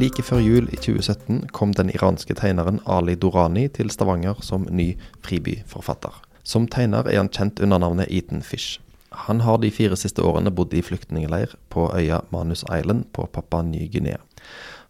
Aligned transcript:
Like 0.00 0.22
før 0.24 0.38
jul 0.40 0.68
i 0.72 0.78
2017 0.80 1.50
kom 1.52 1.74
den 1.76 1.90
iranske 1.92 2.32
tegneren 2.38 2.78
Ali 2.88 3.18
Dorani 3.20 3.66
til 3.68 3.90
Stavanger 3.92 4.38
som 4.40 4.62
ny 4.70 4.94
fribyforfatter. 5.26 6.14
Som 6.40 6.68
tegner 6.72 7.04
er 7.10 7.18
han 7.18 7.28
kjent 7.28 7.60
under 7.60 7.82
navnet 7.82 8.08
Eaton 8.08 8.40
Fish. 8.40 8.78
Han 9.26 9.42
har 9.44 9.58
de 9.60 9.68
fire 9.68 9.98
siste 10.00 10.22
årene 10.24 10.52
bodd 10.56 10.72
i 10.72 10.80
flyktningleir 10.80 11.52
på 11.68 11.90
øya 11.92 12.22
Manus 12.32 12.62
Island 12.70 13.10
på 13.12 13.26
Papua 13.34 13.60
Ny-Guinea. 13.66 14.22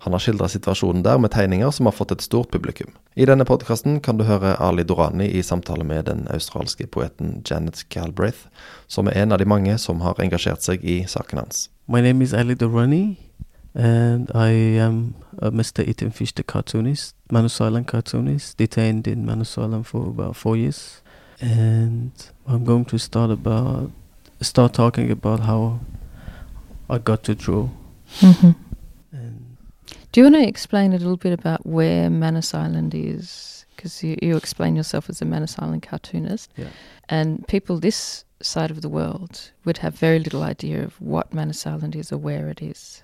Han 0.04 0.14
har 0.14 0.22
skildra 0.22 0.46
situasjonen 0.48 1.02
der 1.02 1.18
med 1.18 1.32
tegninger 1.34 1.72
som 1.74 1.90
har 1.90 1.96
fått 1.96 2.12
et 2.14 2.22
stort 2.22 2.52
publikum. 2.54 2.92
I 3.16 3.26
denne 3.26 3.44
podkasten 3.48 3.98
kan 4.04 4.20
du 4.20 4.24
høre 4.28 4.54
Ali 4.62 4.84
Dorani 4.84 5.26
i 5.26 5.42
samtale 5.42 5.84
med 5.84 6.06
den 6.06 6.28
australske 6.30 6.86
poeten 6.86 7.40
Janet 7.50 7.82
Galbraith, 7.90 8.46
som 8.86 9.10
er 9.10 9.18
en 9.24 9.32
av 9.32 9.42
de 9.42 9.48
mange 9.48 9.74
som 9.78 10.06
har 10.06 10.22
engasjert 10.22 10.62
seg 10.62 10.86
i 10.86 11.02
saken 11.08 11.42
hans. 11.42 11.66
My 11.88 11.98
name 12.00 12.22
is 12.22 12.32
Ali 12.36 12.54
Dorani, 12.54 13.18
and 13.74 14.30
I 14.34 14.48
am 14.48 15.14
uh, 15.40 15.50
Mr. 15.50 15.86
Eaten 15.86 16.10
Fish, 16.10 16.32
the 16.32 16.42
cartoonist, 16.42 17.14
Manus 17.30 17.60
Island 17.60 17.86
cartoonist, 17.86 18.56
detained 18.56 19.06
in 19.06 19.24
Manus 19.24 19.56
Island 19.56 19.86
for 19.86 20.08
about 20.08 20.36
four 20.36 20.56
years. 20.56 21.02
And 21.40 22.12
I'm 22.46 22.64
going 22.64 22.84
to 22.86 22.98
start 22.98 23.30
about 23.30 23.90
start 24.42 24.74
talking 24.74 25.10
about 25.10 25.40
how 25.40 25.80
I 26.88 26.98
got 26.98 27.22
to 27.24 27.34
draw. 27.34 27.68
Mm-hmm. 28.20 28.50
And 29.12 29.56
Do 30.12 30.20
you 30.20 30.24
want 30.24 30.36
to 30.36 30.48
explain 30.48 30.92
a 30.92 30.98
little 30.98 31.16
bit 31.16 31.32
about 31.32 31.64
where 31.64 32.10
Manus 32.10 32.54
Island 32.54 32.94
is? 32.94 33.64
Because 33.76 34.02
you, 34.02 34.18
you 34.20 34.36
explain 34.36 34.76
yourself 34.76 35.08
as 35.08 35.22
a 35.22 35.24
Manus 35.24 35.58
Island 35.58 35.82
cartoonist, 35.82 36.52
yeah, 36.56 36.66
and 37.08 37.46
people 37.48 37.78
this 37.78 38.24
side 38.42 38.70
of 38.70 38.82
the 38.82 38.88
world 38.88 39.52
would 39.64 39.78
have 39.78 39.94
very 39.94 40.18
little 40.18 40.42
idea 40.42 40.82
of 40.82 41.00
what 41.00 41.32
Manus 41.32 41.66
Island 41.66 41.96
is 41.96 42.12
or 42.12 42.18
where 42.18 42.48
it 42.48 42.60
is. 42.60 43.02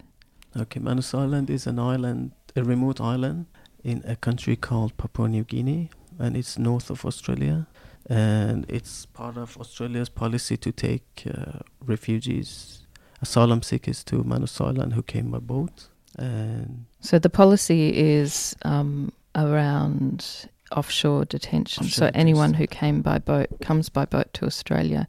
Okay. 0.60 0.80
Manus 0.80 1.14
Island 1.14 1.50
is 1.50 1.66
an 1.66 1.78
island, 1.78 2.32
a 2.54 2.62
remote 2.64 3.00
island 3.00 3.46
in 3.84 4.02
a 4.06 4.16
country 4.16 4.56
called 4.56 4.96
Papua 4.96 5.28
New 5.28 5.44
Guinea, 5.44 5.90
and 6.18 6.36
it's 6.36 6.58
north 6.58 6.90
of 6.90 7.04
Australia. 7.04 7.66
And 8.08 8.64
it's 8.68 9.06
part 9.06 9.36
of 9.36 9.56
Australia's 9.56 10.08
policy 10.08 10.56
to 10.58 10.70
take 10.70 11.24
uh, 11.26 11.58
refugees, 11.84 12.86
asylum 13.20 13.62
seekers 13.62 14.04
to 14.04 14.22
Manus 14.22 14.60
Island 14.60 14.94
who 14.94 15.02
came 15.02 15.32
by 15.32 15.38
boat. 15.38 15.88
And 16.16 16.86
So 17.00 17.18
the 17.18 17.28
policy 17.28 17.96
is 17.96 18.54
um, 18.62 19.12
around 19.34 20.48
offshore 20.70 21.24
detention. 21.24 21.84
Offshore 21.84 22.08
so 22.08 22.10
anyone 22.14 22.54
who 22.54 22.66
came 22.66 23.02
by 23.02 23.18
boat 23.18 23.48
comes 23.60 23.88
by 23.88 24.04
boat 24.04 24.32
to 24.34 24.46
Australia 24.46 25.08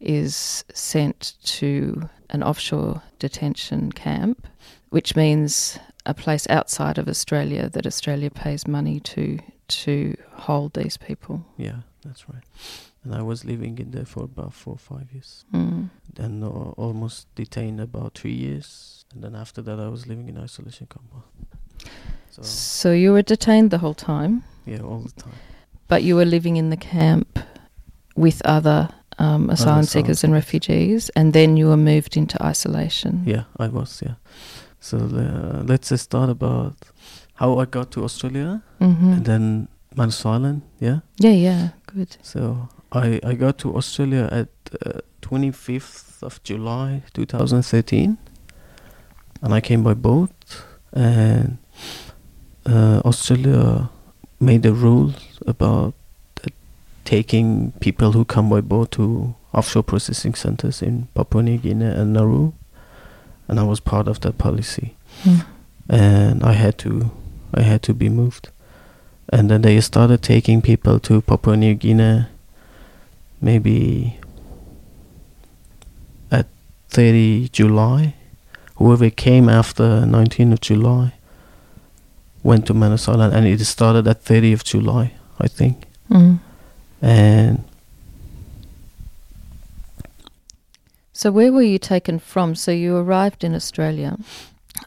is 0.00 0.64
sent 0.72 1.34
to 1.44 2.08
an 2.30 2.42
offshore 2.42 3.02
detention 3.18 3.92
camp, 3.92 4.46
which 4.90 5.16
means 5.16 5.78
a 6.06 6.14
place 6.14 6.46
outside 6.50 6.98
of 6.98 7.08
Australia 7.08 7.68
that 7.68 7.86
Australia 7.86 8.30
pays 8.30 8.66
money 8.66 9.00
to 9.00 9.38
to 9.68 10.16
hold 10.32 10.72
these 10.72 10.96
people. 10.96 11.44
yeah, 11.58 11.80
that's 12.04 12.28
right. 12.28 12.42
And 13.04 13.14
I 13.14 13.22
was 13.22 13.44
living 13.44 13.78
in 13.78 13.90
there 13.90 14.06
for 14.06 14.24
about 14.24 14.52
four 14.54 14.74
or 14.74 14.78
five 14.78 15.12
years. 15.12 15.44
Mm. 15.52 15.90
Then 16.14 16.42
uh, 16.42 16.48
almost 16.76 17.26
detained 17.34 17.80
about 17.80 18.14
three 18.14 18.32
years. 18.32 19.04
And 19.14 19.22
then 19.22 19.34
after 19.34 19.62
that, 19.62 19.78
I 19.78 19.88
was 19.88 20.06
living 20.06 20.28
in 20.28 20.36
isolation 20.38 20.86
camp. 20.86 21.24
So, 22.30 22.42
So 22.42 22.92
you 22.92 23.12
were 23.12 23.22
detained 23.22 23.70
the 23.70 23.78
whole 23.78 23.94
time, 23.94 24.42
yeah, 24.66 24.80
all 24.80 25.00
the 25.00 25.22
time. 25.22 25.34
but 25.86 26.02
you 26.02 26.16
were 26.16 26.24
living 26.26 26.56
in 26.56 26.70
the 26.70 26.76
camp 26.76 27.38
with 28.16 28.42
other 28.44 28.88
um, 29.18 29.50
asylum 29.50 29.50
asylum 29.50 29.84
seekers 29.84 30.24
and 30.24 30.32
refugees, 30.32 31.10
and 31.10 31.32
then 31.32 31.56
you 31.56 31.68
were 31.68 31.76
moved 31.76 32.16
into 32.16 32.42
isolation. 32.42 33.22
Yeah, 33.26 33.44
I 33.58 33.68
was, 33.68 34.02
yeah. 34.04 34.14
So 34.80 34.98
uh, 34.98 35.62
let's 35.64 35.88
just 35.88 36.04
start 36.04 36.30
about 36.30 36.74
how 37.34 37.58
I 37.58 37.64
got 37.64 37.90
to 37.92 38.04
Australia 38.04 38.62
hmm 38.78 39.12
and 39.12 39.24
then 39.24 39.68
Manus 39.96 40.24
Island, 40.24 40.62
yeah. 40.80 41.00
Yeah, 41.18 41.32
yeah, 41.32 41.68
good. 41.86 42.16
So 42.22 42.68
I, 42.92 43.20
I 43.24 43.34
got 43.34 43.58
to 43.58 43.76
Australia 43.76 44.28
at 44.30 44.48
uh, 44.86 45.00
25th 45.22 46.22
of 46.22 46.42
July 46.44 47.02
2013 47.14 48.16
and 49.42 49.54
I 49.54 49.60
came 49.60 49.82
by 49.82 49.94
boat 49.94 50.30
and 50.92 51.58
uh, 52.66 53.00
Australia 53.04 53.90
made 54.40 54.64
a 54.66 54.72
rule 54.72 55.12
about 55.46 55.94
uh, 56.44 56.50
taking 57.04 57.72
people 57.80 58.12
who 58.12 58.24
come 58.24 58.48
by 58.48 58.60
boat 58.60 58.92
to 58.92 59.34
offshore 59.52 59.82
processing 59.82 60.34
centers 60.34 60.82
in 60.82 61.08
Papua 61.14 61.42
New 61.42 61.58
Guinea 61.58 61.86
and 61.86 62.12
Nauru 62.12 62.52
and 63.48 63.58
I 63.58 63.62
was 63.64 63.80
part 63.80 64.08
of 64.08 64.20
that 64.20 64.38
policy 64.38 64.94
Mm. 65.24 65.44
and 65.88 66.42
I 66.44 66.52
had 66.52 66.78
to 66.78 67.10
I 67.54 67.62
had 67.62 67.82
to 67.82 67.94
be 67.94 68.08
moved. 68.08 68.50
And 69.32 69.50
then 69.50 69.62
they 69.62 69.80
started 69.80 70.22
taking 70.22 70.62
people 70.62 70.98
to 71.00 71.20
Papua 71.22 71.56
New 71.56 71.74
Guinea 71.74 72.26
maybe 73.40 74.18
at 76.30 76.46
30 76.90 77.48
July. 77.52 78.14
Whoever 78.76 79.10
came 79.10 79.48
after 79.48 80.06
19 80.06 80.52
of 80.52 80.60
July 80.60 81.12
went 82.42 82.66
to 82.66 82.74
Manus 82.74 83.08
Island 83.08 83.34
and 83.34 83.46
it 83.46 83.60
started 83.64 84.06
at 84.06 84.22
30 84.22 84.52
of 84.52 84.64
July, 84.64 85.12
I 85.40 85.48
think. 85.48 85.84
Mm. 86.10 86.38
And 87.02 87.64
So 91.18 91.32
where 91.32 91.50
were 91.50 91.62
you 91.62 91.80
taken 91.80 92.20
from? 92.20 92.54
So 92.54 92.70
you 92.70 92.96
arrived 92.96 93.42
in 93.42 93.52
Australia 93.52 94.16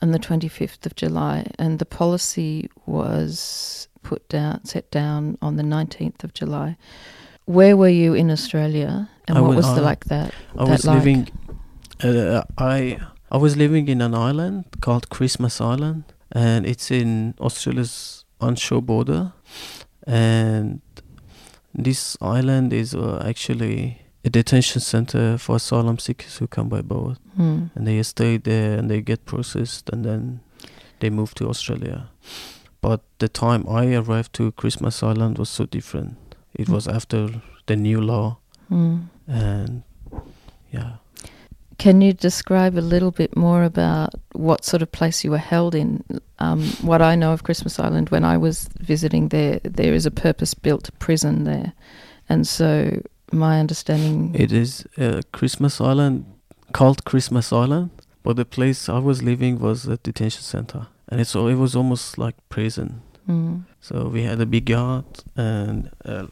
on 0.01 0.11
the 0.11 0.17
25th 0.17 0.85
of 0.85 0.95
July, 0.95 1.47
and 1.59 1.77
the 1.77 1.85
policy 1.85 2.69
was 2.85 3.89
put 4.01 4.29
down, 4.29 4.63
set 4.63 4.89
down 4.91 5.37
on 5.41 5.57
the 5.57 5.63
19th 5.63 6.23
of 6.23 6.33
July. 6.33 6.77
Where 7.43 7.75
were 7.75 7.89
you 7.89 8.13
in 8.13 8.31
Australia, 8.31 9.09
and 9.27 9.37
I 9.37 9.41
what 9.41 9.57
was- 9.57 9.65
was 9.65 9.75
the 9.75 9.81
like 9.81 10.05
that? 10.05 10.33
I 10.57 10.63
that 10.63 10.71
was 10.71 10.85
like? 10.85 10.99
living 10.99 11.27
uh, 12.01 12.43
I 12.57 12.97
I 13.29 13.37
was 13.37 13.57
living 13.57 13.89
in 13.89 14.01
an 14.01 14.15
island 14.15 14.63
called 14.79 15.09
Christmas 15.09 15.59
Island 15.59 16.03
and 16.31 16.65
it's 16.65 16.89
in 16.91 17.33
Australia's 17.41 18.23
onshore 18.39 18.81
border 18.81 19.33
and 20.07 20.81
this 21.73 22.17
island 22.21 22.73
is 22.73 22.95
uh, 22.95 23.21
actually 23.31 24.00
a 24.23 24.29
detention 24.29 24.81
center 24.81 25.37
for 25.37 25.55
asylum 25.55 25.97
seekers 25.97 26.37
who 26.37 26.47
come 26.47 26.69
by 26.69 26.81
boat 26.81 27.17
Mm. 27.37 27.69
and 27.75 27.87
they 27.87 28.03
stay 28.03 28.37
there 28.37 28.77
and 28.77 28.89
they 28.89 29.01
get 29.01 29.25
processed 29.25 29.89
and 29.93 30.03
then 30.05 30.39
they 30.99 31.09
move 31.09 31.33
to 31.35 31.49
Australia. 31.49 32.09
But 32.81 33.01
the 33.19 33.27
time 33.29 33.65
I 33.67 33.95
arrived 33.95 34.33
to 34.33 34.51
Christmas 34.51 35.01
Island 35.03 35.37
was 35.37 35.49
so 35.49 35.65
different. 35.65 36.15
It 36.53 36.67
Mm. 36.67 36.73
was 36.73 36.87
after 36.87 37.41
the 37.65 37.75
new 37.75 38.01
law 38.01 38.37
Mm. 38.69 39.07
and 39.27 39.83
yeah. 40.71 40.91
Can 41.77 42.01
you 42.01 42.13
describe 42.13 42.77
a 42.77 42.81
little 42.93 43.09
bit 43.11 43.35
more 43.35 43.63
about 43.63 44.09
what 44.33 44.63
sort 44.65 44.83
of 44.83 44.91
place 44.91 45.23
you 45.23 45.31
were 45.31 45.39
held 45.55 45.73
in? 45.73 46.03
Um, 46.37 46.61
what 46.83 47.01
I 47.01 47.15
know 47.15 47.33
of 47.33 47.41
Christmas 47.43 47.79
Island, 47.79 48.09
when 48.09 48.23
I 48.23 48.37
was 48.37 48.69
visiting 48.79 49.29
there, 49.29 49.59
there 49.63 49.93
is 49.95 50.05
a 50.05 50.11
purpose-built 50.11 50.91
prison 50.99 51.43
there, 51.43 51.73
and 52.29 52.47
so 52.47 53.01
my 53.31 53.59
understanding. 53.59 54.35
It 54.35 54.51
is 54.51 54.85
uh, 54.97 55.21
Christmas 55.31 55.79
Island, 55.81 56.25
called 56.73 57.03
Christmas 57.05 57.51
Island, 57.51 57.89
but 58.23 58.35
the 58.35 58.45
place 58.45 58.89
I 58.89 58.99
was 58.99 59.21
living 59.21 59.59
was 59.59 59.87
a 59.87 59.97
detention 59.97 60.41
center, 60.43 60.87
and 61.09 61.19
it's 61.21 61.35
it 61.35 61.55
was 61.57 61.75
almost 61.75 62.17
like 62.17 62.35
prison. 62.49 63.01
Mm. 63.27 63.63
So 63.79 64.07
we 64.07 64.23
had 64.23 64.39
a 64.41 64.45
big 64.45 64.69
yard 64.69 65.05
and 65.35 65.89
uh, 66.05 66.27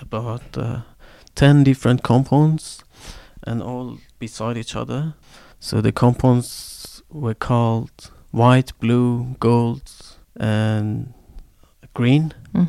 about 0.00 0.42
uh, 0.56 0.80
ten 1.34 1.64
different 1.64 2.02
compounds, 2.02 2.84
and 3.46 3.62
all 3.62 3.98
beside 4.18 4.56
each 4.56 4.76
other. 4.76 5.14
So 5.60 5.80
the 5.80 5.92
compounds 5.92 7.02
were 7.10 7.34
called 7.34 8.10
white, 8.32 8.72
blue, 8.80 9.36
gold, 9.40 9.90
and 10.36 11.14
green. 11.94 12.32
Mhm. 12.52 12.68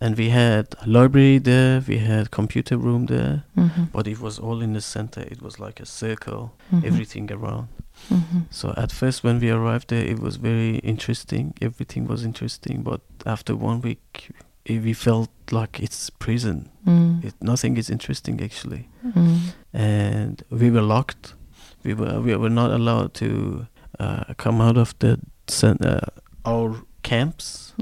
And 0.00 0.16
we 0.16 0.28
had 0.30 0.66
a 0.80 0.86
library 0.86 1.38
there, 1.38 1.82
we 1.88 1.98
had 1.98 2.30
computer 2.30 2.76
room 2.78 3.06
there, 3.06 3.42
Mhm. 3.56 3.90
but 3.92 4.06
it 4.06 4.20
was 4.20 4.38
all 4.38 4.62
in 4.62 4.72
the 4.72 4.80
center. 4.80 5.22
It 5.22 5.42
was 5.42 5.58
like 5.58 5.82
a 5.82 5.86
circle, 5.86 6.52
Mhm. 6.72 6.84
everything 6.84 7.32
around. 7.32 7.68
Mhm. 8.10 8.42
So 8.50 8.72
at 8.76 8.92
first, 8.92 9.24
when 9.24 9.40
we 9.40 9.50
arrived 9.50 9.88
there, 9.88 10.04
it 10.04 10.20
was 10.20 10.36
very 10.36 10.76
interesting. 10.84 11.52
Everything 11.60 12.06
was 12.08 12.22
interesting, 12.24 12.82
but 12.84 13.00
after 13.26 13.56
one 13.56 13.80
week, 13.80 14.30
eh, 14.66 14.78
we 14.84 14.92
felt 14.94 15.30
like 15.50 15.80
it's 15.82 16.10
prison. 16.10 16.68
Mm. 16.86 17.24
It, 17.24 17.34
nothing 17.40 17.76
is 17.76 17.90
interesting 17.90 18.40
actually, 18.40 18.88
Mm. 19.04 19.38
and 19.72 20.42
we 20.50 20.70
were 20.70 20.82
locked. 20.82 21.34
We 21.84 21.94
were 21.94 22.20
we 22.20 22.36
were 22.36 22.50
not 22.54 22.70
allowed 22.70 23.14
to 23.14 23.66
uh, 24.00 24.32
come 24.36 24.60
out 24.62 24.76
of 24.76 24.94
the 25.00 25.18
cen- 25.48 25.82
uh, 25.82 26.06
our 26.44 26.76
camps. 27.02 27.74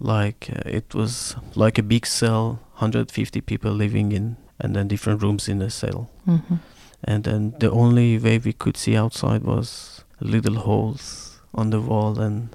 Like 0.00 0.48
uh, 0.50 0.62
it 0.78 0.94
was 0.94 1.36
like 1.54 1.78
a 1.78 1.82
big 1.82 2.06
cell, 2.06 2.58
150 2.78 3.40
people 3.42 3.70
living 3.72 4.12
in, 4.12 4.36
and 4.58 4.74
then 4.74 4.88
different 4.88 5.22
rooms 5.22 5.48
in 5.48 5.58
the 5.58 5.70
cell. 5.70 6.08
Mhm. 6.26 6.58
and 7.04 7.24
then 7.24 7.54
the 7.60 7.70
only 7.70 8.18
way 8.18 8.38
we 8.38 8.52
could 8.52 8.76
see 8.76 8.94
outside 8.94 9.42
was 9.42 10.04
little 10.20 10.56
holes 10.56 11.40
on 11.54 11.70
the 11.70 11.80
wall 11.80 12.18
and 12.20 12.48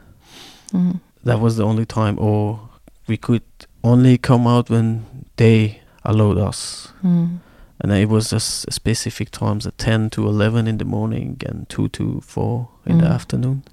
Mm. 0.74 1.00
That 1.24 1.40
was 1.40 1.56
the 1.56 1.64
only 1.66 1.86
time, 1.86 2.18
or 2.20 2.60
we 3.08 3.18
could 3.18 3.42
only 3.84 4.18
come 4.18 4.46
out 4.48 4.70
when 4.70 5.06
they 5.38 5.82
allowed 6.04 6.38
us. 6.50 6.90
Mm. 7.04 7.40
And 7.80 7.92
it 7.92 8.10
was 8.10 8.30
just 8.32 8.72
specific 8.72 9.30
times 9.32 9.66
at 9.68 9.78
10 9.78 10.10
to 10.12 10.28
11 10.28 10.68
in 10.68 10.78
the 10.78 10.86
morning 10.86 11.38
and 11.46 11.68
2 11.70 11.88
to 11.90 12.22
4 12.22 12.68
in 12.86 12.98
the 13.00 13.06
Mm. 13.08 13.14
afternoon. 13.16 13.64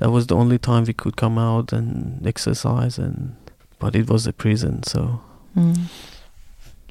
That 0.00 0.10
was 0.10 0.26
the 0.26 0.34
only 0.36 0.58
time 0.58 0.84
we 0.84 0.94
could 0.94 1.16
come 1.16 1.38
out 1.38 1.72
and 1.72 2.26
exercise 2.26 2.98
and 2.98 3.36
but 3.78 3.94
it 3.94 4.08
was 4.10 4.26
a 4.26 4.32
prison 4.32 4.82
so 4.82 5.20
Mm. 5.56 5.76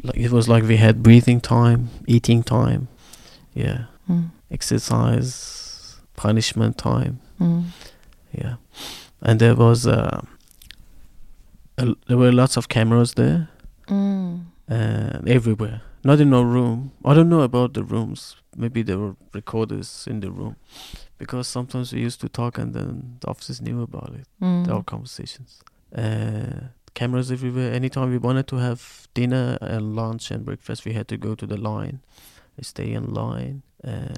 like 0.03 0.17
it 0.17 0.31
was 0.31 0.47
like 0.49 0.63
we 0.67 0.75
had 0.77 1.01
breathing 1.01 1.39
time, 1.41 1.89
eating 2.07 2.43
time. 2.43 2.87
Yeah. 3.53 3.85
Mm. 4.09 4.31
Exercise, 4.51 5.95
punishment 6.17 6.77
time. 6.77 7.19
Mm. 7.39 7.63
Yeah. 8.33 8.55
And 9.21 9.39
there 9.39 9.55
was 9.55 9.87
uh, 9.87 10.21
a, 11.77 11.95
there 12.07 12.17
were 12.17 12.31
lots 12.33 12.57
of 12.57 12.67
cameras 12.67 13.13
there 13.13 13.47
Mm. 13.87 14.45
and 14.67 15.27
everywhere. 15.27 15.81
Not 16.03 16.19
in 16.19 16.33
our 16.33 16.45
room. 16.45 16.91
I 17.05 17.13
don't 17.13 17.29
know 17.29 17.41
about 17.41 17.73
the 17.73 17.83
rooms. 17.83 18.35
Maybe 18.55 18.83
there 18.83 18.97
were 18.97 19.15
recorders 19.33 20.05
in 20.09 20.19
the 20.19 20.31
room, 20.31 20.55
because 21.19 21.47
sometimes 21.47 21.93
we 21.93 21.99
used 22.07 22.19
to 22.21 22.29
talk 22.29 22.57
and 22.57 22.73
then 22.73 23.17
the 23.21 23.27
officers 23.27 23.61
knew 23.61 23.81
about 23.83 24.11
it, 24.19 24.25
Mm. 24.41 24.67
our 24.73 24.83
conversations. 24.83 25.61
Uh, 25.95 26.69
cameras 26.95 27.29
everywhere. 27.31 27.71
Anytime 27.73 28.09
we 28.09 28.17
wanted 28.17 28.47
to 28.47 28.55
have 28.57 29.07
dinner 29.13 29.57
and 29.61 29.95
lunch 29.95 30.31
and 30.31 30.43
breakfast, 30.45 30.85
we 30.85 30.93
had 30.93 31.07
to 31.07 31.17
go 31.17 31.35
to 31.35 31.45
the 31.45 31.57
line, 31.57 31.99
stay 32.61 32.91
in 32.93 33.13
line. 33.13 33.61
Uh, 33.83 34.13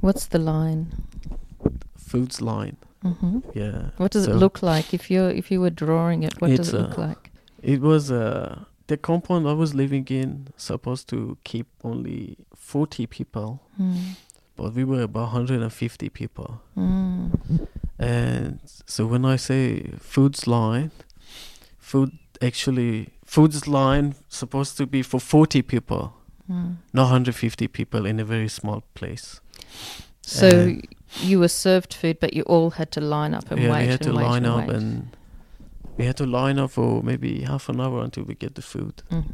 What's 0.00 0.26
the 0.26 0.38
line? 0.38 0.86
foods 1.96 2.40
line. 2.40 2.76
hmm 3.02 3.38
Yeah. 3.54 3.90
What 3.96 4.12
does 4.12 4.24
So 4.24 4.32
it 4.32 4.36
look 4.36 4.62
like 4.62 4.94
if 4.94 5.10
you 5.10 5.24
if 5.40 5.50
you 5.50 5.60
were 5.60 5.74
drawing 5.84 6.22
it? 6.24 6.40
What 6.40 6.56
does 6.56 6.68
it 6.74 6.78
look 6.80 6.98
uh, 6.98 7.08
like? 7.08 7.30
It 7.62 7.80
was 7.80 8.10
uh, 8.10 8.64
the 8.86 8.96
compound 8.96 9.46
I 9.48 9.52
was 9.54 9.74
living 9.74 10.06
in 10.10 10.48
supposed 10.56 11.08
to 11.08 11.36
keep 11.44 11.66
only 11.82 12.36
forty 12.54 13.06
people, 13.06 13.60
Mm. 13.80 14.16
But 14.56 14.74
we 14.74 14.84
were 14.84 15.02
about 15.02 15.32
150 15.32 16.08
people. 16.10 16.60
Mm. 16.76 17.66
And 17.98 18.58
so 18.86 19.06
when 19.06 19.24
I 19.24 19.36
say 19.36 19.92
foods 19.98 20.46
line, 20.46 20.90
food 21.78 22.10
actually 22.40 23.08
foods 23.24 23.66
line 23.68 24.14
supposed 24.28 24.76
to 24.78 24.86
be 24.86 25.02
for 25.02 25.20
40 25.20 25.62
people, 25.62 26.14
Mm. 26.50 26.76
not 26.92 27.04
150 27.04 27.68
people 27.68 28.04
in 28.04 28.18
a 28.20 28.24
very 28.24 28.48
small 28.48 28.82
place. 28.94 29.40
So 30.22 30.48
Uh, 30.48 30.72
you 31.20 31.38
were 31.38 31.48
served 31.48 31.94
food, 31.94 32.18
but 32.20 32.34
you 32.34 32.42
all 32.46 32.70
had 32.70 32.90
to 32.92 33.00
line 33.00 33.32
up 33.34 33.50
and 33.50 33.60
yeah, 33.60 33.70
wait 33.72 33.82
we 33.82 33.90
had 33.92 34.00
and 34.00 34.10
to 34.10 34.16
wait 34.16 34.24
line 34.24 34.44
and 34.44 34.46
up 34.62 34.68
wait. 34.68 34.76
and 34.76 35.16
we 35.98 36.04
had 36.06 36.16
to 36.16 36.26
line 36.26 36.58
up 36.58 36.70
for 36.72 37.02
maybe 37.02 37.42
half 37.42 37.68
an 37.68 37.80
hour 37.80 38.02
until 38.02 38.24
we 38.24 38.34
get 38.34 38.54
the 38.54 38.62
food. 38.62 39.02
Mhm. 39.10 39.24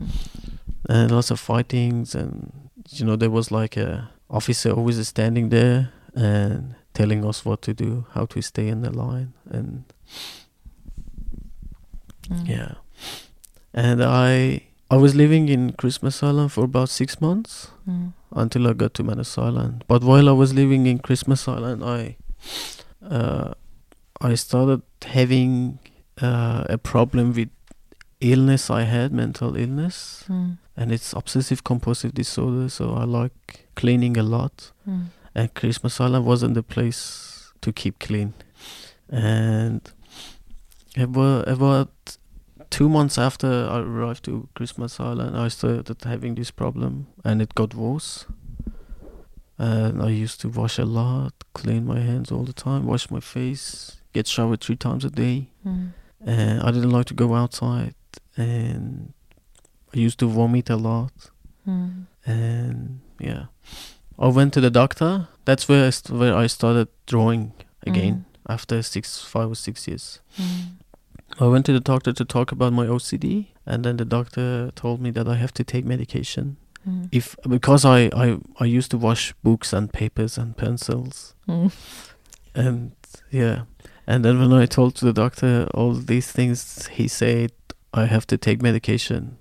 And 0.88 1.10
lots 1.10 1.30
of 1.30 1.40
fightings 1.40 2.14
and 2.14 2.52
you 2.90 3.04
know 3.06 3.16
there 3.16 3.30
was 3.30 3.50
like 3.50 3.76
a 3.76 4.10
officer 4.30 4.70
always 4.72 5.06
standing 5.08 5.48
there 5.50 5.92
and 6.14 6.74
telling 6.94 7.24
us 7.24 7.44
what 7.44 7.62
to 7.62 7.72
do, 7.74 8.06
how 8.14 8.26
to 8.26 8.42
stay 8.42 8.68
in 8.68 8.82
the 8.82 8.90
line 8.90 9.32
and 9.50 9.84
Mm. 12.30 12.46
Yeah. 12.48 12.74
And 13.72 14.02
I 14.04 14.60
I 14.90 14.96
was 14.96 15.14
living 15.14 15.48
in 15.48 15.72
Christmas 15.72 16.22
Island 16.22 16.52
for 16.52 16.64
about 16.64 16.88
six 16.88 17.20
months 17.20 17.68
Mm. 17.88 18.12
until 18.32 18.66
I 18.68 18.72
got 18.74 18.92
to 18.94 19.02
Manus 19.02 19.38
Island. 19.38 19.84
But 19.88 20.02
while 20.04 20.28
I 20.28 20.32
was 20.32 20.52
living 20.52 20.86
in 20.86 20.98
Christmas 20.98 21.48
Island, 21.48 21.82
I 21.82 22.16
uh, 23.02 23.54
I 24.20 24.34
started 24.34 24.82
having 25.06 25.78
uh, 26.20 26.64
a 26.68 26.76
problem 26.78 27.32
with 27.32 27.48
illness 28.20 28.68
I 28.70 28.82
had, 28.82 29.12
mental 29.12 29.56
illness, 29.56 30.24
Mm. 30.28 30.58
And 30.78 30.92
it's 30.92 31.12
obsessive 31.12 31.62
compulsive 31.64 32.12
disorder. 32.14 32.68
So 32.68 32.84
I 32.94 33.04
like 33.04 33.66
cleaning 33.74 34.16
a 34.16 34.22
lot, 34.22 34.72
Mm. 34.86 35.06
and 35.34 35.52
Christmas 35.54 36.00
Island 36.00 36.24
wasn't 36.24 36.54
the 36.54 36.62
place 36.62 37.52
to 37.60 37.72
keep 37.72 37.98
clean. 37.98 38.32
And 39.10 39.80
about, 40.96 41.48
about 41.48 41.90
two 42.70 42.88
months 42.88 43.18
after 43.18 43.48
I 43.74 43.78
arrived 43.80 44.24
to 44.24 44.48
Christmas 44.54 45.00
Island, 45.00 45.36
I 45.36 45.48
started 45.48 46.04
having 46.04 46.36
this 46.36 46.50
problem, 46.52 47.06
and 47.24 47.42
it 47.42 47.54
got 47.54 47.74
worse. 47.74 48.26
And 49.60 50.00
I 50.02 50.10
used 50.22 50.40
to 50.42 50.48
wash 50.48 50.78
a 50.78 50.84
lot, 50.84 51.32
clean 51.52 51.84
my 51.84 51.98
hands 52.00 52.30
all 52.30 52.44
the 52.44 52.52
time, 52.52 52.86
wash 52.86 53.10
my 53.10 53.20
face, 53.20 53.96
get 54.12 54.28
showered 54.28 54.60
three 54.60 54.76
times 54.76 55.04
a 55.04 55.10
day. 55.10 55.48
Mm. 55.66 55.92
And 56.24 56.62
I 56.62 56.70
didn't 56.70 56.90
like 56.90 57.06
to 57.06 57.14
go 57.14 57.34
outside, 57.34 57.94
and 58.36 59.12
I 59.94 59.98
used 59.98 60.18
to 60.20 60.28
vomit 60.28 60.70
a 60.70 60.76
lot. 60.76 61.12
Mm. 61.66 62.06
and 62.24 63.00
yeah. 63.20 63.46
I 64.18 64.28
went 64.28 64.54
to 64.54 64.60
the 64.60 64.70
doctor. 64.70 65.28
That's 65.44 65.68
where 65.68 65.86
i, 65.86 65.90
st- 65.90 66.18
where 66.18 66.34
I 66.34 66.46
started 66.46 66.88
drawing 67.06 67.52
again 67.86 68.24
after 68.48 68.82
six 68.82 69.22
five 69.22 69.50
or 69.50 69.54
six 69.54 69.86
years. 69.86 70.20
Mm. 70.38 70.78
i 71.40 71.46
went 71.46 71.66
to 71.66 71.72
the 71.72 71.80
doctor 71.80 72.12
to 72.12 72.24
talk 72.24 72.50
about 72.52 72.72
my 72.72 72.86
ocd 72.86 73.46
and 73.66 73.84
then 73.84 73.96
the 73.98 74.04
doctor 74.04 74.70
told 74.74 75.00
me 75.00 75.10
that 75.10 75.28
i 75.28 75.34
have 75.36 75.52
to 75.52 75.62
take 75.64 75.84
medication. 75.84 76.56
Mm. 76.88 77.08
if 77.12 77.36
because 77.48 77.84
i 77.84 78.10
i, 78.24 78.38
I 78.58 78.64
used 78.64 78.90
to 78.92 78.98
wash 78.98 79.34
books 79.42 79.72
and 79.72 79.92
papers 79.92 80.38
and 80.38 80.56
pencils. 80.56 81.34
Mm. 81.48 81.72
and 82.54 82.92
yeah. 83.30 83.62
And 84.06 84.24
then 84.24 84.38
when 84.40 84.52
i 84.52 84.66
told 84.66 84.94
to 84.96 85.04
the 85.04 85.12
doctor 85.12 85.68
all 85.74 85.92
these 85.92 86.32
things 86.32 86.86
he 86.98 87.08
said 87.08 87.52
i 87.92 88.06
have 88.06 88.26
to 88.26 88.36
take 88.38 88.62
medication 88.62 89.36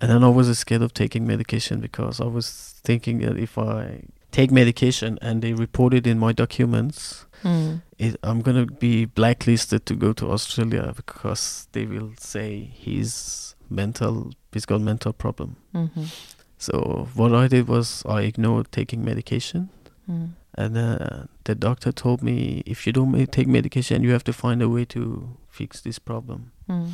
and 0.00 0.10
then 0.10 0.22
i 0.24 0.28
was 0.28 0.46
scared 0.58 0.82
of 0.82 0.92
taking 0.94 1.26
medication 1.26 1.80
because 1.80 2.20
i 2.20 2.24
was 2.26 2.80
thinking 2.84 3.18
that 3.18 3.36
if 3.38 3.56
i 3.58 4.02
take 4.30 4.50
medication 4.50 5.18
and 5.22 5.42
they 5.42 5.52
report 5.54 5.94
it 5.94 6.06
in 6.06 6.18
my 6.18 6.32
documents 6.32 7.24
Mm. 7.44 7.82
it, 7.98 8.16
i'm 8.24 8.40
gonna 8.42 8.66
be 8.66 9.04
blacklisted 9.04 9.86
to 9.86 9.94
go 9.94 10.12
to 10.12 10.28
australia 10.32 10.92
because 10.96 11.68
they 11.70 11.86
will 11.86 12.10
say 12.18 12.68
he's 12.74 13.54
mental 13.70 14.32
he's 14.52 14.66
got 14.66 14.80
mental 14.80 15.12
problem 15.12 15.54
Mhm. 15.72 16.06
so 16.58 17.06
what 17.14 17.32
i 17.32 17.46
did 17.46 17.68
was 17.68 18.02
i 18.06 18.22
ignored 18.22 18.66
taking 18.72 19.04
medication 19.04 19.68
Mm. 20.10 20.30
and 20.56 20.76
uh, 20.78 21.26
the 21.44 21.54
doctor 21.54 21.92
told 21.92 22.22
me 22.22 22.62
if 22.66 22.86
you 22.86 22.92
don't 22.94 23.12
take 23.30 23.46
medication, 23.46 24.02
you 24.02 24.10
have 24.12 24.24
to 24.24 24.32
find 24.32 24.62
a 24.62 24.68
way 24.68 24.84
to 24.86 25.00
fix 25.50 25.82
this 25.82 25.98
problem. 25.98 26.50
Mm. 26.68 26.88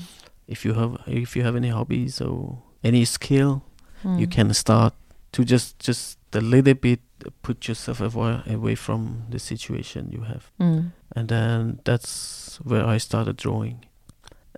If 0.49 0.65
you 0.67 0.75
have 0.75 0.97
if 1.07 1.37
you 1.37 1.45
have 1.45 1.55
any 1.57 1.69
hobbies 1.71 2.21
or 2.21 2.59
any 2.85 3.05
skill, 3.05 3.63
you 4.05 4.27
Mm. 4.27 4.31
can 4.31 4.55
start 4.55 4.93
to 5.33 5.43
just 5.45 5.79
just 5.89 6.19
a 6.33 6.41
little 6.41 6.75
bit 6.75 7.01
put 7.43 7.69
yourself 7.69 8.01
away, 8.01 8.43
away 8.47 8.75
from 8.77 9.23
the 9.31 9.39
situation 9.39 10.11
you 10.13 10.25
have. 10.25 10.51
Mm. 10.61 10.91
And 11.17 11.29
then 11.29 11.79
that's 11.85 12.59
where 12.65 12.95
I 12.95 12.99
started 12.99 13.37
drawing. 13.37 13.79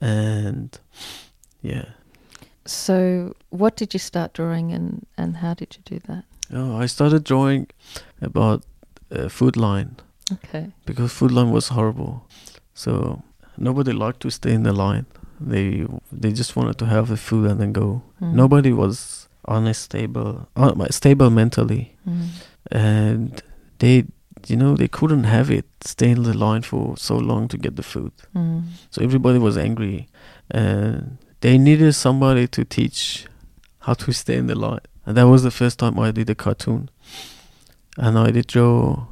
And 0.02 0.78
yeah. 1.62 1.84
So, 2.64 3.34
what 3.50 3.76
did 3.76 3.94
you 3.94 4.00
start 4.00 4.32
drawing, 4.34 4.72
and 4.72 5.06
and 5.16 5.36
how 5.36 5.54
did 5.54 5.76
you 5.76 5.98
do 5.98 6.06
that? 6.08 6.24
Oh, 6.52 6.82
I 6.82 6.86
started 6.88 7.24
drawing 7.24 7.66
about 8.20 8.64
uh, 9.12 9.28
food 9.28 9.56
line. 9.56 9.96
Okay. 10.32 10.72
because 10.86 11.12
food 11.12 11.30
line 11.30 11.52
was 11.52 11.68
horrible. 11.68 12.26
So 12.74 13.22
nobody 13.56 13.92
liked 13.92 14.18
to 14.20 14.30
stay 14.30 14.52
in 14.52 14.64
the 14.64 14.72
line. 14.72 15.06
They 15.40 15.86
they 16.12 16.32
just 16.32 16.56
wanted 16.56 16.78
to 16.78 16.86
have 16.86 17.08
the 17.08 17.16
food 17.16 17.50
and 17.50 17.60
then 17.60 17.72
go. 17.72 18.02
Mm. 18.22 18.32
Nobody 18.34 18.72
was 18.72 19.28
unstable, 19.48 20.48
uh, 20.56 20.86
stable 20.90 21.30
mentally, 21.30 21.94
Mm. 22.08 22.28
and 22.72 23.42
they 23.78 24.04
you 24.46 24.56
know 24.56 24.76
they 24.76 24.88
couldn't 24.88 25.24
have 25.24 25.50
it 25.50 25.64
stay 25.84 26.10
in 26.10 26.22
the 26.22 26.32
line 26.36 26.62
for 26.62 26.96
so 26.96 27.16
long 27.16 27.48
to 27.48 27.56
get 27.58 27.76
the 27.76 27.82
food. 27.82 28.12
Mm. 28.34 28.62
So 28.90 29.02
everybody 29.02 29.38
was 29.38 29.56
angry, 29.56 30.08
and 30.50 31.18
they 31.40 31.58
needed 31.58 31.92
somebody 31.94 32.46
to 32.48 32.64
teach 32.64 33.26
how 33.80 33.94
to 33.94 34.12
stay 34.12 34.36
in 34.36 34.46
the 34.46 34.54
line. 34.54 34.80
And 35.04 35.16
that 35.16 35.26
was 35.28 35.42
the 35.42 35.50
first 35.50 35.78
time 35.78 35.98
I 35.98 36.10
did 36.12 36.30
a 36.30 36.34
cartoon, 36.34 36.88
and 37.98 38.18
I 38.18 38.30
did 38.30 38.46
draw 38.46 39.06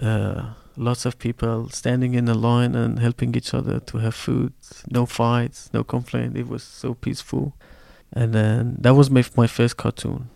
uh, 0.00 0.42
lots 0.76 1.06
of 1.06 1.18
people 1.18 1.68
standing 1.70 2.14
in 2.14 2.28
a 2.28 2.34
line 2.34 2.74
and 2.74 2.98
helping 2.98 3.34
each 3.34 3.54
other 3.54 3.80
to 3.80 3.98
have 3.98 4.14
food. 4.14 4.52
No 4.90 5.06
fights, 5.06 5.70
no 5.72 5.84
complaint. 5.84 6.36
It 6.36 6.48
was 6.48 6.62
so 6.62 6.94
peaceful, 6.94 7.54
and 8.12 8.32
then 8.32 8.76
that 8.80 8.94
was 8.94 9.10
my 9.10 9.24
my 9.36 9.46
first 9.46 9.76
cartoon. 9.76 10.28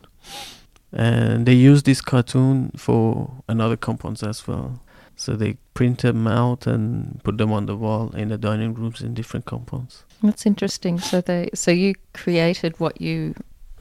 And 0.93 1.47
they 1.47 1.55
used 1.55 1.87
this 1.87 2.01
cartoon 2.01 2.73
for 2.77 3.31
another 3.49 3.77
compounds 3.77 4.23
as 4.23 4.47
well. 4.47 4.81
So 5.15 5.37
they 5.37 5.59
print 5.75 6.01
them 6.01 6.27
out 6.27 6.67
and 6.67 7.21
put 7.23 7.37
them 7.39 7.53
on 7.53 7.67
the 7.67 7.77
wall 7.77 8.11
in 8.17 8.29
the 8.29 8.39
dining 8.39 8.75
rooms 8.75 9.03
in 9.03 9.15
different 9.15 9.45
compounds. 9.45 10.05
That's 10.23 10.47
interesting. 10.47 10.99
So 10.99 11.21
they, 11.21 11.51
so 11.55 11.71
you 11.71 11.95
created 12.15 12.81
what 12.81 13.01
you 13.01 13.35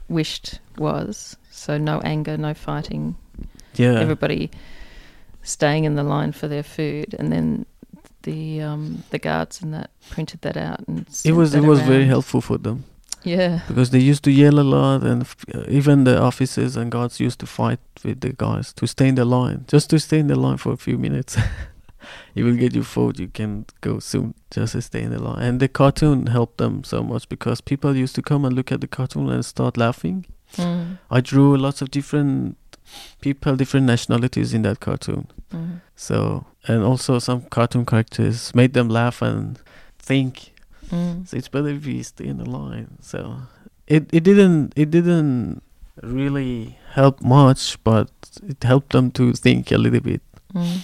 wished 0.08 0.60
was. 0.76 1.36
So 1.50 1.78
no 1.78 2.00
anger, 2.00 2.36
no 2.36 2.54
fighting. 2.54 3.16
Yeah, 3.74 3.94
Everybody 3.94 4.50
staying 5.42 5.84
in 5.84 5.94
the 5.96 6.02
line 6.02 6.32
for 6.32 6.48
their 6.48 6.62
food, 6.62 7.14
and 7.18 7.30
then 7.32 7.66
the 8.22 8.60
um, 8.62 9.02
the 9.10 9.18
guards 9.18 9.62
and 9.62 9.72
that 9.74 9.90
printed 10.10 10.40
that 10.42 10.56
out 10.56 10.80
and 10.88 11.06
It 11.24 11.32
was 11.32 11.54
it 11.54 11.60
that 11.62 11.66
was 11.68 11.80
very 11.80 12.04
helpful 12.06 12.40
for 12.42 12.58
them 12.58 12.84
Yeah. 13.24 13.60
because 13.68 13.90
they 13.90 13.98
used 14.10 14.22
to 14.24 14.30
yell 14.30 14.58
a 14.58 14.62
lot, 14.76 15.02
and 15.02 15.22
f- 15.22 15.36
uh, 15.54 15.64
even 15.68 16.04
the 16.04 16.20
officers 16.20 16.76
and 16.76 16.90
guards 16.92 17.18
used 17.20 17.38
to 17.40 17.46
fight 17.46 17.80
with 18.04 18.20
the 18.20 18.32
guys 18.36 18.72
to 18.74 18.86
stay 18.86 19.08
in 19.08 19.14
the 19.14 19.24
line, 19.24 19.64
just 19.72 19.88
to 19.90 19.98
stay 19.98 20.18
in 20.18 20.26
the 20.26 20.36
line 20.36 20.58
for 20.58 20.72
a 20.72 20.76
few 20.76 20.98
minutes. 20.98 21.36
you 22.34 22.44
will 22.44 22.56
get 22.56 22.74
your 22.74 22.84
food, 22.84 23.18
you 23.18 23.28
can 23.28 23.64
go 23.80 23.98
soon, 24.00 24.34
just 24.50 24.72
to 24.72 24.80
stay 24.82 25.02
in 25.02 25.10
the 25.10 25.22
line. 25.22 25.42
And 25.42 25.60
the 25.60 25.68
cartoon 25.68 26.26
helped 26.26 26.56
them 26.58 26.82
so 26.84 27.02
much 27.02 27.28
because 27.28 27.60
people 27.62 27.96
used 27.96 28.14
to 28.16 28.22
come 28.22 28.44
and 28.46 28.54
look 28.54 28.72
at 28.72 28.80
the 28.80 28.88
cartoon 28.88 29.28
and 29.30 29.44
start 29.44 29.76
laughing. 29.76 30.26
Mm. 30.56 30.98
I 31.10 31.20
drew 31.20 31.56
lots 31.56 31.82
of 31.82 31.90
different 31.90 32.56
people, 33.20 33.56
different 33.56 33.86
nationalities 33.86 34.54
in 34.54 34.62
that 34.62 34.80
cartoon. 34.80 35.26
Mm. 35.52 35.80
So, 35.96 36.44
and 36.66 36.82
also 36.82 37.18
some 37.18 37.42
cartoon 37.42 37.84
characters 37.86 38.54
made 38.54 38.72
them 38.72 38.88
laugh 38.88 39.22
and 39.22 39.58
think. 39.98 40.52
Mm. 40.88 41.26
So 41.28 41.36
it's 41.36 41.48
better 41.48 41.68
if 41.68 41.84
we 41.86 42.02
stay 42.02 42.26
in 42.26 42.38
the 42.38 42.48
line. 42.48 42.98
So 43.00 43.36
it 43.86 44.08
it 44.12 44.22
didn't 44.24 44.72
it 44.76 44.90
didn't 44.90 45.62
really 46.02 46.78
help 46.94 47.20
much, 47.20 47.78
but 47.84 48.10
it 48.48 48.62
helped 48.64 48.92
them 48.92 49.10
to 49.12 49.32
think 49.32 49.70
a 49.72 49.78
little 49.78 50.00
bit, 50.00 50.22
Mm. 50.54 50.78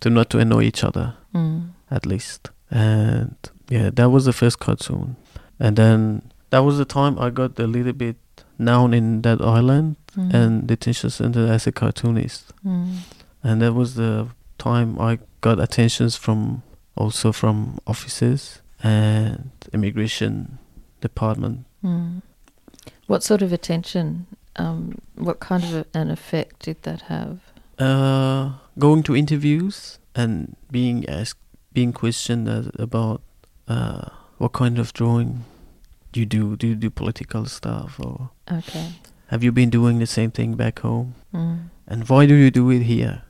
to 0.00 0.10
not 0.10 0.30
to 0.30 0.38
annoy 0.38 0.62
each 0.62 0.84
other 0.84 1.14
Mm. 1.34 1.70
at 1.90 2.06
least. 2.06 2.50
And 2.70 3.34
yeah, 3.68 3.90
that 3.94 4.10
was 4.10 4.24
the 4.24 4.32
first 4.32 4.58
cartoon. 4.60 5.16
And 5.58 5.76
then 5.76 6.22
that 6.50 6.60
was 6.64 6.78
the 6.78 6.84
time 6.84 7.18
I 7.18 7.30
got 7.30 7.58
a 7.58 7.66
little 7.66 7.92
bit 7.92 8.16
known 8.60 8.94
in 8.94 9.22
that 9.22 9.40
island 9.40 9.96
Mm. 10.16 10.34
and 10.34 10.66
detention 10.66 11.08
center 11.10 11.46
as 11.46 11.66
a 11.66 11.72
cartoonist. 11.72 12.52
Mm. 12.64 12.96
And 13.44 13.62
that 13.62 13.74
was 13.74 13.94
the 13.94 14.26
time 14.58 14.98
I 15.00 15.18
got 15.40 15.60
attentions 15.60 16.16
from 16.16 16.62
also 16.96 17.32
from 17.32 17.78
offices 17.86 18.60
and 18.82 19.50
immigration 19.72 20.58
department. 21.00 21.64
Mm. 21.84 22.22
What 23.06 23.22
sort 23.22 23.42
of 23.42 23.52
attention? 23.52 24.26
Um, 24.56 24.98
what 25.14 25.38
kind 25.38 25.62
of 25.62 25.74
a, 25.74 25.84
an 25.94 26.10
effect 26.10 26.64
did 26.64 26.82
that 26.82 27.02
have? 27.02 27.38
Uh, 27.78 28.52
going 28.78 29.02
to 29.04 29.14
interviews 29.16 29.98
and 30.14 30.56
being 30.70 31.08
asked, 31.08 31.38
being 31.72 31.92
questioned 31.92 32.48
about 32.78 33.22
uh, 33.68 34.08
what 34.38 34.52
kind 34.52 34.78
of 34.78 34.92
drawing 34.92 35.44
you 36.18 36.26
do. 36.26 36.56
Do 36.56 36.66
you 36.66 36.74
do 36.74 36.90
political 36.90 37.44
stuff 37.46 38.00
or 38.00 38.30
Okay. 38.50 38.92
have 39.28 39.44
you 39.44 39.52
been 39.52 39.70
doing 39.70 39.98
the 39.98 40.06
same 40.06 40.30
thing 40.30 40.54
back 40.54 40.80
home? 40.80 41.14
Mm. 41.34 41.68
And 41.86 42.08
why 42.08 42.26
do 42.26 42.34
you 42.34 42.50
do 42.50 42.70
it 42.70 42.82
here? 42.82 43.22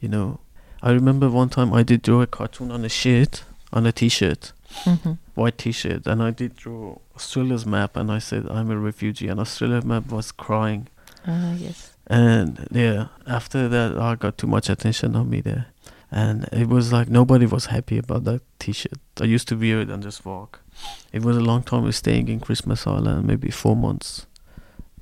You 0.00 0.08
know, 0.08 0.40
I 0.82 0.90
remember 0.92 1.28
one 1.28 1.48
time 1.48 1.72
I 1.72 1.82
did 1.82 2.02
draw 2.02 2.20
a 2.22 2.26
cartoon 2.26 2.70
on 2.70 2.84
a 2.84 2.88
shirt, 2.88 3.44
on 3.72 3.86
a 3.86 3.92
T-shirt, 3.92 4.52
hmm 4.84 5.12
white 5.34 5.56
T-shirt, 5.58 6.06
and 6.06 6.20
I 6.22 6.30
did 6.30 6.56
draw 6.56 6.98
Australia's 7.14 7.64
map, 7.64 7.96
and 7.96 8.10
I 8.10 8.18
said 8.18 8.46
I'm 8.50 8.70
a 8.70 8.76
refugee, 8.78 9.28
and 9.28 9.38
Australia's 9.40 9.84
map 9.84 10.10
was 10.10 10.32
crying. 10.32 10.88
Ah, 11.26 11.54
yes. 11.54 11.92
And 12.08 12.66
yeah, 12.72 13.08
after 13.26 13.68
that, 13.68 13.96
I 13.98 14.14
got 14.16 14.36
too 14.38 14.46
much 14.48 14.68
attention 14.68 15.14
on 15.16 15.28
me 15.30 15.40
there, 15.40 15.66
and 16.10 16.48
it 16.52 16.68
was 16.68 16.92
like 16.92 17.08
nobody 17.08 17.46
was 17.46 17.66
happy 17.66 17.98
about 17.98 18.24
that 18.24 18.42
T-shirt. 18.58 18.98
I 19.20 19.24
used 19.24 19.46
to 19.48 19.56
wear 19.56 19.80
it 19.80 19.90
and 19.90 20.02
just 20.02 20.24
walk. 20.24 20.60
It 21.12 21.22
was 21.22 21.36
a 21.36 21.40
long 21.40 21.62
time 21.62 21.84
of 21.86 21.94
staying 21.94 22.28
in 22.28 22.40
Christmas 22.40 22.86
Island, 22.86 23.26
maybe 23.26 23.50
four 23.50 23.76
months, 23.76 24.26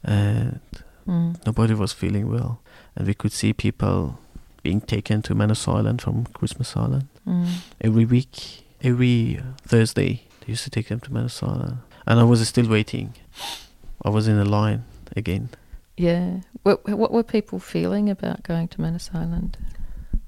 and 0.04 0.60
Mm. 1.06 1.36
nobody 1.46 1.74
was 1.74 1.92
feeling 1.92 2.28
well, 2.30 2.58
and 2.96 3.06
we 3.06 3.14
could 3.14 3.32
see 3.32 3.52
people 3.52 4.18
being 4.62 4.80
taken 4.80 5.22
to 5.22 5.34
Manus 5.34 5.68
Island 5.68 6.02
from 6.02 6.24
Christmas 6.32 6.76
Island 6.76 7.06
Mm. 7.26 7.46
every 7.80 8.04
week, 8.04 8.64
every 8.82 9.40
Thursday. 9.62 10.22
They 10.40 10.52
used 10.52 10.64
to 10.64 10.70
take 10.70 10.88
them 10.88 11.00
to 11.00 11.12
Manus 11.12 11.42
Island, 11.42 11.78
and 12.06 12.18
I 12.20 12.24
was 12.24 12.46
still 12.48 12.68
waiting. 12.68 13.14
I 14.04 14.10
was 14.10 14.26
in 14.28 14.38
a 14.38 14.44
line 14.44 14.82
again. 15.16 15.48
Yeah. 15.96 16.40
What 16.64 16.84
What 16.88 17.12
were 17.12 17.22
people 17.24 17.58
feeling 17.60 18.10
about 18.10 18.42
going 18.42 18.68
to 18.68 18.80
Manus 18.80 19.10
Island? 19.14 19.56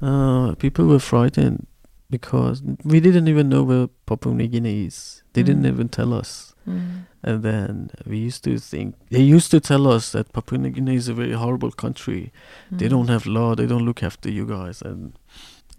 Uh, 0.01 0.55
people 0.55 0.87
were 0.87 1.01
frightened 1.01 1.67
because 2.11 2.63
we 2.85 3.01
didn't 3.01 3.29
even 3.29 3.49
know 3.49 3.63
where 3.63 3.89
Papua 4.07 4.35
New 4.35 4.47
Guinea 4.49 4.87
is. 4.87 5.23
They 5.35 5.43
didn't 5.43 5.65
Mm. 5.65 5.73
even 5.75 5.89
tell 5.89 6.13
us. 6.15 6.55
Mm. 6.67 7.07
And 7.23 7.43
then 7.43 7.91
we 8.07 8.19
used 8.19 8.45
to 8.45 8.59
think 8.59 8.95
they 9.11 9.23
used 9.23 9.51
to 9.51 9.61
tell 9.61 9.87
us 9.87 10.13
that 10.13 10.33
Papua 10.33 10.59
New 10.59 10.71
Guinea 10.71 10.95
is 10.97 11.09
a 11.09 11.15
very 11.15 11.33
horrible 11.33 11.71
country. 11.71 12.33
They 12.71 12.87
Mm. 12.87 12.91
don't 12.91 13.09
have 13.09 13.27
law. 13.27 13.55
They 13.55 13.67
don't 13.67 13.85
look 13.85 14.03
after 14.03 14.31
you 14.31 14.47
guys, 14.47 14.83
and 14.83 15.13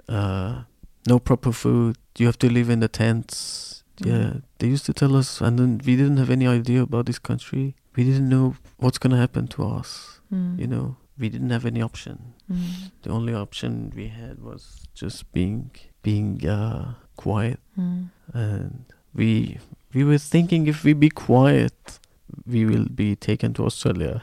uh, 0.08 0.64
no 1.08 1.20
proper 1.20 1.52
food. 1.52 1.98
You 2.18 2.26
have 2.28 2.40
to 2.40 2.50
live 2.50 2.70
in 2.70 2.80
the 2.80 2.88
tents. 2.90 3.84
Yeah, 4.06 4.14
Mm. 4.34 4.42
they 4.60 4.68
used 4.68 4.86
to 4.86 4.94
tell 4.94 5.16
us, 5.16 5.42
and 5.42 5.58
then 5.60 5.82
we 5.86 5.96
didn't 5.96 6.18
have 6.18 6.30
any 6.30 6.48
idea 6.48 6.82
about 6.84 7.06
this 7.06 7.20
country. 7.20 7.76
We 7.96 8.04
didn't 8.04 8.30
know 8.30 8.56
what's 8.78 8.98
gonna 9.00 9.18
happen 9.18 9.48
to 9.50 9.64
us. 9.66 10.22
Mm. 10.34 10.60
You 10.60 10.68
know, 10.68 10.98
we 11.18 11.28
didn't 11.30 11.50
have 11.50 11.66
any 11.66 11.82
option. 11.82 12.34
Mm. 12.52 12.92
The 13.02 13.10
only 13.10 13.34
option 13.34 13.92
we 13.96 14.08
had 14.08 14.40
was 14.42 14.86
just 14.94 15.32
being 15.34 15.72
being 16.04 16.46
uh, 16.48 16.94
quiet, 17.16 17.60
Mm. 17.78 18.10
and 18.34 18.86
we 19.14 19.58
we 19.94 20.04
were 20.04 20.18
thinking 20.20 20.68
if 20.68 20.84
we 20.84 20.94
be 20.94 21.10
quiet, 21.10 22.00
we 22.46 22.66
will 22.66 22.86
be 22.96 23.16
taken 23.16 23.54
to 23.54 23.66
Australia. 23.66 24.22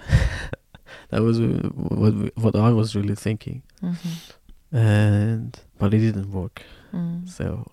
that 1.11 1.23
was 1.23 1.38
uh, 1.40 1.68
what 1.75 2.14
what 2.37 2.54
I 2.56 2.71
was 2.73 2.95
really 2.97 3.14
thinking, 3.16 3.62
Mhm. 3.83 4.33
and 4.73 5.59
but 5.78 5.95
it 5.95 5.99
didn't 6.00 6.30
work. 6.33 6.62
Mm. 6.92 7.28
So 7.28 7.66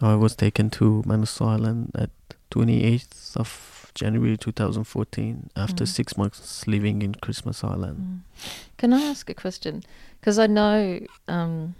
I 0.00 0.14
was 0.14 0.36
taken 0.36 0.70
to 0.70 1.02
Manus 1.06 1.40
Island 1.40 1.90
at 1.94 2.10
28th 2.50 3.36
of 3.36 3.90
January 3.94 4.36
2014 4.36 5.50
after 5.56 5.84
Mm. 5.84 5.88
six 5.88 6.16
months 6.16 6.66
living 6.66 7.02
in 7.02 7.14
Christmas 7.14 7.64
Island. 7.64 7.98
Mm. 7.98 8.20
Can 8.76 8.92
I 8.92 9.02
ask 9.10 9.28
a 9.30 9.34
question? 9.34 9.82
Because 10.20 10.38
I 10.38 10.46
know, 10.46 11.00
um, 11.26 11.74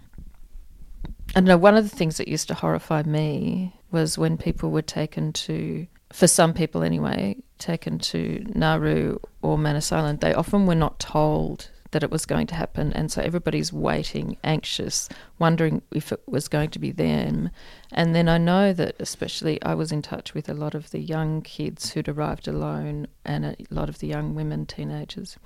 I 1.35 1.41
know 1.41 1.57
one 1.57 1.77
of 1.77 1.89
the 1.89 1.95
things 1.95 2.17
that 2.17 2.27
used 2.27 2.47
to 2.47 2.53
horrify 2.53 3.03
me 3.03 3.75
was 3.91 4.17
when 4.17 4.37
people 4.37 4.71
were 4.71 4.81
taken 4.81 5.31
to, 5.33 5.87
for 6.11 6.27
some 6.27 6.53
people 6.53 6.83
anyway, 6.83 7.37
taken 7.59 7.99
to 7.99 8.43
Nauru 8.55 9.19
or 9.41 9.57
Manus 9.57 9.91
Island. 9.91 10.21
They 10.21 10.33
often 10.33 10.65
were 10.65 10.75
not 10.75 10.99
told 10.99 11.69
that 11.91 12.03
it 12.03 12.11
was 12.11 12.25
going 12.25 12.47
to 12.47 12.55
happen, 12.55 12.93
and 12.93 13.11
so 13.11 13.21
everybody's 13.21 13.73
waiting, 13.73 14.37
anxious, 14.43 15.09
wondering 15.39 15.81
if 15.91 16.11
it 16.11 16.21
was 16.27 16.47
going 16.47 16.69
to 16.71 16.79
be 16.79 16.91
them. 16.91 17.49
And 17.91 18.13
then 18.13 18.29
I 18.29 18.37
know 18.37 18.73
that, 18.73 18.95
especially, 18.99 19.61
I 19.63 19.73
was 19.73 19.91
in 19.91 20.01
touch 20.01 20.33
with 20.33 20.49
a 20.49 20.53
lot 20.53 20.75
of 20.75 20.91
the 20.91 20.99
young 20.99 21.41
kids 21.41 21.91
who'd 21.91 22.07
arrived 22.07 22.47
alone, 22.47 23.07
and 23.25 23.45
a 23.45 23.55
lot 23.71 23.89
of 23.89 23.99
the 23.99 24.07
young 24.07 24.35
women, 24.35 24.65
teenagers 24.65 25.37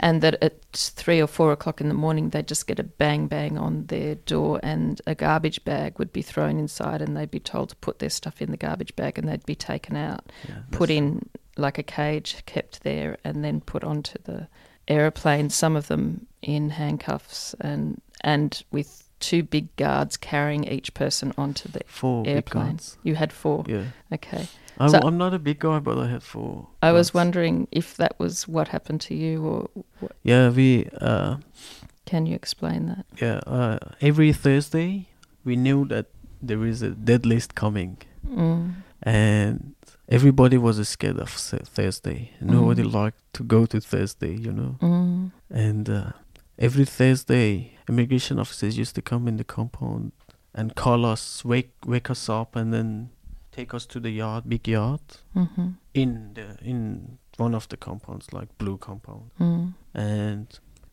and 0.00 0.22
that 0.22 0.42
at 0.42 0.60
three 0.72 1.20
or 1.20 1.26
four 1.26 1.52
o'clock 1.52 1.80
in 1.80 1.88
the 1.88 1.94
morning 1.94 2.30
they'd 2.30 2.48
just 2.48 2.66
get 2.66 2.78
a 2.78 2.82
bang 2.84 3.26
bang 3.26 3.58
on 3.58 3.86
their 3.86 4.14
door 4.14 4.60
and 4.62 5.00
a 5.06 5.14
garbage 5.14 5.64
bag 5.64 5.98
would 5.98 6.12
be 6.12 6.22
thrown 6.22 6.58
inside 6.58 7.00
and 7.02 7.16
they'd 7.16 7.30
be 7.30 7.40
told 7.40 7.70
to 7.70 7.76
put 7.76 7.98
their 7.98 8.10
stuff 8.10 8.42
in 8.42 8.50
the 8.50 8.56
garbage 8.56 8.94
bag 8.96 9.18
and 9.18 9.28
they'd 9.28 9.46
be 9.46 9.54
taken 9.54 9.96
out 9.96 10.30
Yeah, 10.48 10.56
put 10.70 10.90
in 10.90 11.28
like 11.56 11.78
a 11.78 11.82
cage 11.82 12.36
kept 12.46 12.82
there 12.82 13.16
and 13.24 13.44
then 13.44 13.60
put 13.60 13.82
onto 13.84 14.18
the 14.24 14.48
aeroplane 14.88 15.50
some 15.50 15.74
of 15.76 15.88
them 15.88 16.26
in 16.42 16.70
handcuffs 16.70 17.54
and 17.60 18.00
and 18.20 18.62
with 18.70 19.05
two 19.28 19.42
big 19.42 19.66
guards 19.76 20.16
carrying 20.30 20.64
each 20.76 20.90
person 20.94 21.32
onto 21.36 21.68
the 21.68 21.80
four 21.86 22.22
big 22.24 22.34
airplane. 22.36 22.78
you 23.08 23.14
had 23.22 23.32
four 23.32 23.64
Yeah. 23.68 23.84
okay 24.12 24.46
I'm, 24.78 24.90
So- 24.90 25.00
I'm 25.06 25.16
not 25.24 25.32
a 25.34 25.38
big 25.38 25.58
guy, 25.58 25.78
but 25.88 25.96
I 26.04 26.06
had 26.14 26.22
four. 26.22 26.66
i 26.82 26.92
was 26.92 27.08
wondering 27.14 27.66
if 27.72 27.86
that 27.96 28.12
was 28.18 28.46
what 28.54 28.68
happened 28.68 29.00
to 29.08 29.14
you 29.14 29.34
or 29.50 29.60
what, 30.00 30.12
Yeah, 30.22 30.50
we. 30.58 30.68
Uh, 31.00 31.36
can 32.10 32.26
you 32.26 32.34
explain 32.34 32.80
that 32.92 33.04
yeah. 33.24 33.38
Uh, 33.56 33.78
every 34.00 34.32
Thursday, 34.44 34.90
we 35.46 35.54
knew 35.56 35.86
that 35.88 36.06
there 36.48 36.62
is 36.70 36.82
a 36.82 36.90
dead 36.90 37.24
list 37.26 37.54
coming, 37.54 37.96
mm. 38.28 38.74
and 39.02 39.74
everybody 40.08 40.58
was 40.58 40.76
scared 40.88 41.18
of 41.18 41.30
Thursday. 41.76 42.30
Nobody 42.40 42.82
Mm. 42.82 42.92
liked 43.02 43.22
to 43.36 43.42
go 43.44 43.66
to 43.66 43.80
Thursday, 43.80 44.34
you 44.46 44.52
know. 44.52 44.72
Mm. 44.80 45.30
And 45.50 45.88
uh, 45.88 46.12
every 46.58 46.84
Thursday, 46.84 47.72
immigration 47.88 48.38
officers 48.38 48.76
used 48.78 48.94
to 48.94 49.02
come 49.02 49.28
in 49.28 49.36
the 49.36 49.44
compound 49.44 50.12
and 50.54 50.74
call 50.74 51.04
us, 51.04 51.44
wake 51.44 51.72
wake 51.86 52.10
us 52.10 52.28
up, 52.28 52.56
and 52.56 52.72
then 52.72 53.10
take 53.52 53.74
us 53.74 53.86
to 53.86 54.00
the 54.00 54.10
yard, 54.10 54.44
big 54.48 54.66
yard, 54.68 55.00
Mm-hmm. 55.34 55.68
in 55.94 56.34
the 56.34 56.56
in 56.62 57.18
one 57.38 57.54
of 57.54 57.68
the 57.68 57.76
compounds, 57.76 58.32
like 58.32 58.48
blue 58.58 58.78
compound, 58.78 59.30
Mm. 59.38 59.74
and 59.94 60.46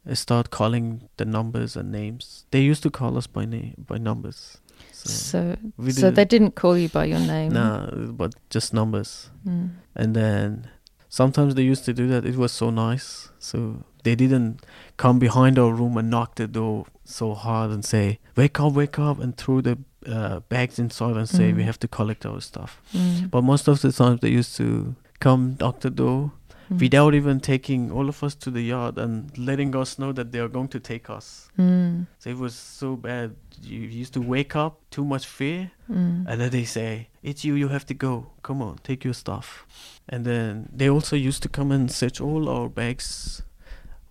I 0.05 0.15
start 0.15 0.49
calling 0.49 1.07
the 1.15 1.23
numbers 1.25 1.77
and 1.77 1.89
names. 1.91 2.45
They 2.51 2.61
used 2.61 2.83
to 2.83 2.89
call 2.89 3.17
us 3.17 3.27
by 3.27 3.45
name 3.45 3.73
by 3.87 3.97
numbers. 3.97 4.57
So, 4.91 5.09
So, 5.09 5.89
so 5.91 6.11
they 6.11 6.25
didn't- 6.25 6.55
call 6.55 6.77
you 6.77 6.89
by 6.89 7.05
your 7.05 7.19
name. 7.19 7.53
nah, 7.53 7.89
but 8.11 8.33
just 8.49 8.73
numbers. 8.73 9.29
Mm. 9.47 9.69
And 9.95 10.13
then 10.15 10.67
sometimes 11.09 11.55
they 11.55 11.63
used 11.63 11.85
to 11.85 11.93
do 11.93 12.07
that. 12.09 12.25
It 12.25 12.35
was 12.35 12.51
so 12.51 12.69
nice. 12.69 13.29
So 13.39 13.83
they 14.03 14.15
didn't 14.15 14.61
come 14.97 15.19
behind 15.19 15.57
our 15.57 15.73
room 15.73 15.97
and 15.97 16.09
knock 16.09 16.35
the 16.35 16.47
door 16.47 16.85
so 17.05 17.33
hard 17.33 17.71
and 17.71 17.83
say, 17.83 18.19
"Wake 18.35 18.59
up, 18.59 18.73
wake 18.73 18.99
up!" 18.99 19.19
and 19.19 19.35
throw 19.37 19.61
the 19.61 19.77
uh, 20.05 20.39
bags 20.49 20.79
inside 20.79 21.15
and 21.15 21.29
say 21.29 21.53
we 21.53 21.61
Mm. 21.63 21.65
have 21.65 21.79
to 21.79 21.87
collect 21.87 22.25
our 22.25 22.41
stuff. 22.41 22.81
Mm. 22.93 23.29
But 23.31 23.41
most 23.43 23.67
of 23.69 23.81
the 23.81 23.91
time 23.91 24.17
they 24.21 24.29
used 24.39 24.57
to 24.57 24.95
come 25.19 25.55
knock 25.59 25.79
the 25.79 25.89
door 25.89 26.31
Mm. 26.69 26.79
without 26.79 27.13
even 27.13 27.39
taking 27.39 27.91
all 27.91 28.07
of 28.09 28.23
us 28.23 28.35
to 28.35 28.49
the 28.51 28.61
yard 28.61 28.97
and 28.97 29.37
letting 29.37 29.75
us 29.75 29.97
know 29.99 30.11
that 30.13 30.31
they 30.31 30.39
are 30.39 30.47
going 30.49 30.67
to 30.69 30.79
take 30.79 31.09
us. 31.09 31.49
Mm. 31.57 32.07
So 32.19 32.29
it 32.29 32.37
was 32.37 32.53
so 32.55 32.95
bad. 32.95 33.35
You 33.61 33.79
used 34.01 34.13
to 34.13 34.21
wake 34.21 34.55
up, 34.55 34.73
too 34.89 35.05
much 35.05 35.25
fear, 35.25 35.71
Mm. 35.89 36.25
and 36.27 36.39
then 36.41 36.49
they 36.51 36.65
say, 36.65 37.07
"It's 37.21 37.43
you. 37.45 37.55
You 37.55 37.69
have 37.69 37.85
to 37.85 37.93
go. 37.93 38.27
Come 38.41 38.61
on, 38.61 38.75
take 38.83 39.03
your 39.07 39.13
stuff." 39.13 39.65
And 40.09 40.25
then 40.25 40.67
they 40.77 40.89
also 40.89 41.15
used 41.15 41.41
to 41.43 41.49
come 41.49 41.71
and 41.75 41.89
search 41.91 42.19
all 42.21 42.47
our 42.49 42.69
bags, 42.69 43.41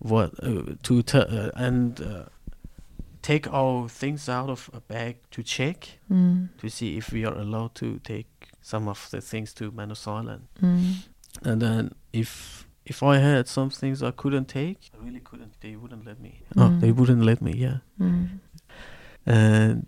what 0.03 0.31
uh, 0.43 0.75
to 0.83 1.01
t- 1.01 1.17
uh, 1.17 1.49
and 1.55 1.99
uh, 2.01 2.23
take 3.21 3.47
our 3.53 3.87
things 3.89 4.27
out 4.29 4.49
of 4.49 4.69
a 4.73 4.79
bag 4.79 5.15
to 5.31 5.41
check 5.43 5.99
Mm. 6.11 6.47
to 6.57 6.69
see 6.69 6.97
if 6.97 7.11
we 7.13 7.25
are 7.25 7.37
allowed 7.37 7.73
to 7.75 7.99
take 8.03 8.27
some 8.61 8.87
of 8.89 9.09
the 9.11 9.21
things 9.21 9.53
to 9.53 9.71
Manus 9.71 10.07
Island. 10.07 10.47
Mm. 10.61 10.95
And 11.43 11.61
then 11.61 11.91
if 12.13 12.67
if 12.85 13.01
I 13.01 13.17
had 13.17 13.47
some 13.47 13.69
things 13.69 14.03
I 14.03 14.11
couldn't 14.11 14.47
take, 14.49 14.77
I 14.93 15.05
really 15.05 15.21
couldn't. 15.21 15.53
They 15.61 15.75
wouldn't 15.75 16.05
let 16.05 16.19
me. 16.19 16.41
Oh, 16.57 16.69
they 16.79 16.91
Mm. 16.91 16.95
wouldn't 16.95 17.23
let 17.23 17.41
me. 17.41 17.51
Yeah, 17.53 17.77
Mm. 17.99 18.27
and 19.25 19.85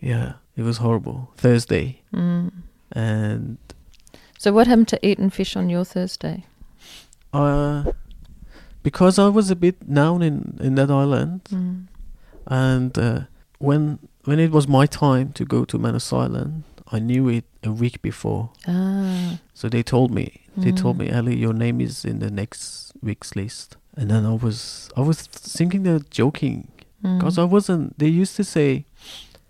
yeah, 0.00 0.32
it 0.56 0.62
was 0.62 0.78
horrible. 0.78 1.30
Thursday, 1.36 2.00
Mm. 2.12 2.50
and 2.92 3.56
So 4.38 4.52
what 4.52 4.66
happened 4.66 4.88
to 4.88 4.98
eating 5.06 5.30
fish 5.30 5.56
on 5.56 5.70
your 5.70 5.84
Thursday? 5.84 6.44
uh, 7.32 7.84
because 8.82 9.18
I 9.18 9.28
was 9.28 9.50
a 9.50 9.56
bit 9.56 9.76
down 9.92 10.22
in 10.22 10.58
in 10.60 10.74
that 10.76 10.90
island, 10.90 11.40
Mm. 11.50 11.86
and 12.46 12.98
uh, 12.98 13.20
when 13.58 13.98
when 14.24 14.38
it 14.38 14.50
was 14.52 14.66
my 14.68 14.86
time 14.86 15.32
to 15.32 15.44
go 15.44 15.64
to 15.64 15.78
Manus 15.78 16.12
Island, 16.12 16.62
I 16.92 16.98
knew 17.00 17.28
it 17.28 17.44
a 17.64 17.70
week 17.72 18.00
before. 18.02 18.50
Ah. 18.68 19.38
So 19.54 19.68
they 19.68 19.82
told 19.82 20.10
me, 20.12 20.26
they 20.56 20.72
told 20.72 20.96
Mm. 20.96 21.00
me, 21.00 21.12
Ali, 21.18 21.36
your 21.36 21.54
name 21.54 21.80
is 21.80 22.04
in 22.04 22.18
the 22.20 22.30
next 22.30 22.92
week's 23.02 23.34
list. 23.36 23.76
And 23.96 24.10
then 24.10 24.24
I 24.24 24.32
was, 24.44 24.88
I 24.96 25.00
was 25.00 25.22
thinking 25.56 25.82
they're 25.82 26.06
joking, 26.10 26.68
Mm. 27.04 27.20
cause 27.20 27.36
I 27.38 27.44
wasn't. 27.44 27.98
They 27.98 28.08
used 28.22 28.36
to 28.36 28.44
say, 28.44 28.84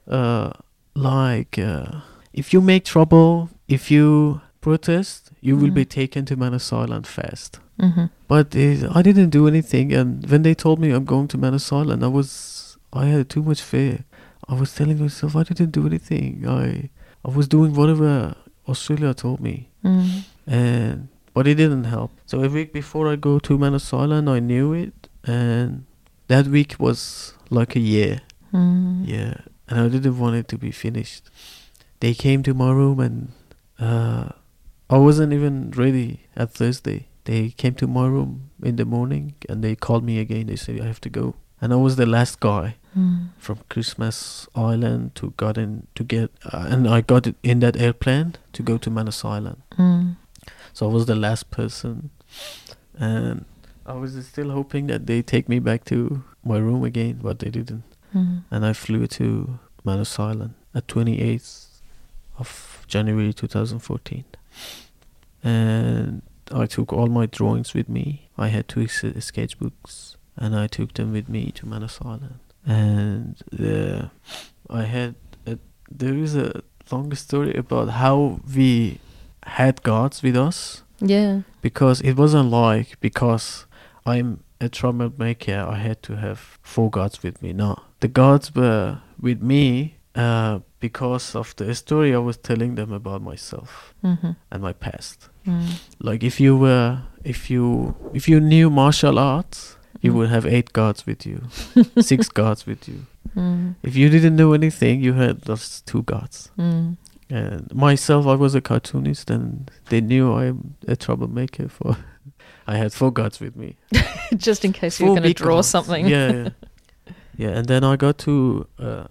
uh, 0.09 0.51
like, 0.95 1.59
uh, 1.59 2.01
if 2.33 2.53
you 2.53 2.61
make 2.61 2.85
trouble, 2.85 3.49
if 3.69 3.91
you 3.91 4.41
protest, 4.61 5.31
you 5.41 5.57
will 5.57 5.71
be 5.71 5.85
Mm. 5.85 5.89
taken 5.91 6.25
to 6.27 6.37
Manus 6.37 6.73
Island 6.73 7.07
fast. 7.07 7.61
Mhm. 7.83 8.11
But 8.29 8.55
I 8.99 9.03
didn't 9.03 9.31
do 9.31 9.47
anything, 9.49 9.93
and 9.93 10.09
when 10.31 10.43
they 10.43 10.55
told 10.55 10.79
me 10.79 10.91
I'm 10.93 11.05
going 11.05 11.29
to 11.29 11.39
Manus 11.39 11.73
Island, 11.73 12.05
I 12.05 12.09
was, 12.09 12.77
I 12.93 13.07
had 13.07 13.29
too 13.29 13.43
much 13.43 13.61
fear. 13.61 14.05
I 14.49 14.55
was 14.55 14.75
telling 14.75 14.99
myself 15.01 15.35
I 15.37 15.43
didn't 15.43 15.73
do 15.73 15.87
anything. 15.87 16.45
I, 16.47 16.91
I 17.25 17.31
was 17.39 17.47
doing 17.49 17.75
whatever 17.75 18.35
Australia 18.69 19.12
told 19.15 19.41
me 19.41 19.69
Mm. 19.85 20.23
and 20.47 21.09
but 21.35 21.47
it 21.49 21.57
didn't 21.57 21.85
help. 21.85 22.11
So 22.27 22.43
a 22.45 22.49
week 22.49 22.73
before 22.73 23.09
I 23.12 23.17
go 23.17 23.39
to 23.41 23.59
Manus 23.59 23.93
Island, 23.93 24.29
I 24.31 24.39
knew 24.39 24.73
it, 24.73 25.09
and 25.25 25.85
that 26.29 26.47
week 26.47 26.77
was 26.79 27.33
like 27.51 27.75
a 27.75 27.81
year. 27.81 28.21
Mm. 28.53 29.09
Yeah, 29.09 29.35
and 29.69 29.81
I 29.81 29.89
didn't 29.89 30.19
want 30.19 30.37
it 30.37 30.47
to 30.49 30.59
be 30.59 30.71
finished. 30.71 31.25
They 32.01 32.15
came 32.15 32.43
to 32.45 32.55
my 32.55 32.71
room, 32.71 33.01
and 33.01 33.33
uh, 33.81 34.29
I 34.91 34.99
wasn't 34.99 35.33
even 35.33 35.73
ready 35.73 36.21
at 36.37 36.53
Thursday. 36.53 37.07
They 37.25 37.50
came 37.50 37.75
to 37.75 37.87
my 37.87 38.07
room 38.07 38.50
in 38.62 38.76
the 38.76 38.85
morning, 38.85 39.35
and 39.49 39.62
they 39.62 39.75
called 39.76 40.05
me 40.05 40.19
again. 40.19 40.47
They 40.47 40.57
said 40.57 40.81
I 40.81 40.87
have 40.87 41.00
to 41.02 41.09
go, 41.11 41.35
and 41.61 41.73
I 41.73 41.76
was 41.76 41.97
the 41.97 42.07
last 42.07 42.41
guy 42.41 42.76
Mm. 42.97 43.29
from 43.38 43.59
Christmas 43.71 44.47
Island 44.55 45.14
to 45.14 45.31
got 45.38 45.57
in 45.57 45.87
to 45.95 46.05
get, 46.05 46.31
uh, 46.52 46.67
and 46.69 46.87
I 46.87 47.00
got 47.00 47.26
it 47.26 47.37
in 47.42 47.61
that 47.61 47.75
airplane 47.75 48.35
to 48.53 48.62
go 48.62 48.77
to 48.77 48.90
Manus 48.90 49.25
Island. 49.25 49.62
Mm. 49.79 50.16
So 50.75 50.90
I 50.90 50.92
was 50.92 51.07
the 51.07 51.14
last 51.14 51.51
person, 51.51 52.11
and 52.99 53.47
I 53.87 53.94
was 53.94 54.12
still 54.27 54.51
hoping 54.51 54.88
that 54.88 55.07
they 55.07 55.23
take 55.23 55.49
me 55.49 55.59
back 55.59 55.85
to 55.87 56.23
my 56.44 56.59
room 56.59 56.85
again, 56.85 57.20
but 57.23 57.38
they 57.38 57.49
didn't. 57.49 57.85
Mm. 58.14 58.42
And 58.51 58.66
I 58.66 58.75
flew 58.75 59.07
to 59.07 59.59
Manus 59.85 60.18
Island 60.18 60.53
at 60.75 60.87
28th 60.87 61.81
of 62.38 62.85
January 62.88 63.33
2014, 63.33 64.25
and 65.42 66.20
I 66.50 66.66
took 66.66 66.92
all 66.92 67.07
my 67.07 67.26
drawings 67.26 67.74
with 67.74 67.88
me. 67.88 68.28
I 68.37 68.48
had 68.48 68.68
two 68.68 68.87
sketchbooks, 68.87 70.16
and 70.37 70.55
I 70.57 70.66
took 70.66 70.94
them 70.94 71.12
with 71.12 71.28
me 71.28 71.50
to 71.52 71.66
Manus 71.66 71.98
Island. 72.05 72.38
And 72.66 73.37
uh, 73.59 74.09
I 74.70 74.83
had 74.85 75.14
a, 75.46 75.59
there 75.90 76.14
is 76.14 76.37
a 76.37 76.62
long 76.90 77.14
story 77.14 77.55
about 77.55 77.90
how 77.90 78.40
we 78.55 78.98
had 79.44 79.83
gods 79.83 80.22
with 80.22 80.37
us 80.37 80.83
Yeah. 81.00 81.40
because 81.61 82.00
it 82.00 82.14
wasn't 82.16 82.50
like 82.50 83.00
because 83.00 83.66
I'm 84.07 84.44
a 84.61 84.68
troublemaker 84.68 85.59
I 85.68 85.78
had 85.78 86.02
to 86.05 86.16
have 86.16 86.59
four 86.62 86.90
gods 86.90 87.22
with 87.22 87.42
me. 87.42 87.52
No, 87.52 87.76
the 88.00 88.09
gods 88.09 88.55
were 88.55 88.98
with 89.20 89.42
me 89.42 89.96
uh, 90.14 90.61
because 90.81 91.35
of 91.35 91.55
the 91.57 91.74
story 91.74 92.14
I 92.14 92.18
was 92.18 92.37
telling 92.37 92.76
them 92.76 92.92
about 92.92 93.22
myself 93.22 93.94
Mhm. 94.05 94.37
and 94.50 94.62
my 94.62 94.72
past. 94.72 95.28
Mm. 95.46 95.81
Like 96.00 96.22
if 96.22 96.40
you 96.40 96.57
were 96.57 97.02
if 97.24 97.50
you 97.50 97.94
if 98.14 98.28
you 98.28 98.40
knew 98.40 98.70
martial 98.70 99.18
arts, 99.18 99.76
you 100.00 100.12
Mm. 100.12 100.14
would 100.16 100.31
have 100.31 100.46
eight 100.46 100.72
guards 100.72 101.07
with 101.07 101.26
you, 101.26 101.42
six 102.00 102.28
guards 102.28 102.66
with 102.66 102.88
you. 102.88 103.07
Mm. 103.37 103.74
If 103.83 103.96
you 103.96 104.09
didn't 104.09 104.37
know 104.37 104.52
anything, 104.52 105.00
you 105.02 105.14
had 105.14 105.42
just 105.46 105.87
two 105.87 106.02
guards. 106.02 106.50
Mm. 106.59 106.96
And 107.31 107.74
myself, 107.74 108.26
I 108.26 108.35
was 108.35 108.55
a 108.55 108.61
cartoonist, 108.61 109.31
and 109.31 109.70
they 109.88 110.00
knew 110.00 110.33
I'm 110.35 110.74
a 110.87 110.96
troublemaker. 110.96 111.68
For 111.68 111.96
I 112.66 112.76
had 112.76 112.92
four 112.92 113.11
guards 113.12 113.40
with 113.40 113.57
me. 113.57 113.76
Just 114.37 114.64
in 114.64 114.72
case 114.72 115.00
you're 115.00 115.16
going 115.16 115.22
to 115.22 115.33
draw 115.35 115.55
guards. 115.57 115.68
something. 115.68 116.07
Yeah, 116.07 116.33
yeah, 116.33 116.48
yeah. 117.37 117.48
And 117.59 117.66
then 117.66 117.85
I 117.85 117.96
got 117.96 118.18
to, 118.18 118.66
uh, 118.78 119.05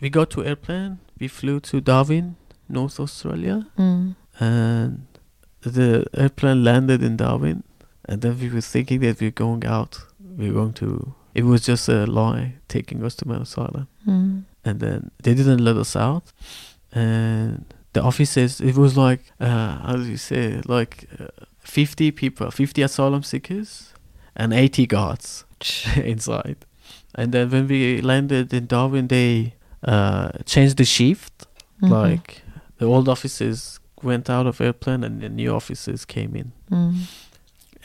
we 0.00 0.10
got 0.10 0.30
to 0.30 0.44
airplane. 0.44 0.98
We 1.18 1.28
flew 1.28 1.60
to 1.60 1.80
Darwin, 1.80 2.36
North 2.68 3.00
Australia, 3.00 3.66
Mm. 3.78 4.14
and 4.38 5.06
the 5.62 6.06
airplane 6.14 6.64
landed 6.64 7.02
in 7.02 7.16
Darwin. 7.16 7.62
And 8.08 8.22
then 8.22 8.38
we 8.40 8.48
were 8.48 8.60
thinking 8.62 9.00
that 9.00 9.20
we're 9.20 9.30
going 9.30 9.64
out. 9.66 10.00
We're 10.18 10.52
going 10.52 10.72
to. 10.74 11.14
It 11.34 11.44
was 11.44 11.62
just 11.62 11.88
a 11.88 12.06
lie 12.06 12.54
taking 12.68 13.04
us 13.04 13.14
to 13.16 13.28
Manus 13.28 13.56
Island. 13.58 13.86
Mm. 14.06 14.44
and 14.64 14.80
then 14.80 15.10
they 15.22 15.34
didn't 15.34 15.62
let 15.64 15.76
us 15.76 15.94
out 15.96 16.32
and 16.92 17.64
the 17.92 18.02
officers 18.02 18.60
it 18.60 18.76
was 18.76 18.96
like 18.96 19.20
uh 19.40 19.78
how 19.86 19.96
do 19.96 20.04
you 20.04 20.16
say 20.16 20.60
like 20.66 21.06
uh, 21.18 21.28
50 21.60 22.10
people 22.12 22.50
50 22.50 22.82
asylum 22.82 23.22
seekers 23.22 23.94
and 24.36 24.52
80 24.52 24.86
guards 24.86 25.44
inside 25.96 26.56
and 27.14 27.32
then 27.32 27.50
when 27.50 27.68
we 27.68 28.00
landed 28.02 28.52
in 28.52 28.66
darwin 28.66 29.08
they 29.08 29.54
uh 29.84 30.30
changed 30.44 30.76
the 30.76 30.84
shift 30.84 31.46
Mhm. 31.82 31.90
like 31.90 32.42
the 32.78 32.84
old 32.84 33.08
officers 33.08 33.79
went 34.02 34.28
out 34.30 34.46
of 34.46 34.60
airplane 34.60 35.04
and 35.04 35.20
the 35.20 35.28
new 35.28 35.50
officers 35.54 36.04
came 36.04 36.34
in 36.36 36.52
Mm. 36.70 36.94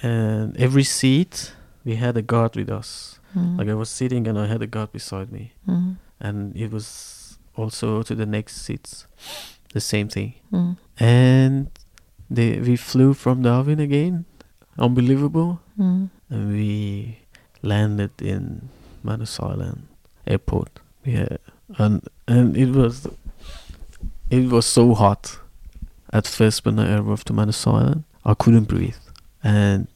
and 0.01 0.58
every 0.58 0.84
seat 0.84 1.54
we 1.84 1.95
had 1.95 2.17
a 2.17 2.21
guard 2.21 2.56
with 2.56 2.69
us 2.69 3.19
Mm. 3.36 3.58
like 3.58 3.69
i 3.69 3.73
was 3.73 3.89
sitting 3.89 4.28
and 4.28 4.38
i 4.39 4.45
had 4.47 4.62
a 4.62 4.67
guard 4.67 4.91
beside 4.91 5.32
me 5.32 5.51
Mm. 5.67 5.95
and 6.19 6.56
it 6.56 6.71
was 6.71 7.38
also 7.58 8.01
to 8.04 8.15
the 8.15 8.25
next 8.25 8.62
seats 8.65 9.08
the 9.73 9.82
same 9.82 10.08
thing 10.08 10.34
Mm. 10.51 10.78
and 10.99 11.67
they 12.30 12.60
we 12.60 12.75
flew 12.78 13.13
from 13.13 13.41
darwin 13.41 13.80
again 13.80 14.25
unbelievable 14.78 15.60
Mm. 15.78 16.10
and 16.30 16.51
we 16.54 17.17
landed 17.62 18.12
in 18.21 18.69
manus 19.04 19.39
island 19.39 19.82
airport 20.25 20.71
yeah 21.04 21.38
and 21.78 22.01
and 22.28 22.56
it 22.58 22.69
was 22.75 23.08
it 24.30 24.49
was 24.49 24.65
so 24.65 24.93
hot 24.93 25.39
at 26.13 26.26
first 26.28 26.65
when 26.65 26.80
i 26.80 26.96
arrived 26.98 27.28
to 27.28 27.34
manus 27.34 27.65
island 27.68 28.04
i 28.26 28.34
couldn't 28.34 28.65
breathe 28.65 28.96
and 29.44 29.88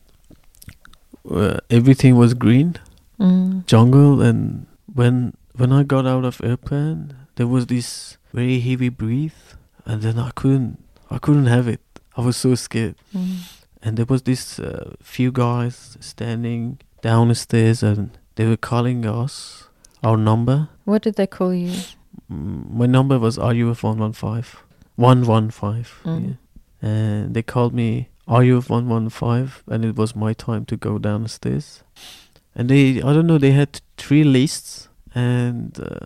uh, 1.30 1.58
everything 1.70 2.16
was 2.16 2.34
green 2.34 2.76
Mm. 3.20 3.66
jungle 3.66 4.22
and 4.22 4.66
when 4.96 5.34
when 5.58 5.74
I 5.74 5.84
got 5.84 6.08
out 6.08 6.24
of 6.24 6.40
airplane 6.42 7.14
there 7.36 7.48
was 7.48 7.66
this 7.66 8.16
very 8.34 8.62
heavy 8.62 8.88
breath 8.88 9.58
and 9.86 10.02
then 10.02 10.18
I 10.18 10.32
couldn't 10.36 10.78
I 11.12 11.18
couldn't 11.18 11.48
have 11.48 11.68
it 11.68 11.82
I 12.16 12.22
was 12.22 12.38
so 12.38 12.56
scared 12.56 12.96
Mm. 13.14 13.40
and 13.84 13.98
there 13.98 14.06
was 14.06 14.22
this 14.24 14.58
uh, 14.58 14.94
few 15.04 15.34
guys 15.34 15.98
standing 16.00 16.80
down 17.02 17.28
the 17.28 17.36
stairs 17.36 17.84
and 17.84 18.18
they 18.36 18.48
were 18.48 18.56
calling 18.56 19.06
us 19.06 19.68
our 20.02 20.16
number 20.16 20.70
What 20.86 21.02
did 21.02 21.16
they 21.16 21.28
call 21.28 21.54
you? 21.54 21.74
Mm, 22.32 22.72
my 22.72 22.86
number 22.86 23.20
was 23.20 23.38
RUF 23.38 23.84
115 23.84 24.64
115 25.00 25.86
Mm. 26.04 26.24
yeah. 26.28 26.90
and 26.90 27.34
they 27.34 27.42
called 27.54 27.74
me 27.74 27.90
RUF 28.28 28.70
115 28.70 29.52
and 29.74 29.86
it 29.86 29.96
was 29.96 30.16
my 30.16 30.34
time 30.34 30.64
to 30.66 30.76
go 30.78 30.98
downstairs. 31.00 31.84
and 32.56 32.70
they 32.70 32.84
I 33.02 33.14
don't 33.14 33.28
know 33.28 33.38
they 33.40 33.52
had 33.54 33.72
three 33.98 34.24
lists 34.24 34.90
and 35.16 35.80
uh, 35.80 36.06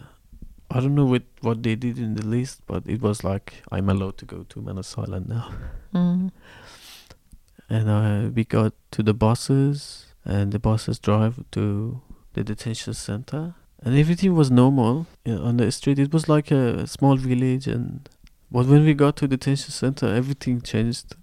I 0.75 0.79
don't 0.81 0.95
know 0.95 1.05
what 1.13 1.23
what 1.41 1.57
they 1.63 1.75
did 1.75 1.97
in 1.99 2.15
the 2.15 2.25
list, 2.35 2.61
but 2.71 2.81
it 2.87 3.01
was 3.01 3.23
like 3.23 3.47
I'm 3.71 3.89
allowed 3.89 4.17
to 4.21 4.25
go 4.25 4.39
to 4.51 4.61
Manus 4.61 4.97
Island 4.97 5.25
now. 5.29 5.45
Mm. 5.93 6.31
And 7.69 7.89
uh, 7.89 8.29
we 8.35 8.43
got 8.43 8.73
to 8.91 9.01
the 9.03 9.13
buses, 9.13 10.05
and 10.25 10.51
the 10.51 10.59
buses 10.59 10.99
drive 10.99 11.43
to 11.51 12.01
the 12.33 12.43
detention 12.43 12.93
center, 12.93 13.55
and 13.83 13.95
everything 13.97 14.35
was 14.35 14.49
normal 14.51 15.05
uh, 15.27 15.41
on 15.47 15.57
the 15.57 15.71
street. 15.71 15.97
It 15.99 16.13
was 16.13 16.27
like 16.29 16.51
a 16.51 16.85
small 16.87 17.15
village, 17.17 17.65
and 17.67 18.07
but 18.53 18.67
when 18.67 18.85
we 18.85 18.93
got 18.93 19.17
to 19.17 19.27
detention 19.27 19.71
center, 19.71 20.07
everything 20.07 20.61
changed. 20.61 21.15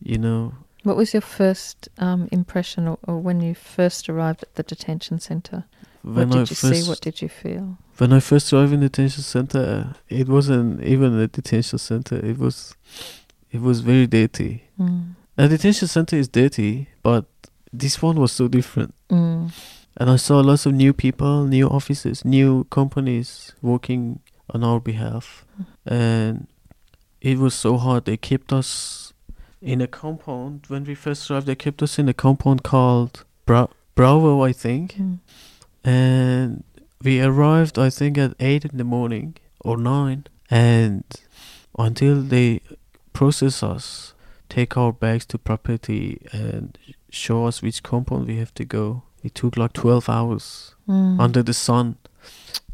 You 0.00 0.18
know, 0.18 0.54
What 0.82 0.96
was 0.96 1.14
your 1.14 1.20
first 1.20 1.88
um, 1.98 2.28
impression, 2.32 2.88
or, 2.88 2.98
or 3.06 3.18
when 3.18 3.40
you 3.40 3.54
first 3.54 4.08
arrived 4.08 4.42
at 4.42 4.54
the 4.56 4.64
detention 4.64 5.20
centre? 5.20 5.64
when 6.02 6.30
what 6.30 6.30
did 6.30 6.36
I 6.36 6.40
you 6.40 6.46
first 6.46 6.84
see? 6.84 6.88
What 6.88 7.00
did 7.00 7.22
you 7.22 7.28
feel? 7.28 7.78
when 7.98 8.12
I 8.12 8.20
first 8.20 8.52
arrived 8.52 8.72
in 8.72 8.80
the 8.80 8.88
detention 8.88 9.22
center, 9.22 9.94
it 10.08 10.28
wasn't 10.28 10.82
even 10.82 11.16
a 11.18 11.28
detention 11.28 11.78
center. 11.78 12.16
It 12.16 12.38
was, 12.38 12.74
it 13.52 13.60
was 13.60 13.80
very 13.80 14.08
dirty. 14.08 14.64
Mm. 14.80 15.14
A 15.38 15.46
detention 15.46 15.86
center 15.86 16.16
is 16.16 16.26
dirty, 16.26 16.88
but 17.02 17.26
this 17.72 18.02
one 18.02 18.18
was 18.18 18.32
so 18.32 18.48
different. 18.48 18.94
Mm. 19.08 19.52
And 19.98 20.10
I 20.10 20.16
saw 20.16 20.40
lots 20.40 20.66
of 20.66 20.74
new 20.74 20.92
people, 20.92 21.44
new 21.44 21.68
offices, 21.68 22.24
new 22.24 22.64
companies 22.64 23.52
working 23.62 24.20
on 24.50 24.64
our 24.64 24.80
behalf. 24.80 25.44
And 25.86 26.48
it 27.30 27.38
was 27.38 27.54
so 27.54 27.78
hard. 27.78 28.04
They 28.04 28.16
kept 28.16 28.52
us 28.52 29.12
in 29.60 29.80
a 29.80 29.86
compound. 29.86 30.64
When 30.68 30.84
we 30.84 30.94
first 30.94 31.30
arrived, 31.30 31.46
they 31.46 31.54
kept 31.54 31.82
us 31.82 31.98
in 31.98 32.08
a 32.08 32.14
compound 32.14 32.62
called 32.62 33.24
Bra- 33.46 33.68
Bravo, 33.94 34.42
I 34.42 34.52
think. 34.52 34.94
Mm. 34.98 35.18
And 35.84 36.64
we 37.02 37.20
arrived, 37.22 37.78
I 37.78 37.90
think, 37.90 38.18
at 38.18 38.34
8 38.40 38.64
in 38.64 38.76
the 38.78 38.84
morning 38.84 39.36
or 39.60 39.76
9. 39.76 40.26
And 40.50 41.04
until 41.78 42.22
they 42.22 42.60
process 43.12 43.62
us, 43.62 44.14
take 44.48 44.76
our 44.76 44.92
bags 44.92 45.24
to 45.26 45.38
property, 45.38 46.20
and 46.32 46.76
show 47.10 47.46
us 47.46 47.62
which 47.62 47.82
compound 47.82 48.26
we 48.26 48.36
have 48.38 48.54
to 48.54 48.64
go, 48.64 49.02
it 49.22 49.34
took 49.34 49.56
like 49.56 49.72
12 49.72 50.08
hours 50.08 50.74
Mm. 50.88 51.20
under 51.20 51.42
the 51.42 51.54
sun. 51.54 51.96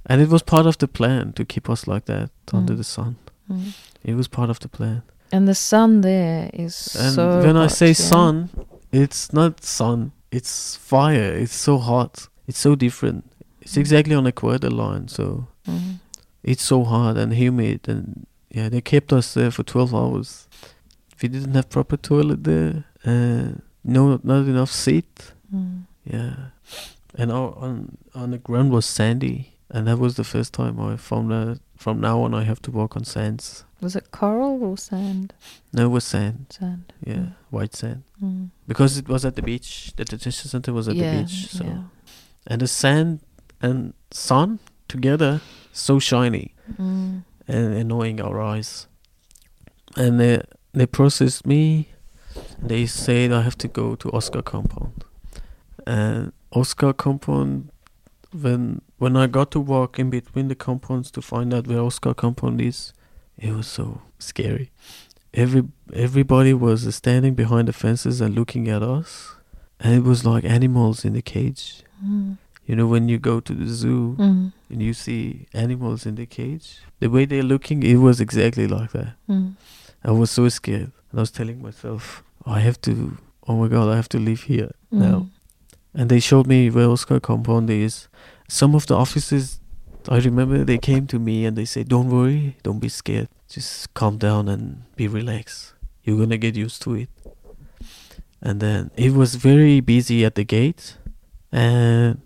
And 0.06 0.22
it 0.22 0.28
was 0.30 0.42
part 0.42 0.64
of 0.66 0.78
the 0.78 0.88
plan 0.88 1.32
to 1.34 1.44
keep 1.44 1.68
us 1.68 1.87
like 1.87 2.06
that 2.06 2.30
under 2.52 2.72
Mm. 2.72 2.78
the 2.78 2.84
sun. 2.84 3.16
Mm. 3.50 3.74
It 4.04 4.14
was 4.14 4.28
part 4.28 4.50
of 4.50 4.58
the 4.61 4.68
plan. 4.68 5.02
And 5.32 5.46
the 5.46 5.54
sun 5.54 6.00
there 6.00 6.50
is 6.54 6.96
And 6.96 7.14
so. 7.14 7.40
when 7.42 7.56
I 7.56 7.66
say 7.68 7.88
yeah? 7.88 7.92
sun, 8.08 8.48
it's 8.92 9.32
not 9.32 9.62
sun, 9.64 10.12
it's 10.30 10.76
fire. 10.76 11.32
It's 11.42 11.54
so 11.54 11.78
hot. 11.78 12.28
It's 12.46 12.58
so 12.58 12.74
different. 12.74 13.24
It's 13.61 13.74
Mm. 13.74 13.80
exactly 13.80 14.14
on 14.14 14.24
the 14.24 14.30
equator 14.30 14.70
line, 14.70 15.08
so 15.08 15.46
Mm. 15.66 15.98
it's 16.42 16.62
so 16.62 16.84
hot 16.84 17.16
and 17.18 17.32
humid 17.34 17.88
and 17.88 18.26
yeah, 18.50 18.70
they 18.70 18.80
kept 18.80 19.12
us 19.12 19.34
there 19.34 19.50
for 19.50 19.62
12 19.64 19.94
hours. 19.94 20.48
We 21.22 21.28
didn't 21.28 21.54
have 21.54 21.68
proper 21.68 21.96
toilet 21.98 22.44
there. 22.44 22.84
Uh, 23.04 23.61
no, 23.84 24.18
not 24.22 24.46
enough 24.48 24.70
seat. 24.72 25.32
Mm. 25.54 25.82
Yeah, 26.04 26.34
and 27.18 27.30
our, 27.30 27.54
on 27.58 27.98
on 28.14 28.30
the 28.30 28.38
ground 28.38 28.70
was 28.70 28.87
sandy, 28.87 29.52
and 29.70 29.87
that 29.87 29.98
was 29.98 30.14
the 30.16 30.24
first 30.24 30.52
time 30.54 30.81
I 30.81 30.96
found 30.96 31.31
that 31.31 31.61
from 31.76 32.00
now 32.00 32.20
on 32.22 32.35
I 32.35 32.44
have 32.44 32.61
to 32.62 32.70
walk 32.70 32.96
on 32.96 33.04
sands. 33.04 33.64
Was 33.81 33.94
it 33.94 34.11
coral 34.11 34.62
or 34.64 34.76
sand? 34.76 35.33
No, 35.72 35.85
it 35.87 35.88
was 35.88 36.04
sand. 36.04 36.46
Sand. 36.50 36.92
Yeah, 37.04 37.14
Mm. 37.14 37.35
white 37.50 37.74
sand. 37.76 38.02
Mm. 38.22 38.50
Because 38.66 38.98
it 38.98 39.09
was 39.09 39.24
at 39.24 39.37
the 39.37 39.42
beach. 39.42 39.92
The 39.96 40.04
detention 40.04 40.48
center 40.50 40.72
was 40.72 40.88
at 40.88 40.96
yeah, 40.96 41.12
the 41.14 41.22
beach. 41.22 41.46
So 41.48 41.64
yeah. 41.64 41.83
and 42.46 42.61
the 42.61 42.66
sand 42.66 43.20
and 43.62 43.92
sun 44.11 44.59
together 44.88 45.40
so 45.72 45.98
shiny 46.00 46.54
Mm. 46.78 47.22
and 47.46 47.74
annoying 47.74 48.20
our 48.20 48.40
eyes. 48.40 48.88
And 49.96 50.18
they 50.18 50.40
they 50.72 50.87
processed 50.87 51.46
me. 51.46 51.88
They 52.68 52.87
said 52.87 53.33
I 53.33 53.42
have 53.42 53.57
to 53.59 53.68
go 53.68 53.94
to 53.96 54.11
Oscar 54.12 54.42
compound. 54.42 55.04
And 55.87 56.33
Oscar 56.52 56.92
compound 56.92 57.70
when 58.33 58.81
when 58.98 59.16
I 59.16 59.26
got 59.26 59.50
to 59.52 59.61
walk 59.61 59.98
in 59.98 60.11
between 60.11 60.48
the 60.48 60.54
compounds 60.54 61.11
to 61.12 61.22
find 61.22 61.54
out 61.54 61.66
where 61.66 61.80
Oscar 61.80 62.14
compound 62.14 62.61
is, 62.61 62.92
it 63.38 63.52
was 63.52 63.66
so 63.66 64.02
scary. 64.18 64.70
Every 65.34 65.64
everybody 65.92 66.52
was 66.54 66.94
standing 66.94 67.34
behind 67.34 67.68
the 67.68 67.72
fences 67.72 68.20
and 68.20 68.34
looking 68.34 68.68
at 68.68 68.82
us. 68.82 69.34
And 69.80 69.94
it 69.94 70.02
was 70.02 70.24
like 70.24 70.44
animals 70.44 71.04
in 71.04 71.12
the 71.12 71.22
cage. 71.22 71.84
Mm. 72.04 72.38
You 72.66 72.74
know 72.76 72.87
when 72.87 73.08
you 73.08 73.18
go 73.18 73.40
to 73.40 73.54
the 73.54 73.66
zoo 73.66 74.16
Mm. 74.18 74.52
and 74.70 74.82
you 74.82 74.92
see 74.92 75.46
animals 75.54 76.04
in 76.04 76.16
the 76.16 76.26
cage, 76.26 76.78
the 77.00 77.08
way 77.08 77.24
they're 77.24 77.42
looking, 77.54 77.82
it 77.82 77.96
was 77.96 78.20
exactly 78.20 78.66
like 78.66 78.90
that. 78.92 79.14
Mm. 79.28 79.54
I 80.04 80.11
was 80.11 80.30
so 80.30 80.48
scared. 80.48 80.90
And 81.11 81.20
I 81.20 81.20
was 81.20 81.30
telling 81.30 81.62
myself, 81.62 82.22
I 82.44 82.61
have 82.61 82.80
to, 82.82 83.16
oh 83.46 83.56
my 83.61 83.68
god, 83.68 83.88
I 83.88 83.96
have 83.96 84.08
to 84.11 84.18
leave 84.18 84.42
here 84.42 84.72
now. 84.90 85.18
Mm. 85.18 85.28
And 85.94 86.11
they 86.11 86.20
showed 86.20 86.46
me 86.46 86.70
where 86.70 86.88
Oscar 86.88 87.20
compound 87.20 87.70
is. 87.70 88.08
Some 88.48 88.74
of 88.74 88.87
the 88.87 88.96
officers, 88.96 89.61
I 90.08 90.18
remember 90.18 90.64
they 90.64 90.78
came 90.78 91.06
to 91.08 91.18
me 91.18 91.44
and 91.44 91.56
they 91.56 91.66
said, 91.66 91.88
don't 91.88 92.11
worry, 92.11 92.56
don't 92.62 92.78
be 92.78 92.88
scared. 92.88 93.28
Just 93.48 93.92
calm 93.94 94.18
down 94.18 94.48
and 94.48 94.82
be 94.96 95.06
relaxed. 95.06 95.74
You're 96.02 96.16
going 96.16 96.30
to 96.30 96.38
get 96.38 96.56
used 96.56 96.82
to 96.82 96.94
it. 96.94 97.08
And 98.40 98.61
then 98.61 98.90
it 98.96 99.12
was 99.12 99.34
very 99.34 99.80
busy 99.80 100.24
at 100.24 100.34
the 100.34 100.44
gate. 100.44 100.96
And 101.52 102.20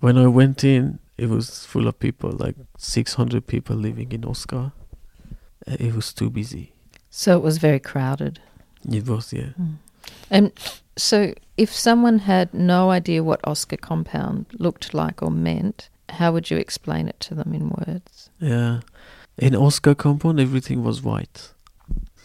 when 0.00 0.18
I 0.18 0.26
went 0.26 0.64
in, 0.64 0.98
it 1.16 1.28
was 1.28 1.64
full 1.66 1.86
of 1.86 1.98
people, 1.98 2.32
like 2.32 2.56
600 2.78 3.46
people 3.46 3.76
living 3.76 4.12
in 4.12 4.24
Oscar. 4.24 4.72
It 5.66 5.94
was 5.94 6.12
too 6.12 6.30
busy. 6.30 6.72
So 7.10 7.36
it 7.36 7.42
was 7.42 7.58
very 7.58 7.78
crowded. 7.80 8.40
It 8.90 9.06
was, 9.06 9.32
yeah. 9.32 9.52
Mm. 9.60 9.76
And 10.30 10.52
so, 11.00 11.34
if 11.56 11.72
someone 11.74 12.18
had 12.20 12.52
no 12.54 12.90
idea 12.90 13.22
what 13.22 13.40
Oscar 13.46 13.76
compound 13.76 14.46
looked 14.58 14.94
like 14.94 15.22
or 15.22 15.30
meant, 15.30 15.88
how 16.08 16.32
would 16.32 16.50
you 16.50 16.56
explain 16.58 17.08
it 17.08 17.18
to 17.20 17.34
them 17.34 17.52
in 17.54 17.70
words? 17.70 18.30
Yeah. 18.40 18.80
In 19.38 19.54
Oscar 19.56 19.94
compound, 19.94 20.40
everything 20.40 20.82
was 20.84 21.02
white. 21.02 21.52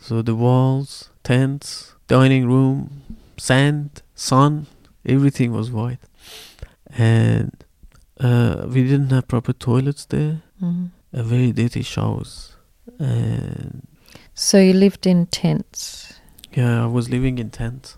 So 0.01 0.21
the 0.21 0.35
walls, 0.35 1.09
tents, 1.23 1.95
dining 2.07 2.47
room, 2.47 3.01
sand, 3.37 4.01
sun, 4.15 4.67
everything 5.05 5.51
was 5.51 5.71
white. 5.71 5.99
And 6.97 7.51
uh, 8.19 8.65
we 8.67 8.83
didn't 8.83 9.09
have 9.11 9.27
proper 9.27 9.53
toilets 9.53 10.05
there, 10.05 10.41
Mm. 10.61 10.91
uh, 11.13 11.23
very 11.23 11.51
dirty 11.51 11.81
showers. 11.83 12.55
And 12.99 13.81
So 14.33 14.57
you 14.57 14.73
lived 14.73 15.05
in 15.05 15.25
tents. 15.27 16.13
yeah, 16.53 16.83
I 16.83 16.87
was 16.87 17.09
living 17.09 17.37
in 17.39 17.49
tent. 17.49 17.97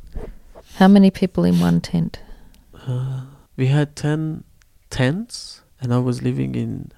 How 0.77 0.87
many 0.87 1.09
people 1.09 1.43
in 1.43 1.59
one 1.59 1.81
tent? 1.81 2.19
Uh, 2.87 3.21
we 3.55 3.67
had 3.67 3.95
10 3.95 4.43
tents, 4.89 5.61
and 5.81 5.93
I 5.93 5.97
was 5.97 6.21
living 6.21 6.53
in 6.55 6.91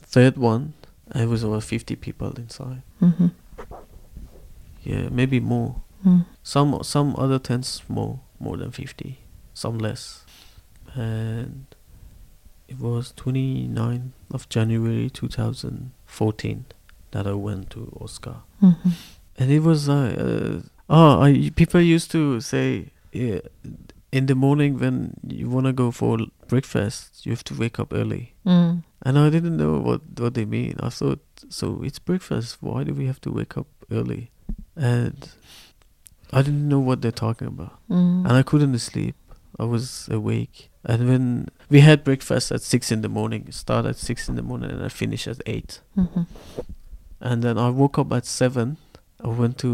third 0.00 0.38
one. 0.38 0.72
It 1.14 1.28
was 1.28 1.44
over 1.44 1.60
50 1.60 1.96
people 1.96 2.32
inside. 2.36 2.82
hmm 2.98 3.26
Yeah, 4.82 5.08
maybe 5.10 5.40
more. 5.40 5.82
Mm. 6.04 6.24
Some 6.42 6.82
some 6.82 7.14
other 7.18 7.38
tents 7.38 7.82
more 7.88 8.20
more 8.38 8.56
than 8.56 8.70
fifty, 8.70 9.18
some 9.54 9.78
less, 9.78 10.24
and 10.94 11.66
it 12.68 12.78
was 12.78 13.12
29th 13.16 14.12
of 14.30 14.48
January 14.48 15.10
two 15.10 15.26
thousand 15.28 15.90
fourteen 16.04 16.66
that 17.10 17.26
I 17.26 17.32
went 17.32 17.70
to 17.70 17.90
Oscar, 18.00 18.36
hmm 18.60 18.90
and 19.38 19.50
it 19.50 19.60
was 19.60 19.88
uh, 19.88 20.14
uh 20.16 20.68
oh 20.90 21.20
I 21.22 21.50
people 21.56 21.80
used 21.80 22.10
to 22.12 22.40
say 22.40 22.92
yeah, 23.20 23.40
in 24.16 24.26
the 24.26 24.34
morning 24.34 24.78
when 24.82 24.96
you 25.38 25.46
wanna 25.54 25.72
go 25.72 25.90
for 25.90 26.18
breakfast 26.48 27.24
you 27.26 27.32
have 27.32 27.44
to 27.50 27.54
wake 27.62 27.78
up 27.82 27.90
early, 28.00 28.24
Mm. 28.44 28.82
and 29.06 29.14
I 29.18 29.30
didn't 29.34 29.56
know 29.62 29.74
what 29.88 30.00
what 30.22 30.32
they 30.34 30.44
mean. 30.58 30.74
I 30.88 30.90
thought 30.98 31.22
so 31.58 31.66
it's 31.86 31.98
breakfast. 32.10 32.48
Why 32.60 32.84
do 32.84 32.92
we 33.00 33.06
have 33.06 33.20
to 33.26 33.30
wake 33.38 33.54
up 33.60 33.66
early? 33.90 34.22
And 34.76 35.16
I 36.32 36.42
didn't 36.46 36.68
know 36.72 36.80
what 36.88 36.98
they're 37.02 37.20
talking 37.26 37.48
about 37.54 37.74
Mm. 37.90 38.24
and 38.26 38.32
I 38.40 38.42
couldn't 38.50 38.78
sleep. 38.90 39.14
I 39.58 39.64
was 39.64 40.08
awake, 40.18 40.56
and 40.84 41.08
when 41.10 41.48
we 41.72 41.80
had 41.80 42.04
breakfast 42.04 42.52
at 42.52 42.62
six 42.62 42.92
in 42.92 43.00
the 43.00 43.08
morning, 43.08 43.42
start 43.52 43.86
at 43.86 43.96
six 43.96 44.28
in 44.28 44.34
the 44.36 44.42
morning, 44.50 44.70
and 44.70 44.82
I 44.84 44.88
finish 45.02 45.26
at 45.32 45.40
eight. 45.46 45.80
hmm 45.94 46.24
And 47.20 47.42
then 47.42 47.56
I 47.58 47.70
woke 47.70 47.96
up 48.02 48.12
at 48.12 48.26
seven. 48.26 48.76
I 49.24 49.28
went 49.28 49.56
to 49.64 49.70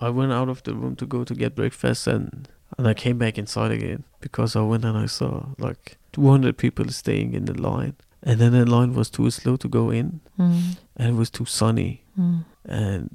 I 0.00 0.08
went 0.18 0.32
out 0.32 0.48
of 0.48 0.62
the 0.62 0.72
room 0.80 0.94
to 0.96 1.06
go 1.06 1.24
to 1.24 1.34
get 1.34 1.54
breakfast, 1.54 2.06
and 2.06 2.48
and 2.78 2.86
I 2.88 2.94
came 2.94 3.18
back 3.18 3.38
inside 3.38 3.70
again 3.72 4.04
because 4.20 4.56
I 4.56 4.60
went 4.62 4.84
and 4.84 4.96
I 4.98 5.06
saw 5.06 5.46
like 5.58 5.96
200 6.12 6.56
people 6.56 6.88
staying 6.90 7.34
in 7.34 7.44
the 7.46 7.54
line, 7.54 7.94
and 8.22 8.40
then 8.40 8.52
the 8.52 8.64
line 8.66 8.94
was 8.94 9.10
too 9.10 9.30
slow 9.30 9.56
to 9.56 9.68
go 9.68 9.90
in, 9.90 10.20
Mm. 10.38 10.76
and 10.96 11.08
it 11.14 11.18
was 11.18 11.30
too 11.30 11.44
sunny, 11.46 12.02
Mm. 12.18 12.44
and 12.64 13.10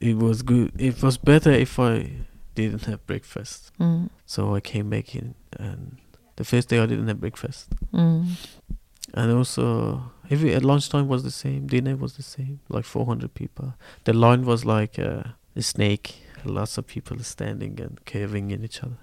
it 0.00 0.16
was 0.16 0.42
good. 0.42 0.72
It 0.78 1.02
was 1.02 1.18
better 1.18 1.50
if 1.52 1.78
I 1.78 2.10
didn't 2.54 2.84
have 2.86 3.04
breakfast. 3.06 3.72
Mm. 3.78 4.08
So 4.26 4.54
I 4.56 4.60
came 4.60 4.88
back 4.90 5.14
in, 5.14 5.34
and 5.58 5.96
the 6.36 6.44
first 6.44 6.68
day 6.68 6.78
I 6.80 6.86
didn't 6.86 7.08
have 7.08 7.20
breakfast. 7.20 7.68
Mm. 7.92 8.26
and 9.14 9.30
also 9.32 10.02
every 10.30 10.52
at 10.54 10.64
lunchtime 10.64 11.06
was 11.08 11.22
the 11.22 11.30
same. 11.30 11.66
Dinner 11.68 11.96
was 11.96 12.14
the 12.16 12.22
same. 12.22 12.58
Like 12.68 12.84
400 12.84 13.32
people. 13.34 13.74
The 14.04 14.12
line 14.12 14.44
was 14.44 14.64
like 14.64 14.98
uh, 14.98 15.22
a 15.54 15.62
snake. 15.62 16.22
Lots 16.44 16.78
of 16.78 16.86
people 16.86 17.18
standing 17.20 17.80
and 17.80 18.04
caving 18.04 18.50
in 18.50 18.64
each 18.64 18.82
other. 18.82 18.98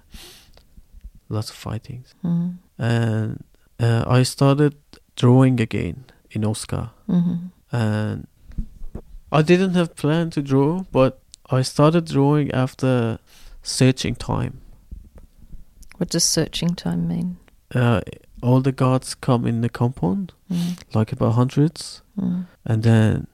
Lots 1.28 1.50
of 1.50 1.56
fightings. 1.56 2.14
Mm. 2.24 2.54
And 2.78 3.44
uh, 3.80 4.04
I 4.06 4.22
started 4.22 4.74
drawing 5.16 5.60
again 5.60 6.04
in 6.30 6.44
Oscar. 6.44 6.90
hmm 7.06 7.34
and 7.72 8.26
I 9.32 9.42
didn't 9.42 9.74
have 9.74 9.96
plan 9.96 10.30
to 10.30 10.42
draw, 10.42 10.84
but 10.92 11.18
I 11.50 11.62
started 11.62 12.04
drawing 12.06 12.52
after 12.52 13.18
searching 13.64 14.14
time. 14.14 14.60
What 15.96 16.10
does 16.10 16.22
searching 16.22 16.76
time 16.76 17.08
mean? 17.08 17.38
Uh, 17.74 18.00
all 18.42 18.60
the 18.60 18.70
guards 18.70 19.16
come 19.16 19.44
in 19.44 19.60
the 19.60 19.68
compound, 19.68 20.32
Mm. 20.52 20.78
like 20.94 21.10
about 21.12 21.32
hundreds, 21.34 22.02
Mm. 22.16 22.46
and 22.64 22.82
then 22.84 23.26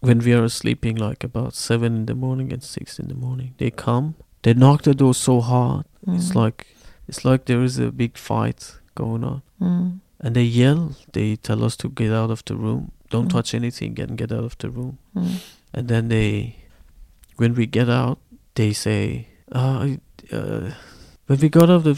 when 0.00 0.18
we 0.20 0.32
are 0.32 0.48
sleeping, 0.48 0.96
like 0.96 1.24
about 1.24 1.54
seven 1.54 1.94
in 1.96 2.06
the 2.06 2.14
morning 2.14 2.52
and 2.52 2.62
six 2.62 2.98
in 2.98 3.08
the 3.08 3.14
morning, 3.14 3.54
they 3.58 3.70
come. 3.70 4.14
They 4.42 4.54
knock 4.54 4.82
the 4.82 4.94
door 4.94 5.14
so 5.14 5.40
hard. 5.40 5.84
It's 6.06 6.30
Mm. 6.32 6.34
like 6.42 6.66
it's 7.08 7.24
like 7.24 7.44
there 7.44 7.62
is 7.64 7.78
a 7.78 7.90
big 7.90 8.16
fight 8.16 8.78
going 8.94 9.24
on, 9.24 9.42
Mm. 9.60 10.00
and 10.20 10.34
they 10.34 10.44
yell. 10.44 10.94
They 11.12 11.36
tell 11.36 11.64
us 11.64 11.76
to 11.76 11.88
get 11.88 12.12
out 12.12 12.30
of 12.30 12.42
the 12.44 12.54
room. 12.56 12.90
Don't 13.10 13.26
Mm. 13.26 13.32
touch 13.32 13.54
anything 13.54 14.00
and 14.00 14.16
get 14.18 14.32
out 14.32 14.44
of 14.44 14.56
the 14.58 14.70
room. 14.70 14.98
Mm. 15.14 15.40
and 15.74 15.86
then 15.88 16.08
they 16.08 16.56
when 17.36 17.54
we 17.54 17.64
get 17.66 17.88
out 17.88 18.18
they 18.54 18.72
say 18.72 19.28
uh, 19.52 19.86
uh, 20.32 20.70
when 21.26 21.38
we 21.40 21.48
got 21.48 21.70
out 21.70 21.70
of 21.70 21.84
the 21.84 21.94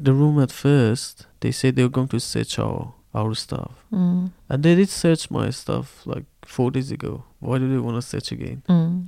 the 0.00 0.12
room 0.12 0.38
at 0.38 0.52
first 0.52 1.26
they 1.40 1.50
said 1.52 1.74
they 1.74 1.82
were 1.82 1.88
going 1.98 2.08
to 2.08 2.20
search 2.20 2.58
our 2.58 2.92
our 3.14 3.34
stuff 3.34 3.72
Mm. 3.92 4.30
and 4.48 4.62
they 4.62 4.74
did 4.74 4.88
search 4.88 5.30
my 5.30 5.50
stuff 5.50 6.02
like 6.06 6.24
four 6.44 6.70
days 6.70 6.90
ago 6.90 7.24
why 7.40 7.58
do 7.58 7.68
they 7.68 7.78
want 7.78 7.96
to 7.96 8.02
search 8.02 8.32
again 8.32 8.62
Mm. 8.68 9.06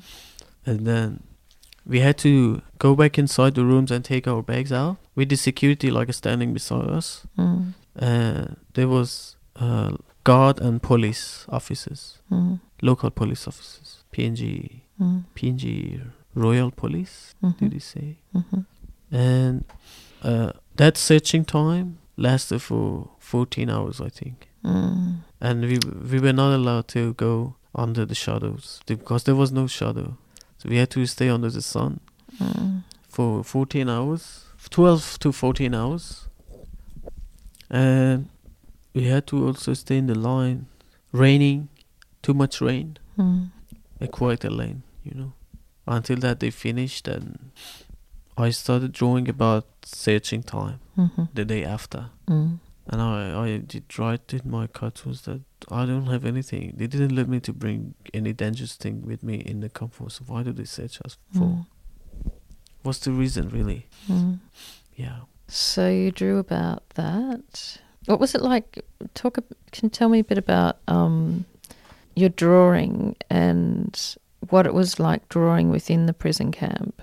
and 0.64 0.86
then 0.86 1.22
we 1.86 2.00
had 2.00 2.16
to 2.18 2.60
go 2.78 2.94
back 2.96 3.18
inside 3.18 3.54
the 3.54 3.64
rooms 3.64 3.90
and 3.90 4.04
take 4.04 4.26
our 4.28 4.42
bags 4.42 4.72
out 4.72 4.96
with 5.14 5.28
the 5.28 5.36
security 5.36 5.90
like 5.90 6.12
standing 6.14 6.52
beside 6.52 6.88
us 6.98 7.26
Mm. 7.38 7.72
and 7.96 8.56
there 8.74 8.88
was 8.88 9.36
uh, 9.56 9.92
guard 10.24 10.60
and 10.60 10.82
police 10.82 11.46
officers 11.48 12.18
Mm. 12.30 12.60
local 12.82 13.10
police 13.10 13.46
officers 13.48 14.04
png 14.12 14.80
Mm. 15.00 15.24
PNG 15.34 16.00
Royal 16.34 16.70
Police, 16.70 17.34
did 17.42 17.70
Mhm. 17.70 17.72
he 17.72 17.78
say? 17.80 18.16
Mhm. 18.34 18.64
And 19.10 19.64
uh, 20.22 20.52
that 20.76 20.96
searching 20.98 21.44
time 21.46 21.98
lasted 22.16 22.60
for 22.60 23.08
14 23.18 23.70
hours, 23.70 24.00
I 24.00 24.08
think. 24.08 24.48
Mm. 24.64 25.18
And 25.40 25.60
we 25.62 25.78
we 26.10 26.18
were 26.20 26.32
not 26.32 26.54
allowed 26.54 26.88
to 26.88 27.14
go 27.14 27.54
under 27.74 28.06
the 28.06 28.14
shadows 28.14 28.80
because 28.86 29.24
there 29.24 29.36
was 29.36 29.52
no 29.52 29.66
shadow. 29.66 30.16
So 30.58 30.68
we 30.68 30.76
had 30.78 30.90
to 30.90 31.06
stay 31.06 31.28
under 31.28 31.50
the 31.50 31.62
sun 31.62 32.00
Mm. 32.40 32.82
for 33.08 33.42
14 33.44 33.88
hours, 33.88 34.44
12 34.70 35.18
to 35.20 35.32
14 35.32 35.74
hours. 35.74 36.28
And 37.70 38.28
we 38.94 39.04
had 39.04 39.26
to 39.28 39.46
also 39.46 39.74
stay 39.74 39.98
in 39.98 40.06
the 40.06 40.14
line. 40.14 40.66
Raining, 41.12 41.68
too 42.22 42.34
much 42.34 42.60
rain. 42.60 42.98
Mm. 43.18 43.50
a 44.00 44.06
quite 44.08 44.44
a 44.44 44.50
lane, 44.50 44.82
you 45.04 45.14
know. 45.14 45.32
Until 45.86 46.16
that 46.18 46.40
they 46.40 46.50
finished 46.50 47.08
and 47.08 47.50
I 48.38 48.50
started 48.50 48.92
drawing 48.92 49.28
about 49.28 49.64
searching 49.84 50.42
time 50.42 50.78
Mhm. 50.96 51.28
the 51.34 51.44
day 51.44 51.64
after. 51.64 52.10
Mm. 52.28 52.58
And 52.88 53.00
I, 53.02 53.44
I 53.44 53.58
did 53.58 53.98
write 53.98 54.32
in 54.34 54.42
my 54.50 54.66
cartoons 54.68 55.22
that 55.22 55.40
I 55.70 55.86
don't 55.86 56.06
have 56.06 56.24
anything. 56.24 56.74
They 56.76 56.86
didn't 56.86 57.14
let 57.16 57.28
me 57.28 57.40
to 57.40 57.52
bring 57.52 57.94
any 58.14 58.32
dangerous 58.32 58.76
thing 58.76 59.02
with 59.06 59.22
me 59.22 59.34
in 59.36 59.60
the 59.60 59.68
comfort. 59.68 60.12
So 60.12 60.24
why 60.26 60.42
do 60.44 60.52
they 60.52 60.64
search 60.66 61.00
us 61.04 61.16
for? 61.32 61.40
Mm. 61.40 61.66
What's 62.82 63.00
the 63.00 63.10
reason 63.12 63.48
really? 63.48 63.88
Mm. 64.08 64.38
Yeah. 64.94 65.20
So 65.48 65.88
you 65.88 66.10
drew 66.12 66.38
about 66.38 66.88
that. 66.90 67.78
What 68.06 68.20
was 68.20 68.34
it 68.34 68.42
like? 68.42 68.84
Talk. 69.14 69.34
Can 69.72 69.86
you 69.86 69.88
tell 69.90 70.08
me 70.08 70.20
a 70.20 70.24
bit 70.24 70.38
about 70.38 70.76
um, 70.86 71.44
your 72.14 72.28
drawing 72.28 73.16
and 73.28 74.16
what 74.50 74.66
it 74.66 74.74
was 74.74 75.00
like 75.00 75.28
drawing 75.28 75.70
within 75.70 76.06
the 76.06 76.12
prison 76.12 76.52
camp, 76.52 77.02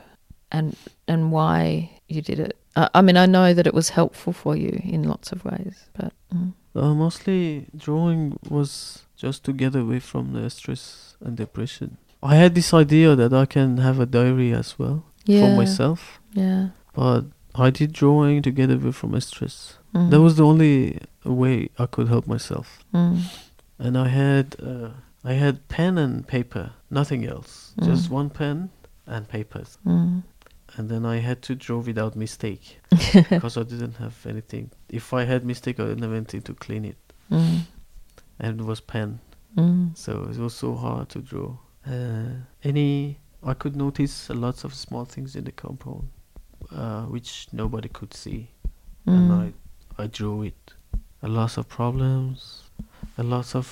and 0.54 0.76
and 1.08 1.32
why 1.32 1.90
you 2.08 2.22
did 2.22 2.40
it. 2.40 2.56
Uh, 2.76 2.90
I 2.94 3.02
mean, 3.02 3.18
I 3.18 3.26
know 3.26 3.54
that 3.54 3.68
it 3.68 3.74
was 3.74 3.90
helpful 3.90 4.34
for 4.34 4.56
you 4.56 4.80
in 4.84 5.04
lots 5.04 5.32
of 5.32 5.44
ways, 5.46 5.86
but 5.94 6.14
mm. 6.34 6.54
Uh, 6.76 6.94
mostly 6.96 7.68
drawing 7.78 8.36
was 8.50 9.04
just 9.16 9.44
to 9.44 9.54
get 9.54 9.76
away 9.76 10.00
from 10.00 10.34
the 10.34 10.50
stress 10.50 11.16
and 11.22 11.38
depression. 11.38 11.98
I 12.24 12.36
had 12.36 12.56
this 12.56 12.74
idea 12.74 13.16
that 13.16 13.32
I 13.32 13.46
can 13.46 13.78
have 13.78 14.00
a 14.00 14.08
diary 14.08 14.52
as 14.54 14.80
well 14.80 15.04
yeah, 15.26 15.42
for 15.42 15.56
myself. 15.56 16.20
Yeah, 16.34 16.70
But 16.96 17.26
I 17.54 17.70
did 17.70 17.94
drawing 17.94 18.42
to 18.42 18.50
get 18.52 18.72
away 18.72 18.92
from 18.92 19.12
my 19.12 19.20
stress. 19.20 19.78
mm. 19.94 20.10
That 20.10 20.22
was 20.22 20.38
the 20.38 20.46
only 20.46 20.98
way 21.24 21.70
I 21.78 21.86
could 21.86 22.08
help 22.08 22.26
myself. 22.26 22.80
Mm. 22.92 23.22
And 23.78 23.96
I 23.96 24.08
had 24.08 24.56
uh, 24.60 24.90
I 25.24 25.34
had 25.34 25.68
pen 25.68 25.98
and 26.00 26.26
paper, 26.28 26.72
nothing 26.90 27.24
else. 27.24 27.74
Just 27.84 28.10
Mm. 28.10 28.14
one 28.20 28.30
pen 28.32 28.70
and 29.06 29.28
papers. 29.28 29.78
And 30.76 30.90
then 30.90 31.06
I 31.06 31.18
had 31.18 31.42
to 31.44 31.56
draw 31.56 31.80
without 31.80 32.16
mistake 32.16 32.80
because 33.30 33.58
I 33.58 33.64
didn't 33.64 33.98
have 33.98 34.26
anything. 34.26 34.72
If 34.90 35.14
I 35.14 35.24
had 35.24 35.46
mistake, 35.46 35.80
I 35.80 35.84
didn't 35.86 36.02
have 36.04 36.14
anything 36.14 36.42
to 36.44 36.54
clean 36.56 36.86
it. 36.86 36.98
Mm. 37.32 37.60
And 38.40 38.60
it 38.60 38.66
was 38.66 38.82
pen, 38.82 39.20
Mm. 39.56 39.96
so 39.96 40.24
it 40.32 40.38
was 40.38 40.56
so 40.56 40.74
hard 40.76 41.10
to 41.10 41.20
draw. 41.20 41.58
Uh, 41.88 42.30
any 42.64 43.20
I 43.44 43.54
could 43.54 43.76
notice 43.76 44.30
a 44.30 44.34
lots 44.34 44.64
of 44.64 44.74
small 44.74 45.06
things 45.06 45.36
in 45.36 45.44
the 45.44 45.52
compound, 45.52 46.10
uh, 46.72 47.04
which 47.04 47.48
nobody 47.52 47.90
could 47.90 48.14
see. 48.14 48.50
and 49.06 49.30
Mm. 49.30 49.54
I 50.00 50.04
I 50.04 50.08
drew 50.08 50.42
it. 50.44 50.74
A 51.22 51.28
lot 51.28 51.58
of 51.58 51.68
problems, 51.68 52.64
a 53.18 53.24
lot 53.24 53.54
of 53.56 53.68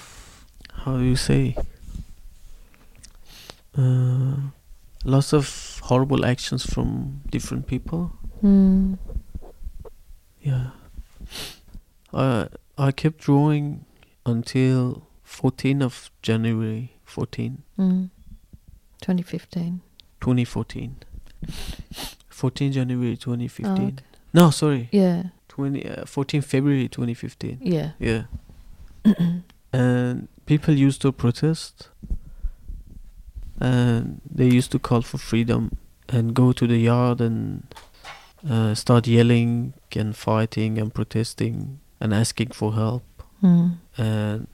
how 0.83 0.97
do 0.97 1.03
you 1.03 1.15
say? 1.15 1.55
Uh, 3.77 4.35
lots 5.05 5.33
of 5.33 5.70
horrible 5.91 6.25
actions 6.25 6.65
from 6.65 7.19
different 7.30 7.67
people. 7.67 8.13
Mm. 8.41 8.97
Yeah. 10.39 10.67
Uh, 12.13 12.45
I 12.77 12.91
kept 12.93 13.17
drawing 13.17 13.84
until 14.25 15.04
14 15.23 15.82
of 15.82 16.10
January 16.21 16.93
14, 17.04 17.63
Mm. 17.77 18.10
2015. 19.01 19.82
2014. 20.21 20.95
14 22.30 22.71
January 22.71 23.17
2015. 23.17 23.65
Oh, 23.67 23.88
okay. 23.88 23.95
No, 24.34 24.49
sorry. 24.49 24.88
Yeah, 24.93 25.23
20 25.49 25.86
uh, 25.89 26.06
14 26.06 26.41
February 26.41 26.88
2015. 26.88 27.60
yeah. 27.62 27.91
Yeah. 27.99 28.23
and 29.73 30.30
people 30.45 30.73
used 30.73 31.01
to 31.01 31.12
protest 31.12 31.89
and 33.60 34.21
they 34.25 34.47
used 34.47 34.71
to 34.71 34.80
call 34.80 35.01
for 35.01 35.17
freedom 35.17 35.77
and 36.12 36.34
go 36.34 36.52
to 36.52 36.67
the 36.67 36.78
yard 36.78 37.21
and 37.21 37.63
uh, 38.50 38.74
start 38.76 39.08
yelling 39.08 39.74
and 39.95 40.15
fighting 40.15 40.78
and 40.78 40.93
protesting 40.93 41.80
and 42.00 42.13
asking 42.13 42.50
for 42.52 42.74
help 42.74 43.04
Mm. 43.43 43.78
and 43.97 44.47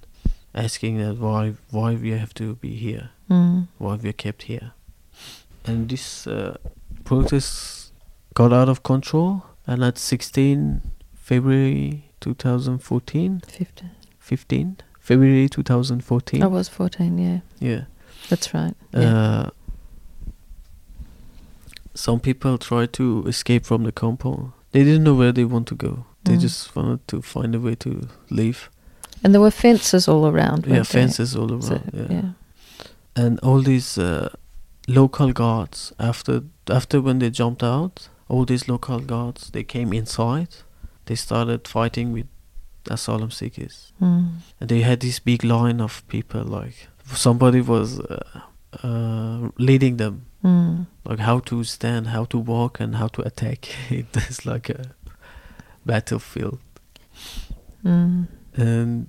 asking 0.55 0.97
that 0.99 1.17
why 1.19 1.53
why 1.71 1.95
we 1.95 2.11
have 2.11 2.33
to 2.33 2.55
be 2.55 2.69
here 2.75 3.09
Mm. 3.29 3.67
why 3.77 3.95
we 3.95 4.09
are 4.09 4.13
kept 4.25 4.43
here 4.43 4.71
and 5.65 5.89
this 5.89 6.25
uh, 6.27 6.55
protest 7.03 7.91
got 8.33 8.53
out 8.53 8.69
of 8.69 8.83
control 8.83 9.43
and 9.65 9.83
at 9.83 9.97
16 9.97 10.81
february 11.15 12.03
2014 12.21 13.41
15. 13.47 13.89
15 14.19 14.77
February 14.99 15.47
2014. 15.49 16.43
I 16.43 16.47
was 16.47 16.67
14, 16.67 17.17
yeah. 17.17 17.39
Yeah. 17.59 17.85
That's 18.29 18.53
right. 18.53 18.73
Yeah. 18.93 19.49
Some 21.97 22.19
people 22.19 22.57
tried 22.57 22.91
to 22.93 23.23
escape 23.27 23.65
from 23.65 23.83
the 23.83 23.91
compound. 23.91 24.51
They 24.71 24.83
didn't 24.83 25.03
know 25.03 25.15
where 25.17 25.31
they 25.33 25.45
want 25.45 25.67
to 25.67 25.75
go. 25.75 26.05
They 26.23 26.35
Mm. 26.35 26.41
just 26.41 26.75
wanted 26.75 26.99
to 27.07 27.21
find 27.21 27.55
a 27.55 27.59
way 27.59 27.75
to 27.75 27.89
leave. 28.29 28.59
and 29.23 29.33
there 29.33 29.41
were 29.41 29.51
fences 29.51 30.07
all 30.07 30.25
around. 30.27 30.65
yeah, 30.67 30.83
fences 30.83 31.35
all 31.35 31.49
around. 31.51 31.63
So, 31.63 31.81
yeah. 31.93 32.07
yeah. 32.09 32.29
and 33.15 33.39
all 33.43 33.61
these 33.63 33.97
uh, 34.01 34.29
local 34.87 35.31
guards 35.33 35.93
after 35.99 36.41
after 36.69 37.01
when 37.01 37.19
they 37.19 37.29
jumped 37.31 37.63
out, 37.63 38.09
all 38.29 38.45
these 38.45 38.67
local 38.71 38.99
guards 38.99 39.49
they 39.51 39.63
came 39.63 39.97
inside. 39.97 40.47
They 41.05 41.15
started 41.15 41.67
fighting 41.67 42.13
with 42.13 42.27
asylum 42.91 43.31
seekers, 43.31 43.91
Mm. 43.99 44.27
and 44.61 44.69
they 44.69 44.81
had 44.81 44.99
this 44.99 45.19
big 45.19 45.43
line 45.43 45.81
of 45.83 46.03
people. 46.07 46.43
Like 46.61 46.75
somebody 47.15 47.61
was 47.61 47.99
uh, 47.99 48.41
uh, 48.83 49.49
leading 49.57 49.97
them, 49.97 50.25
Mm. 50.43 50.85
like 51.05 51.19
how 51.19 51.39
to 51.39 51.63
stand, 51.63 52.07
how 52.07 52.25
to 52.25 52.37
walk, 52.37 52.79
and 52.79 52.95
how 52.95 53.07
to 53.07 53.21
attack. 53.23 53.67
it 53.89 54.15
is 54.29 54.45
like 54.45 54.69
a 54.69 54.91
battlefield. 55.85 56.59
Mm. 57.83 58.27
and 58.55 59.07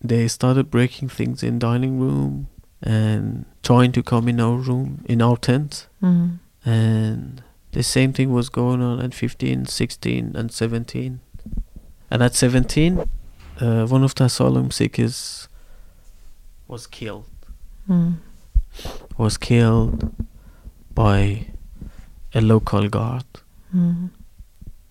they 0.00 0.28
started 0.28 0.70
breaking 0.70 1.08
things 1.08 1.42
in 1.42 1.58
dining 1.58 1.98
room 1.98 2.48
and 2.82 3.44
trying 3.62 3.92
to 3.92 4.02
come 4.02 4.28
in 4.28 4.40
our 4.40 4.56
room 4.56 5.04
in 5.06 5.20
our 5.22 5.36
tent 5.36 5.86
Mm. 6.02 6.38
and 6.64 7.42
the 7.72 7.82
same 7.82 8.12
thing 8.12 8.32
was 8.32 8.48
going 8.48 8.80
on 8.82 9.00
at 9.00 9.14
15 9.14 9.66
16 9.66 10.32
and 10.36 10.50
17 10.52 11.20
and 12.10 12.22
at 12.22 12.34
17 12.34 13.08
uh, 13.60 13.86
one 13.86 14.02
of 14.04 14.14
the 14.14 14.24
asylum 14.24 14.70
seekers 14.70 15.48
was 16.68 16.86
killed 16.86 17.24
Mm. 17.88 18.14
was 19.18 19.36
killed 19.36 20.12
by 21.02 21.18
a 22.34 22.40
local 22.40 22.88
guard 22.96 23.24
Mm. 23.74 24.10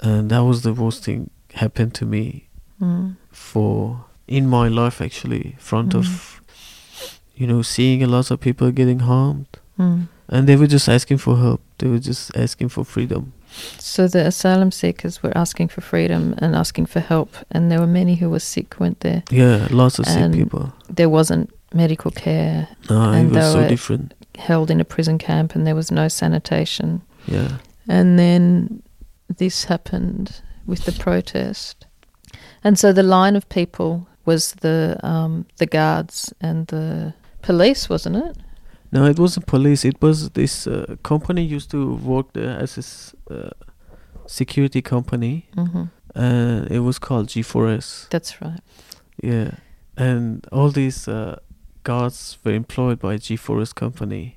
and 0.10 0.30
that 0.32 0.44
was 0.50 0.62
the 0.68 0.74
worst 0.82 1.04
thing 1.06 1.22
happened 1.62 1.94
to 2.00 2.06
me 2.06 2.24
Mm. 2.82 3.16
for 3.32 4.06
in 4.38 4.44
my 4.58 4.68
life 4.82 4.98
actually 5.08 5.56
front 5.70 5.94
of 6.00 6.06
you 7.40 7.46
know 7.50 7.62
seeing 7.76 8.00
a 8.04 8.08
lot 8.16 8.32
of 8.32 8.40
people 8.48 8.68
getting 8.82 9.00
harmed 9.12 9.52
Mm. 9.78 10.08
and 10.34 10.48
they 10.48 10.56
were 10.62 10.72
just 10.76 10.88
asking 10.98 11.20
for 11.26 11.36
help 11.46 11.62
they 11.80 11.90
were 11.94 12.04
just 12.12 12.24
asking 12.46 12.70
for 12.70 12.84
freedom 12.86 13.24
So 13.80 14.08
the 14.08 14.24
asylum 14.28 14.72
seekers 14.72 15.16
were 15.24 15.36
asking 15.44 15.70
for 15.74 15.82
freedom 15.82 16.24
and 16.42 16.56
asking 16.56 16.86
for 16.88 17.00
help, 17.02 17.30
and 17.54 17.72
there 17.72 17.80
were 17.84 17.94
many 18.02 18.14
who 18.22 18.30
were 18.30 18.40
sick, 18.54 18.70
weren't 18.80 19.00
there? 19.00 19.22
yeah 19.32 19.68
lots 19.72 20.00
of 20.00 20.06
sick 20.06 20.32
people 20.32 20.64
There 20.98 21.10
wasn't 21.10 21.50
medical 21.74 22.12
care, 22.12 22.68
no 22.90 23.12
it 23.22 23.30
was 23.34 23.52
so 23.54 23.60
were- 23.62 23.68
different 23.76 24.14
held 24.40 24.72
in 24.72 24.80
a 24.80 24.86
prison 24.86 25.18
camp, 25.18 25.56
and 25.56 25.66
there 25.66 25.76
was 25.76 25.92
no 25.92 26.08
sanitation. 26.08 27.02
yeah 27.28 27.58
And 27.88 28.18
then 28.18 28.82
this 29.38 29.66
happened 29.66 30.42
with 30.66 30.84
the 30.86 30.92
protest. 30.92 31.88
And 32.64 32.78
so 32.78 32.94
the 32.94 33.04
line 33.04 33.38
of 33.38 33.48
people 33.50 34.08
was 34.26 34.54
the 34.62 34.98
um, 35.04 35.46
the 35.58 35.66
guards 35.66 36.34
and 36.40 36.68
the 36.68 37.14
police, 37.42 37.90
wasn't 37.90 38.16
it? 38.16 38.38
no 38.92 39.06
it 39.06 39.20
wasn't 39.20 39.46
police 39.46 39.86
it 39.88 40.02
was 40.02 40.30
this 40.32 40.68
uh, 40.68 40.96
company 41.04 41.56
used 41.56 41.70
to 41.72 41.94
work 42.04 42.34
there 42.34 42.58
as 42.64 42.78
a 42.78 43.34
uh, 43.34 43.50
security 44.26 44.82
company 44.82 45.46
hmm 45.56 45.84
and 46.16 46.72
it 46.72 46.80
was 46.80 47.00
called 47.00 47.28
G4S 47.28 48.10
That's 48.10 48.42
right. 48.42 48.60
Yeah, 49.22 49.52
and 49.98 50.46
all 50.52 50.72
these 50.72 51.08
uh, 51.08 51.38
guards 51.84 52.38
were 52.44 52.54
employed 52.54 53.00
by 53.00 53.16
G4S 53.18 53.74
company, 53.74 54.36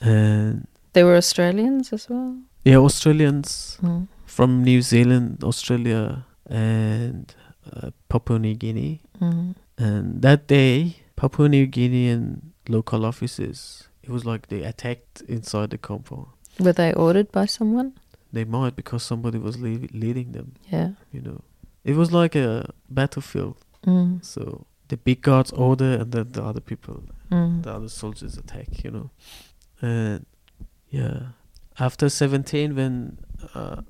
and 0.00 0.66
they 0.92 1.04
were 1.04 1.16
Australians 1.16 1.92
as 1.92 2.08
well. 2.08 2.36
yeah, 2.64 2.76
Australians 2.78 3.78
Mm. 3.82 4.08
from 4.26 4.62
New 4.64 4.82
Zealand, 4.82 5.42
Australia, 5.44 6.24
and 6.46 7.34
uh, 7.72 7.90
Papua 8.08 8.38
New 8.38 8.54
Guinea. 8.54 9.00
Mm. 9.20 9.54
And 9.78 10.22
that 10.22 10.46
day, 10.46 10.96
Papua 11.16 11.48
New 11.48 11.66
Guinean 11.66 12.52
local 12.68 13.04
officers, 13.04 13.88
it 14.02 14.10
was 14.10 14.24
like 14.24 14.48
they 14.48 14.62
attacked 14.62 15.22
inside 15.28 15.70
the 15.70 15.78
compound. 15.78 16.26
Were 16.58 16.72
they 16.72 16.92
ordered 16.92 17.30
by 17.32 17.46
someone? 17.46 17.92
They 18.32 18.44
might 18.44 18.76
because 18.76 19.02
somebody 19.02 19.38
was 19.38 19.56
le- 19.58 19.88
leading 19.92 20.32
them. 20.32 20.52
Yeah. 20.70 20.90
You 21.12 21.20
know, 21.22 21.40
it 21.84 21.96
was 21.96 22.12
like 22.12 22.34
a 22.36 22.70
battlefield. 22.88 23.56
Mm. 23.86 24.22
So 24.24 24.66
the 24.90 24.96
big 24.96 25.22
guards 25.22 25.52
order, 25.52 25.90
and 26.00 26.12
then 26.12 26.32
the 26.32 26.42
other 26.50 26.60
people 26.60 27.02
Mm. 27.30 27.62
the 27.62 27.72
other 27.72 27.88
soldiers 27.88 28.36
attack, 28.42 28.82
you 28.84 28.90
know. 28.90 29.10
And 29.80 30.26
yeah, 30.90 31.18
after 31.78 32.08
17, 32.08 32.74
when 32.74 33.18
uh, 33.54 33.82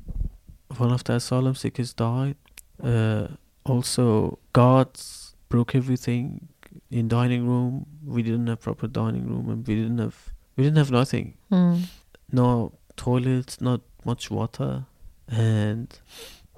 one 0.76 0.92
of 0.92 1.02
the 1.04 1.14
asylum 1.14 1.54
seekers 1.54 1.94
died, 1.94 2.36
uh, 2.82 3.28
also 3.64 4.38
guards 4.52 5.34
broke 5.48 5.74
everything 5.74 6.48
in 6.90 7.08
dining 7.08 7.46
room. 7.48 7.86
We 8.04 8.22
didn't 8.22 8.46
have 8.48 8.60
proper 8.60 8.86
dining 8.88 9.26
room, 9.26 9.48
and 9.48 9.66
we 9.66 9.74
didn't 9.74 9.98
have 9.98 10.18
we 10.56 10.64
didn't 10.64 10.76
have 10.78 10.90
nothing. 10.90 11.34
Mm. 11.50 11.88
No 12.32 12.72
toilets, 12.96 13.60
not 13.60 13.80
much 14.04 14.30
water, 14.30 14.84
and 15.28 15.88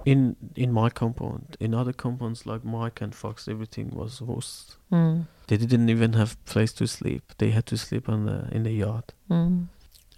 in 0.04 0.36
in 0.56 0.72
my 0.72 0.90
compound, 0.90 1.56
in 1.60 1.74
other 1.74 1.92
compounds 1.92 2.46
like 2.46 2.64
Mike 2.64 3.00
and 3.00 3.14
Fox, 3.14 3.48
everything 3.48 3.90
was 3.90 4.20
worse. 4.20 4.76
Mm. 4.90 5.26
They 5.46 5.56
didn't 5.56 5.88
even 5.88 6.12
have 6.14 6.36
place 6.44 6.72
to 6.74 6.86
sleep. 6.86 7.22
They 7.38 7.50
had 7.50 7.66
to 7.66 7.76
sleep 7.76 8.08
on 8.08 8.26
the 8.26 8.48
in 8.56 8.62
the 8.64 8.72
yard. 8.72 9.04
Mm. 9.30 9.68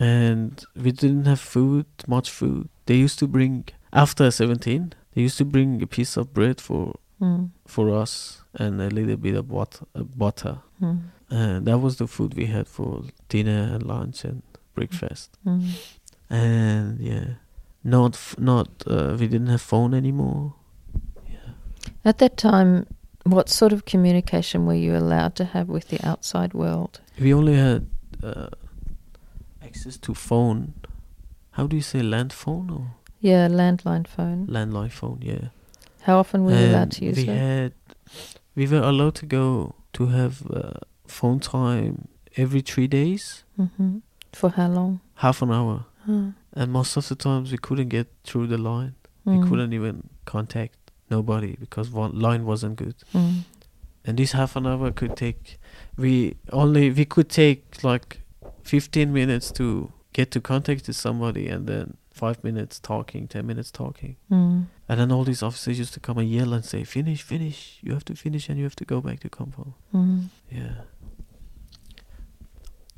And 0.00 0.64
we 0.74 0.90
didn't 0.92 1.26
have 1.26 1.40
food, 1.40 1.86
much 2.06 2.30
food. 2.30 2.68
They 2.86 2.96
used 2.96 3.18
to 3.20 3.26
bring 3.28 3.64
after 3.92 4.30
17, 4.30 4.92
they 5.14 5.22
used 5.22 5.38
to 5.38 5.44
bring 5.44 5.80
a 5.82 5.86
piece 5.86 6.16
of 6.16 6.32
bread 6.34 6.60
for 6.60 6.94
Mm. 7.20 7.50
for 7.66 7.90
us 8.02 8.42
and 8.54 8.80
a 8.82 8.90
little 8.90 9.16
bit 9.16 9.36
of 9.36 9.48
butter, 9.48 9.86
uh, 9.94 10.02
butter. 10.02 10.58
Mm. 10.80 10.98
And 11.30 11.66
that 11.66 11.78
was 11.78 11.96
the 11.96 12.06
food 12.08 12.34
we 12.34 12.46
had 12.46 12.66
for 12.68 13.04
dinner 13.28 13.72
and 13.74 13.82
lunch 13.84 14.24
and 14.24 14.42
breakfast. 14.74 15.30
Mm. 15.46 15.70
And 16.28 16.98
yeah, 17.00 17.34
not 17.84 18.14
f- 18.14 18.36
not 18.38 18.68
uh, 18.86 19.16
we 19.18 19.26
didn't 19.28 19.48
have 19.48 19.60
phone 19.62 19.94
anymore. 19.96 20.52
Yeah. 21.28 21.54
At 22.04 22.18
that 22.18 22.36
time, 22.36 22.86
what 23.24 23.48
sort 23.48 23.72
of 23.72 23.84
communication 23.84 24.66
were 24.66 24.74
you 24.78 24.96
allowed 24.96 25.34
to 25.36 25.44
have 25.44 25.68
with 25.68 25.88
the 25.88 25.98
outside 26.08 26.54
world? 26.54 27.00
We 27.20 27.34
only 27.34 27.54
had 27.54 27.86
uh, 28.22 28.48
access 29.62 29.98
to 29.98 30.14
phone. 30.14 30.72
How 31.50 31.66
do 31.66 31.76
you 31.76 31.82
say 31.82 32.02
land 32.02 32.32
phone 32.32 32.70
or 32.70 32.86
Yeah, 33.20 33.48
landline 33.48 34.06
phone. 34.06 34.46
landline 34.46 34.90
phone? 34.90 35.18
Yeah. 35.22 35.48
How 36.02 36.18
often 36.18 36.44
were 36.44 36.52
you 36.52 36.66
allowed 36.70 36.90
to 36.92 37.04
use 37.04 37.16
we 37.16 37.28
it? 37.28 37.38
had 37.38 37.72
we 38.56 38.66
were 38.66 38.82
allowed 38.82 39.14
to 39.14 39.26
go 39.26 39.74
to 39.92 40.06
have 40.06 40.34
uh, 40.50 40.72
phone 41.06 41.40
time 41.40 42.08
every 42.36 42.60
three 42.62 42.86
days, 42.88 43.44
hmm 43.56 43.98
For 44.32 44.50
how 44.50 44.68
long? 44.68 45.00
half 45.14 45.42
an 45.42 45.50
hour, 45.50 45.84
Ah. 46.08 46.32
And 46.54 46.72
most 46.72 46.96
of 46.96 47.08
the 47.08 47.14
times 47.14 47.52
we 47.52 47.58
couldn't 47.58 47.88
get 47.88 48.08
through 48.24 48.46
the 48.46 48.58
line. 48.58 48.94
Mm. 49.26 49.42
We 49.42 49.48
couldn't 49.48 49.72
even 49.72 50.08
contact 50.24 50.76
nobody 51.10 51.56
because 51.58 51.90
one 51.90 52.18
line 52.18 52.44
wasn't 52.44 52.76
good. 52.76 52.96
Mm. 53.12 53.42
And 54.04 54.18
this 54.18 54.32
half 54.32 54.56
an 54.56 54.66
hour 54.66 54.90
could 54.92 55.16
take 55.16 55.58
we 55.96 56.36
only 56.52 56.90
we 56.90 57.04
could 57.04 57.28
take 57.28 57.82
like 57.82 58.20
fifteen 58.62 59.12
minutes 59.12 59.50
to 59.52 59.92
get 60.12 60.30
to 60.30 60.40
contact 60.40 60.86
with 60.86 60.96
somebody, 60.96 61.48
and 61.48 61.66
then 61.66 61.96
five 62.12 62.42
minutes 62.44 62.78
talking, 62.80 63.28
ten 63.28 63.46
minutes 63.46 63.70
talking. 63.70 64.16
Mm. 64.30 64.66
And 64.88 65.00
then 65.00 65.10
all 65.12 65.24
these 65.24 65.42
officers 65.42 65.78
used 65.78 65.94
to 65.94 66.00
come 66.00 66.18
and 66.18 66.30
yell 66.30 66.52
and 66.52 66.64
say, 66.64 66.84
"Finish, 66.84 67.22
finish! 67.22 67.78
You 67.82 67.92
have 67.92 68.04
to 68.06 68.14
finish, 68.14 68.48
and 68.48 68.58
you 68.58 68.64
have 68.64 68.76
to 68.76 68.84
go 68.84 69.00
back 69.00 69.20
to 69.20 69.28
compound." 69.28 69.74
Mm. 69.92 70.28
Yeah. 70.50 70.82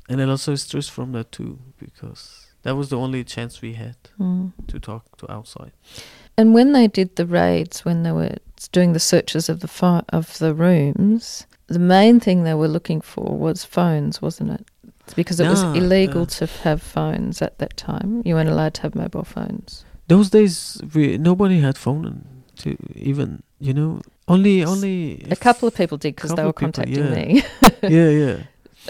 And 0.09 0.19
then 0.19 0.29
also 0.29 0.55
stress 0.55 0.87
from 0.87 1.11
that 1.11 1.31
too, 1.31 1.59
because 1.77 2.46
that 2.67 2.75
was 2.75 2.89
the 2.89 2.97
only 2.97 3.23
chance 3.23 3.61
we 3.61 3.73
had 3.73 3.95
Mm. 4.19 4.51
to 4.67 4.79
talk 4.79 5.03
to 5.17 5.25
outside. 5.31 5.71
And 6.37 6.53
when 6.53 6.73
they 6.73 6.87
did 6.87 7.15
the 7.15 7.25
raids, 7.25 7.85
when 7.85 8.03
they 8.03 8.11
were 8.11 8.35
doing 8.71 8.93
the 8.93 8.99
searches 8.99 9.49
of 9.49 9.59
the 9.59 9.67
pho- 9.67 10.03
of 10.09 10.37
the 10.37 10.53
rooms, 10.53 11.45
the 11.67 11.79
main 11.79 12.19
thing 12.19 12.43
they 12.43 12.53
were 12.53 12.67
looking 12.67 13.01
for 13.01 13.37
was 13.37 13.65
phones, 13.65 14.21
wasn't 14.21 14.51
it? 14.51 14.65
Because 15.15 15.39
it 15.39 15.47
was 15.49 15.63
illegal 15.63 16.25
to 16.25 16.45
have 16.63 16.81
phones 16.81 17.41
at 17.41 17.57
that 17.59 17.77
time. 17.77 18.21
You 18.25 18.35
weren't 18.35 18.49
allowed 18.49 18.73
to 18.75 18.81
have 18.81 18.93
mobile 18.95 19.23
phones. 19.23 19.85
Those 20.07 20.29
days, 20.29 20.81
we 20.93 21.17
nobody 21.17 21.59
had 21.61 21.77
phone 21.77 22.23
to 22.63 22.69
even 22.95 23.41
you 23.59 23.73
know 23.73 24.01
only 24.27 24.63
only 24.65 25.25
A 25.31 25.35
couple 25.35 25.67
of 25.67 25.73
people 25.75 25.97
did 25.97 26.15
because 26.15 26.33
they 26.35 26.43
were 26.43 26.49
of 26.49 26.55
people, 26.55 26.73
contacting 26.73 27.05
yeah. 27.05 27.19
me, 27.19 27.43
yeah 27.97 28.09
yeah 28.23 28.37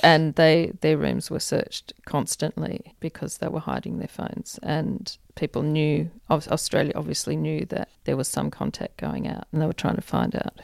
and 0.04 0.36
they 0.36 0.72
their 0.82 0.98
rooms 0.98 1.30
were 1.32 1.40
searched 1.40 1.94
constantly 2.06 2.94
because 3.00 3.38
they 3.38 3.48
were 3.48 3.60
hiding 3.60 4.00
their 4.00 4.08
phones, 4.08 4.60
and 4.64 5.18
people 5.36 5.62
knew. 5.64 6.10
Australia 6.30 6.94
obviously 6.96 7.36
knew 7.36 7.66
that 7.66 7.90
there 8.06 8.18
was 8.18 8.28
some 8.28 8.50
contact 8.52 8.98
going 8.98 9.28
out, 9.28 9.46
and 9.52 9.62
they 9.62 9.66
were 9.68 9.74
trying 9.74 9.96
to 9.96 10.02
find 10.02 10.36
out. 10.36 10.60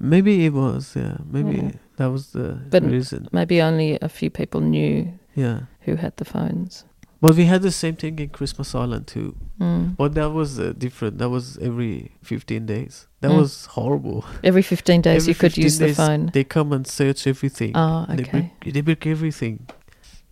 maybe 0.00 0.44
it 0.46 0.52
was 0.52 0.96
yeah 0.96 1.16
maybe 1.30 1.56
Yeah. 1.58 1.70
that 1.96 2.06
was 2.10 2.32
the 2.32 2.58
But- 2.70 2.82
reason 2.82 3.28
Maybe 3.32 3.62
only 3.62 3.98
a 4.02 4.08
few 4.08 4.30
people 4.30 4.60
knew 4.60 5.12
yeah. 5.36 5.60
who 5.82 5.94
had 5.96 6.16
the 6.16 6.24
phones. 6.24 6.84
But 7.22 7.36
we 7.36 7.44
had 7.46 7.62
the 7.62 7.70
same 7.70 7.94
thing 7.96 8.18
in 8.18 8.28
Christmas 8.30 8.74
Island 8.74 9.06
too. 9.06 9.36
Mm. 9.60 9.96
But 9.96 10.14
that 10.14 10.30
was 10.32 10.58
uh, 10.58 10.72
different. 10.76 11.18
That 11.18 11.30
was 11.30 11.56
every 11.58 12.10
15 12.22 12.66
days. 12.66 13.06
That 13.20 13.30
Mm. 13.30 13.38
was 13.38 13.66
horrible. 13.66 14.24
Every 14.42 14.62
15 14.62 15.00
days 15.02 15.22
Every 15.22 15.30
you 15.30 15.34
could 15.36 15.52
15 15.52 15.64
use 15.64 15.78
the 15.78 15.94
phone. 15.94 16.30
They 16.34 16.44
come 16.44 16.72
and 16.76 16.84
search 16.86 17.26
everything. 17.28 17.72
Oh, 17.76 18.06
They 18.08 18.24
okay. 18.24 18.50
break, 18.60 18.74
they 18.74 18.80
break 18.82 19.06
everything. 19.06 19.68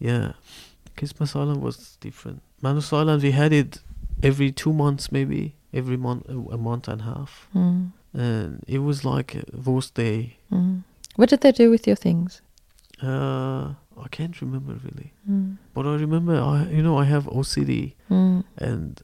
Yeah. 0.00 0.32
Christmas 0.96 1.36
Island 1.36 1.62
was 1.62 1.96
different. 2.00 2.42
Manus 2.60 2.92
Island, 2.92 3.22
we 3.22 3.30
had 3.30 3.52
it 3.52 3.78
every 4.22 4.50
two 4.52 4.72
months, 4.72 5.12
maybe 5.12 5.54
every 5.72 5.96
month, 5.96 6.22
a 6.28 6.58
month 6.58 6.88
and 6.88 7.00
a 7.02 7.04
half, 7.04 7.46
Mm. 7.54 7.92
and 8.12 8.64
it 8.66 8.80
was 8.80 9.04
like 9.04 9.30
a 9.36 9.44
worst 9.70 9.94
day. 9.94 10.36
Mm. 10.52 10.82
What 11.16 11.28
did 11.30 11.40
they 11.40 11.52
do 11.52 11.70
with 11.70 11.86
your 11.86 11.96
things? 11.96 12.42
Uh, 13.00 13.74
I 14.04 14.08
can't 14.08 14.40
remember 14.40 14.74
really, 14.86 15.12
Mm. 15.28 15.56
but 15.74 15.86
I 15.86 15.94
remember 15.96 16.34
I, 16.40 16.68
you 16.76 16.82
know, 16.82 16.96
I 16.98 17.04
have 17.04 17.24
OCD, 17.28 17.94
Mm. 18.10 18.44
and 18.58 19.02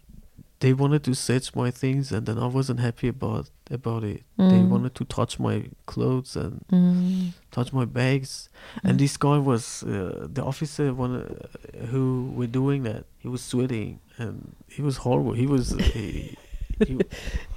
they 0.61 0.73
wanted 0.73 1.03
to 1.05 1.15
search 1.15 1.55
my 1.55 1.71
things, 1.71 2.11
and 2.13 2.25
then 2.27 2.39
I 2.39 2.47
wasn't 2.47 2.81
happy 2.81 3.09
about 3.09 3.51
about 3.71 4.03
it. 4.05 4.23
They 4.39 4.61
Mm. 4.63 4.69
wanted 4.71 4.95
to 4.95 5.05
touch 5.05 5.39
my 5.39 5.57
clothes 5.87 6.37
and 6.37 6.65
Mm. 6.73 7.33
touch 7.51 7.73
my 7.73 7.85
bags. 7.85 8.49
Mm. 8.83 8.89
And 8.91 8.99
this 8.99 9.17
guy 9.17 9.39
was 9.39 9.83
uh, 9.83 10.27
the 10.37 10.43
officer 10.43 10.95
one 10.95 11.15
uh, 11.17 11.87
who 11.93 12.33
were 12.39 12.47
doing 12.61 12.85
that. 12.85 13.05
He 13.19 13.29
was 13.29 13.43
sweating 13.43 13.99
and 14.19 14.35
he 14.77 14.83
was 14.83 14.97
horrible. 15.05 15.33
He 15.35 15.47
was 15.47 15.73
uh, 15.73 15.79
he, 15.79 16.37
he, 16.87 16.95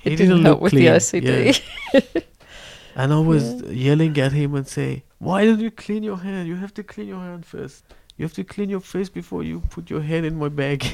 It 0.04 0.16
didn't 0.18 0.44
help 0.44 0.44
look 0.44 0.62
with 0.62 0.72
clean. 0.74 0.86
the 0.86 0.92
OCD. 0.98 1.28
Yeah. 1.94 2.02
And 3.00 3.14
I 3.14 3.20
was 3.20 3.62
yelling 3.86 4.18
at 4.18 4.34
him 4.34 4.56
and 4.56 4.68
say, 4.68 5.04
"Why 5.20 5.46
don't 5.46 5.62
you 5.62 5.72
clean 5.72 6.04
your 6.04 6.18
hand? 6.18 6.50
You 6.50 6.58
have 6.64 6.74
to 6.74 6.84
clean 6.84 7.08
your 7.08 7.24
hand 7.28 7.46
first. 7.46 7.86
You 8.18 8.26
have 8.26 8.34
to 8.34 8.44
clean 8.44 8.70
your 8.70 8.82
face 8.82 9.10
before 9.20 9.42
you 9.42 9.62
put 9.76 9.90
your 9.90 10.02
hand 10.02 10.26
in 10.26 10.36
my 10.38 10.50
bag." 10.50 10.86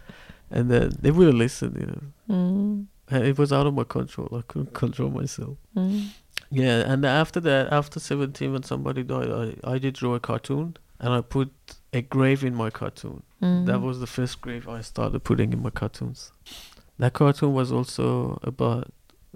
and 0.50 0.70
then 0.70 0.92
they 1.00 1.10
wouldn't 1.10 1.38
listen, 1.38 1.70
you 1.80 1.86
know. 1.86 2.04
Mm. 2.36 2.86
And 3.08 3.24
it 3.24 3.38
was 3.38 3.54
out 3.54 3.66
of 3.66 3.72
my 3.72 3.84
control. 3.84 4.28
I 4.40 4.42
couldn't 4.42 4.74
control 4.74 5.10
myself. 5.10 5.56
Mm. 5.74 6.08
Yeah, 6.50 6.92
and 6.92 7.06
after 7.06 7.40
that, 7.40 7.72
after 7.72 8.00
17, 8.00 8.52
when 8.52 8.62
somebody 8.62 9.02
died, 9.02 9.30
I, 9.30 9.72
I 9.72 9.78
did 9.78 9.94
draw 9.94 10.14
a 10.14 10.20
cartoon 10.20 10.76
and 11.00 11.12
I 11.12 11.22
put 11.22 11.50
a 11.92 12.02
grave 12.02 12.44
in 12.44 12.54
my 12.54 12.68
cartoon. 12.68 13.22
Mm. 13.42 13.64
That 13.66 13.80
was 13.80 14.00
the 14.00 14.06
first 14.06 14.42
grave 14.42 14.68
I 14.68 14.82
started 14.82 15.24
putting 15.24 15.54
in 15.54 15.62
my 15.62 15.70
cartoons. 15.70 16.32
That 16.98 17.14
cartoon 17.14 17.52
was 17.54 17.72
also 17.72 18.38
about 18.42 18.92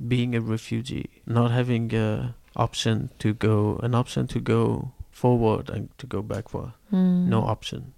being 0.06 0.34
a 0.34 0.40
refugee, 0.40 1.10
not 1.26 1.50
having 1.50 1.94
a 1.94 2.34
option 2.56 3.10
to 3.18 3.32
go, 3.34 3.78
an 3.82 3.94
option 3.94 4.26
to 4.28 4.40
go 4.40 4.92
forward 5.10 5.70
and 5.70 5.88
to 5.98 6.06
go 6.06 6.22
backward. 6.22 6.72
Mm. 6.92 7.26
No 7.26 7.42
option. 7.42 7.94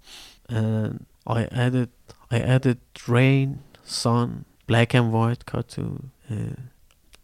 And 0.49 1.07
I 1.27 1.45
added, 1.45 1.91
I 2.31 2.41
added 2.41 2.79
rain, 3.07 3.61
sun, 3.85 4.45
black 4.67 4.95
and 4.95 5.13
white 5.13 5.47
cartoon 5.47 6.11
uh, 6.31 6.57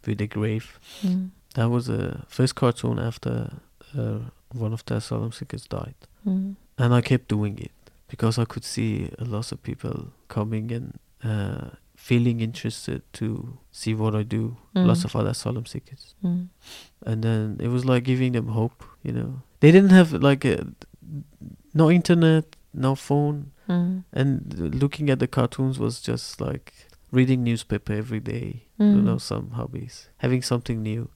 with 0.05 0.21
a 0.21 0.27
grave. 0.27 0.79
Mm. 1.01 1.31
That 1.55 1.69
was 1.69 1.87
the 1.87 2.21
first 2.27 2.55
cartoon 2.55 2.99
after 2.99 3.51
uh, 3.97 4.19
one 4.53 4.73
of 4.73 4.85
the 4.85 4.95
asylum 4.95 5.31
seekers 5.31 5.65
died. 5.65 5.95
Mm. 6.25 6.55
And 6.77 6.93
I 6.93 7.01
kept 7.01 7.27
doing 7.27 7.59
it 7.59 7.71
because 8.07 8.39
I 8.39 8.45
could 8.45 8.63
see 8.63 9.11
a 9.19 9.25
lot 9.25 9.51
of 9.51 9.61
people 9.63 10.13
coming 10.27 10.71
and 10.71 10.99
uh, 11.23 11.75
feeling 12.09 12.41
interested 12.41 13.01
to 13.19 13.27
see 13.71 13.93
what 14.01 14.13
I 14.21 14.23
do. 14.37 14.43
Lots 14.73 15.01
Mm. 15.01 15.05
of 15.05 15.15
other 15.15 15.31
asylum 15.31 15.65
seekers. 15.65 16.15
Mm. 16.23 16.47
And 17.09 17.23
then 17.23 17.57
it 17.65 17.67
was 17.75 17.83
like 17.91 18.03
giving 18.11 18.31
them 18.33 18.47
hope, 18.59 18.83
you 19.03 19.11
know. 19.17 19.31
They 19.59 19.71
didn't 19.71 19.91
have 19.99 20.09
like 20.29 20.43
a, 20.45 20.55
no 21.73 21.89
internet, 21.91 22.45
no 22.73 22.95
phone. 22.95 23.51
Mm. 23.67 24.03
And 24.13 24.75
looking 24.81 25.09
at 25.11 25.19
the 25.19 25.27
cartoons 25.27 25.77
was 25.79 26.01
just 26.11 26.41
like 26.41 26.73
reading 27.11 27.43
newspaper 27.43 27.93
every 27.93 28.19
day 28.19 28.47
you 28.77 29.01
know 29.07 29.15
Mm. 29.17 29.21
some 29.21 29.45
hobbies 29.59 29.95
having 30.17 30.43
something 30.43 30.79
new 30.83 31.09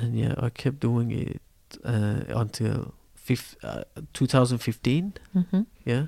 and 0.00 0.10
yeah 0.22 0.34
i 0.46 0.48
kept 0.62 0.78
doing 0.88 1.10
it 1.10 1.42
uh, 1.84 2.22
until 2.42 2.94
fif- 3.26 3.56
uh, 3.64 3.82
2015 4.12 5.12
Mhm. 5.34 5.66
yeah 5.84 6.06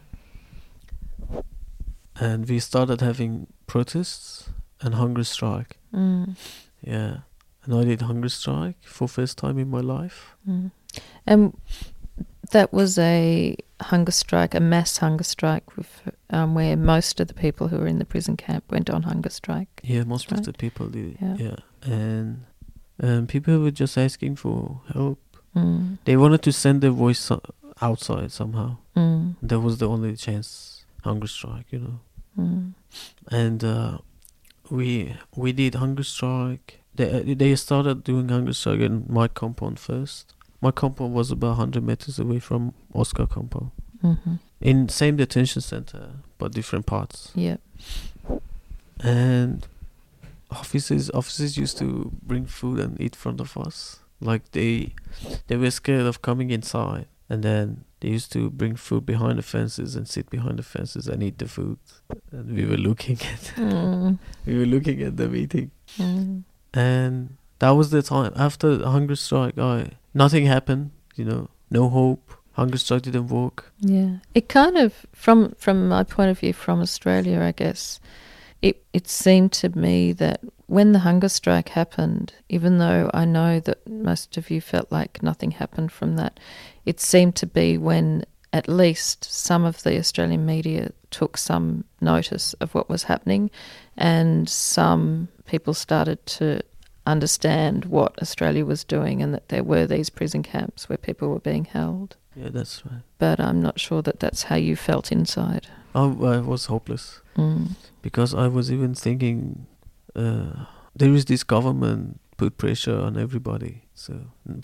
and 2.21 2.49
we 2.49 2.59
started 2.61 3.01
having 3.01 3.47
protests 3.67 4.51
and 4.81 4.95
hunger 4.95 5.25
strike 5.25 5.79
Mm. 5.93 6.35
yeah 6.83 7.19
and 7.65 7.75
i 7.75 7.85
did 7.85 8.03
hunger 8.03 8.29
strike 8.29 8.77
for 8.83 9.07
first 9.09 9.39
time 9.39 9.59
in 9.59 9.69
my 9.71 9.81
life 9.81 10.37
Mm. 10.49 10.71
And 11.27 11.53
that 12.53 12.73
was 12.73 12.99
a 12.99 13.57
hunger 13.81 14.13
strike, 14.13 14.55
a 14.55 14.61
mass 14.61 14.99
hunger 14.99 15.25
strike, 15.25 15.77
with, 15.77 15.91
um, 16.31 16.55
where 16.55 16.77
most 16.77 17.19
of 17.21 17.27
the 17.29 17.35
people 17.35 17.69
who 17.69 17.79
were 17.79 17.89
in 17.89 17.99
the 17.99 18.05
prison 18.05 18.37
camp 18.37 18.65
went 18.71 18.89
on 18.91 19.03
hunger 19.03 19.31
strike. 19.31 19.81
yeah 19.83 20.05
most 20.05 20.31
Right. 20.31 20.39
of 20.41 20.47
the 20.47 20.53
people 20.53 20.89
did 20.89 21.17
Yeah. 21.21 21.37
yeah 21.39 21.57
and 21.83 22.45
um, 23.03 23.27
people 23.27 23.59
were 23.59 23.71
just 23.73 23.97
asking 23.99 24.37
for 24.37 24.81
help 24.93 25.19
Mm. 25.57 25.99
they 26.05 26.17
wanted 26.17 26.43
to 26.43 26.53
send 26.53 26.81
their 26.83 26.91
voice 26.91 27.31
outside 27.81 28.31
somehow 28.33 28.77
Mm. 28.97 29.35
that 29.43 29.61
was 29.61 29.79
the 29.79 29.89
only 29.89 30.15
chance 30.17 30.74
hunger 31.05 31.29
strike 31.29 31.69
you 31.75 31.81
know 31.85 31.99
Mm. 32.37 32.73
and 33.31 33.63
uh, 33.63 33.99
we 34.71 35.15
we 35.37 35.53
did 35.53 35.75
hunger 35.77 36.03
strike. 36.03 36.81
They 36.97 37.35
they 37.35 37.55
started 37.57 38.03
doing 38.05 38.29
hunger 38.29 38.53
strike 38.53 38.81
in 38.89 39.05
my 39.09 39.29
compound 39.29 39.79
first. 39.79 40.35
My 40.61 40.73
compound 40.73 41.15
was 41.15 41.31
about 41.31 41.57
hundred 41.63 41.85
meters 41.85 42.19
away 42.19 42.41
from 42.41 42.73
Oscar 42.93 43.27
compound, 43.27 43.71
Mhm. 44.03 44.39
in 44.61 44.89
same 44.89 45.17
detention 45.17 45.63
center 45.63 46.03
but 46.39 46.53
different 46.53 46.87
parts. 46.87 47.31
yeah 47.37 47.59
And 49.01 49.67
officers 50.51 51.11
officers 51.11 51.57
used 51.57 51.79
to 51.79 52.11
bring 52.23 52.47
food 52.47 52.81
and 52.81 53.01
eat 53.01 53.15
in 53.15 53.19
front 53.19 53.41
of 53.41 53.57
us. 53.57 54.01
Like 54.21 54.43
they 54.53 54.93
they 55.47 55.57
were 55.57 55.71
scared 55.71 56.07
of 56.07 56.21
coming 56.23 56.51
inside, 56.51 57.07
and 57.29 57.43
then 57.43 57.85
they 58.05 58.11
used 58.13 58.31
to 58.33 58.51
bring 58.51 58.77
food 58.77 59.07
behind 59.07 59.39
the 59.39 59.43
fences 59.43 59.97
and 59.97 60.07
sit 60.09 60.29
behind 60.31 60.59
the 60.59 60.63
fences 60.63 61.09
and 61.09 61.23
eat 61.23 61.39
the 61.39 61.49
food. 61.49 61.79
And 62.33 62.55
we 62.55 62.65
were 62.67 62.77
looking 62.77 63.19
at 63.33 63.43
Mm. 63.57 64.19
we 64.47 64.59
were 64.59 64.67
looking 64.67 65.03
at 65.03 65.17
them 65.17 65.35
eating. 65.35 65.71
Mm. 65.99 66.43
and 66.75 67.37
that 67.61 67.71
was 67.71 67.89
the 67.91 68.03
time 68.03 68.33
after 68.37 68.77
the 68.77 68.91
hunger 68.91 69.17
strike 69.17 69.57
i 69.59 69.77
nothing 70.13 70.45
happened 70.47 70.91
you 71.15 71.25
know 71.25 71.49
no 71.71 71.89
hope 71.89 72.23
hunger 72.53 72.79
strike 72.79 73.03
didn't 73.03 73.29
work 73.29 73.73
Yeah, 73.81 74.13
it 74.35 74.49
kind 74.49 74.77
of 74.77 75.07
from 75.13 75.55
from 75.65 75.89
my 75.89 76.03
point 76.05 76.31
of 76.33 76.39
view 76.41 76.53
from 76.53 76.81
Australia, 76.81 77.41
I 77.51 77.53
guess 77.53 78.01
it 78.61 78.77
it 78.93 79.07
seemed 79.09 79.51
to 79.63 79.69
me 79.85 80.13
that 80.23 80.39
when 80.67 80.93
the 80.93 81.01
hunger 81.01 81.29
strike 81.29 81.71
happened, 81.71 82.33
even 82.49 82.79
though 82.79 83.11
I 83.13 83.25
know 83.25 83.61
that 83.61 83.87
most 83.89 84.37
of 84.37 84.51
you 84.51 84.61
felt 84.61 84.91
like 84.91 85.23
nothing 85.23 85.53
happened 85.53 85.93
from 85.93 86.17
that, 86.17 86.41
it 86.87 87.01
seemed 87.01 87.35
to 87.37 87.47
be 87.47 87.77
when 87.79 88.25
at 88.53 88.69
least 88.69 89.25
some 89.25 89.65
of 89.65 89.83
the 89.83 89.99
Australian 89.99 90.47
media 90.47 90.91
took 91.11 91.37
some 91.37 91.85
notice 92.01 92.55
of 92.55 92.75
what 92.75 92.89
was 92.89 93.05
happening, 93.05 93.51
and 93.97 94.49
some 94.49 95.29
people 95.47 95.75
started 95.75 96.25
to 96.27 96.61
understand 97.07 97.85
what 97.85 98.19
Australia 98.23 98.65
was 98.65 98.83
doing 98.85 99.23
and 99.23 99.35
that 99.35 99.49
there 99.51 99.63
were 99.63 99.87
these 99.87 100.09
prison 100.09 100.43
camps 100.43 100.89
where 100.89 100.97
people 100.97 101.29
were 101.29 101.39
being 101.41 101.67
held 101.67 102.17
yeah 102.35 102.49
that's 102.49 102.83
right 102.87 103.03
but 103.19 103.39
I'm 103.39 103.61
not 103.61 103.79
sure 103.79 104.01
that 104.01 104.21
that's 104.21 104.45
how 104.45 104.57
you 104.57 104.75
felt 104.75 105.13
inside. 105.13 105.67
i, 105.95 106.01
I 106.05 106.39
was 106.41 106.67
hopeless 106.67 107.21
Mm. 107.37 107.73
because 108.01 108.33
i 108.33 108.47
was 108.49 108.71
even 108.71 108.95
thinking 108.95 109.67
uh, 110.17 110.65
there 110.97 111.13
is 111.13 111.25
this 111.25 111.43
government 111.45 112.21
put 112.37 112.57
pressure 112.59 112.99
on 112.99 113.17
everybody 113.17 113.83
so 113.95 114.13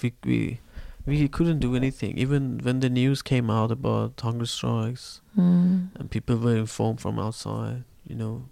we, 0.03 0.13
we 0.25 0.61
we 1.07 1.29
couldn't 1.29 1.59
do 1.61 1.75
anything 1.77 2.17
even 2.19 2.59
when 2.63 2.81
the 2.81 2.89
news 2.91 3.23
came 3.23 3.51
out 3.51 3.71
about 3.71 4.21
hunger 4.21 4.47
strikes 4.47 5.21
Mm. 5.39 5.89
and 5.99 6.11
people 6.11 6.37
were 6.37 6.57
informed 6.57 7.01
from 7.01 7.19
outside 7.19 7.85
you 8.05 8.17
know 8.17 8.43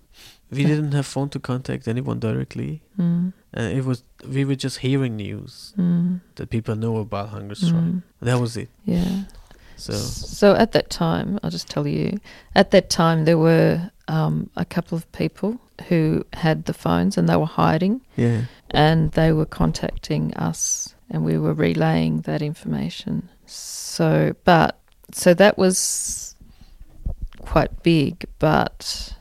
we 0.51 0.63
didn't 0.65 0.93
have 0.93 1.05
phone 1.07 1.29
to 1.31 1.41
contact 1.41 1.89
anyone 1.89 2.19
directly 2.21 2.81
Mm. 2.99 3.33
and 3.53 3.77
it 3.79 3.85
was 3.85 4.03
we 4.35 4.45
were 4.45 4.55
just 4.55 4.79
hearing 4.79 5.17
news 5.17 5.75
Mm. 5.77 6.21
that 6.37 6.51
people 6.51 6.75
know 6.77 6.97
about 6.99 7.29
hunger 7.31 7.55
strike 7.57 7.75
Mm. 7.83 8.03
that 8.21 8.39
was 8.41 8.57
it 8.57 8.69
Yeah. 8.85 9.25
so 9.77 9.93
So 9.93 10.55
at 10.55 10.71
that 10.73 10.89
time, 10.91 11.39
I'll 11.43 11.51
just 11.51 11.69
tell 11.69 11.87
you, 11.87 12.19
at 12.55 12.71
that 12.71 12.91
time 12.91 13.25
there 13.25 13.39
were 13.39 13.91
um, 14.09 14.51
a 14.57 14.65
couple 14.65 14.97
of 14.97 15.11
people 15.13 15.59
who 15.89 16.25
had 16.33 16.65
the 16.65 16.73
phones 16.75 17.17
and 17.17 17.29
they 17.29 17.37
were 17.37 17.47
hiding 17.47 18.01
yeah 18.17 18.43
and 18.71 19.13
they 19.13 19.33
were 19.33 19.47
contacting 19.47 20.35
us 20.35 20.95
and 21.11 21.25
we 21.25 21.39
were 21.39 21.55
relaying 21.55 22.21
that 22.23 22.43
information. 22.43 23.29
So, 23.47 24.35
but, 24.45 24.79
so 25.13 25.33
that 25.35 25.57
was 25.57 26.35
quite 27.41 27.83
big, 27.83 28.27
but 28.39 29.15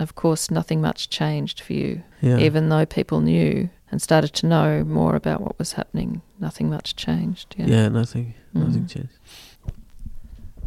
of 0.00 0.14
course 0.16 0.50
nothing 0.50 0.80
much 0.80 1.08
changed 1.10 1.60
for 1.60 1.72
you. 1.74 2.02
yeah 2.20 2.38
even 2.38 2.68
though 2.70 2.84
people 2.86 3.20
knew 3.20 3.68
and 3.90 4.02
started 4.02 4.32
to 4.34 4.46
know 4.46 4.82
more 4.82 5.14
about 5.14 5.40
what 5.40 5.56
was 5.60 5.74
happening, 5.74 6.22
nothing 6.40 6.68
much 6.68 6.96
changed. 6.96 7.54
Yeah. 7.56 7.66
yeah, 7.66 7.88
nothing 7.88 8.34
nothing 8.52 8.84
Mm. 8.86 8.90
changed 8.90 9.18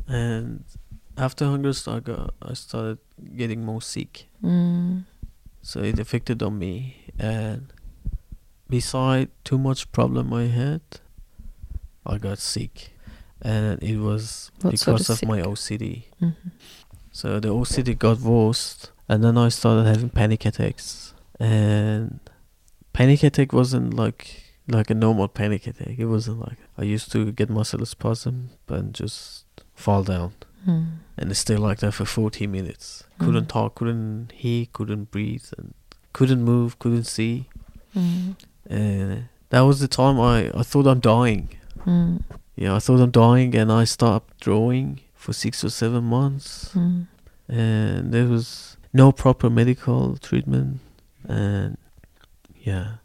and 0.07 0.63
after 1.19 1.45
hunger 1.45 1.73
strike 1.73 2.07
uh, 2.09 2.27
i 2.41 2.53
started 2.53 2.97
getting 3.41 3.61
more 3.65 3.81
sick 3.81 4.25
Mm. 4.43 5.03
so 5.61 5.81
it 5.89 5.99
affected 5.99 6.41
on 6.41 6.53
me 6.57 6.73
and 7.19 7.61
beside 8.69 9.27
too 9.43 9.57
much 9.57 9.91
problem 9.91 10.33
i 10.33 10.45
had 10.45 10.81
i 12.05 12.17
got 12.17 12.39
sick 12.39 12.91
and 13.41 13.81
it 13.83 13.97
was 13.97 14.51
What 14.61 14.77
sort 14.79 14.97
because 14.99 15.09
of 15.09 15.23
of 15.23 15.27
my 15.29 15.41
ocd 15.41 16.03
Mhm. 16.21 16.35
So 17.11 17.39
the 17.39 17.49
OCD 17.49 17.97
got 17.97 18.19
worse, 18.21 18.91
and 19.09 19.23
then 19.23 19.35
I 19.37 19.49
started 19.49 19.85
having 19.87 20.09
panic 20.09 20.45
attacks. 20.45 21.13
And 21.39 22.19
panic 22.93 23.23
attack 23.23 23.51
wasn't 23.51 23.93
like 23.95 24.21
like 24.67 24.89
a 24.91 24.93
normal 24.93 25.27
panic 25.27 25.65
attack. 25.67 25.95
It 25.97 26.05
wasn't 26.05 26.39
like 26.47 26.59
I 26.77 26.83
used 26.83 27.11
to 27.13 27.31
get 27.31 27.49
muscle 27.49 27.83
spasm 27.85 28.51
and 28.69 28.93
just 28.93 29.45
fall 29.73 30.03
down, 30.03 30.31
Mm. 30.67 30.87
and 31.17 31.35
stay 31.37 31.55
like 31.57 31.79
that 31.79 31.93
for 31.93 32.05
40 32.05 32.45
minutes. 32.47 33.03
Couldn't 33.19 33.45
Mm. 33.45 33.49
talk, 33.49 33.75
couldn't 33.75 34.31
hear, 34.33 34.65
couldn't 34.73 35.09
breathe, 35.11 35.45
and 35.57 35.73
couldn't 36.13 36.43
move, 36.43 36.77
couldn't 36.79 37.05
see. 37.05 37.47
Mm. 37.95 38.35
And 38.69 39.25
that 39.49 39.61
was 39.61 39.79
the 39.79 39.87
time 39.87 40.19
I, 40.19 40.51
I 40.57 40.63
thought 40.63 40.85
I'm 40.87 40.99
dying. 40.99 41.49
Mm. 41.85 42.23
Yeah, 42.55 42.75
I 42.75 42.79
thought 42.79 42.99
I'm 42.99 43.11
dying, 43.11 43.55
and 43.55 43.71
I 43.71 43.85
stopped 43.85 44.39
drawing 44.41 44.99
for 45.15 45.33
six 45.33 45.63
or 45.63 45.69
seven 45.69 46.03
months, 46.03 46.71
Mm. 46.75 47.07
and 47.47 48.11
there 48.13 48.27
was 48.27 48.77
no 48.93 49.11
proper 49.11 49.49
medical 49.49 50.17
treatment, 50.17 50.79
and 51.27 51.77
yeah, 52.61 52.95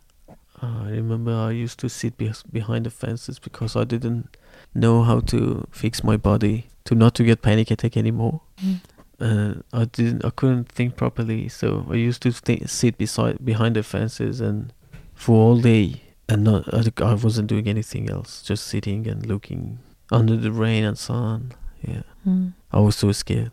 I 0.63 0.91
remember 0.91 1.33
I 1.35 1.51
used 1.51 1.79
to 1.81 1.89
sit 1.89 2.17
be- 2.17 2.33
behind 2.53 2.87
the 2.87 2.91
fences 2.91 3.39
because 3.39 3.77
I 3.77 3.85
didn't 3.85 4.37
know 4.75 5.03
how 5.05 5.21
to 5.21 5.67
fix 5.71 6.03
my 6.03 6.17
body 6.17 6.67
to 6.85 6.95
not 6.95 7.15
to 7.15 7.25
get 7.25 7.43
panic 7.43 7.71
attack 7.71 7.97
anymore. 7.97 8.41
Mm. 8.63 8.81
Uh, 9.21 9.55
I 9.73 9.85
didn't, 9.87 10.25
I 10.25 10.31
couldn't 10.31 10.69
think 10.71 10.97
properly, 10.97 11.49
so 11.49 11.87
I 11.91 11.95
used 11.95 12.21
to 12.23 12.33
th- 12.33 12.69
sit 12.69 12.99
beside 12.99 13.45
behind 13.45 13.77
the 13.77 13.83
fences 13.83 14.41
and 14.41 14.73
for 15.15 15.37
all 15.37 15.61
day, 15.61 16.03
and 16.29 16.45
not 16.45 16.73
I, 16.75 16.83
I 17.03 17.15
wasn't 17.15 17.47
doing 17.49 17.69
anything 17.69 18.11
else, 18.11 18.43
just 18.43 18.67
sitting 18.67 19.07
and 19.07 19.25
looking 19.27 19.79
under 20.11 20.37
the 20.37 20.51
rain 20.53 20.85
and 20.85 20.99
sun. 20.99 21.53
Yeah, 21.83 22.03
Mm. 22.27 22.53
I 22.73 22.81
was 22.81 22.97
so 22.97 23.13
scared. 23.13 23.51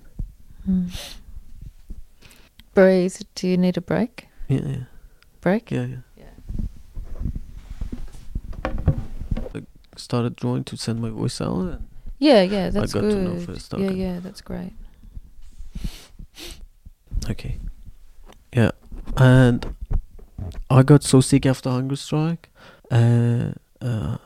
Mm. 0.68 0.90
Do 3.36 3.48
you 3.48 3.58
need 3.58 3.78
a 3.78 3.82
break? 3.82 4.28
Yeah, 4.48 4.62
yeah, 4.66 4.84
Break? 5.42 5.70
yeah. 5.72 5.88
yeah. 6.18 6.26
I 9.56 9.62
started 9.98 10.36
drawing 10.38 10.64
to 10.66 10.78
send 10.78 11.02
my 11.02 11.10
voice 11.10 11.42
out. 11.42 11.82
Yeah, 12.22 12.44
yeah, 12.44 12.70
that's 12.70 12.94
got 12.94 13.02
to 13.02 13.08
good. 13.08 13.24
know 13.24 13.40
first, 13.40 13.74
Yeah, 13.74 13.88
okay. 13.88 13.96
yeah, 13.96 14.20
that's 14.22 14.42
great. 14.42 14.74
Okay. 17.30 17.58
Yeah, 18.56 18.72
and 19.18 19.74
I 20.70 20.84
got 20.84 21.04
so 21.04 21.22
sick 21.22 21.46
after 21.46 21.70
hunger 21.70 21.96
strike. 21.96 22.50
Uh, 22.92 23.54
uh, 23.82 24.18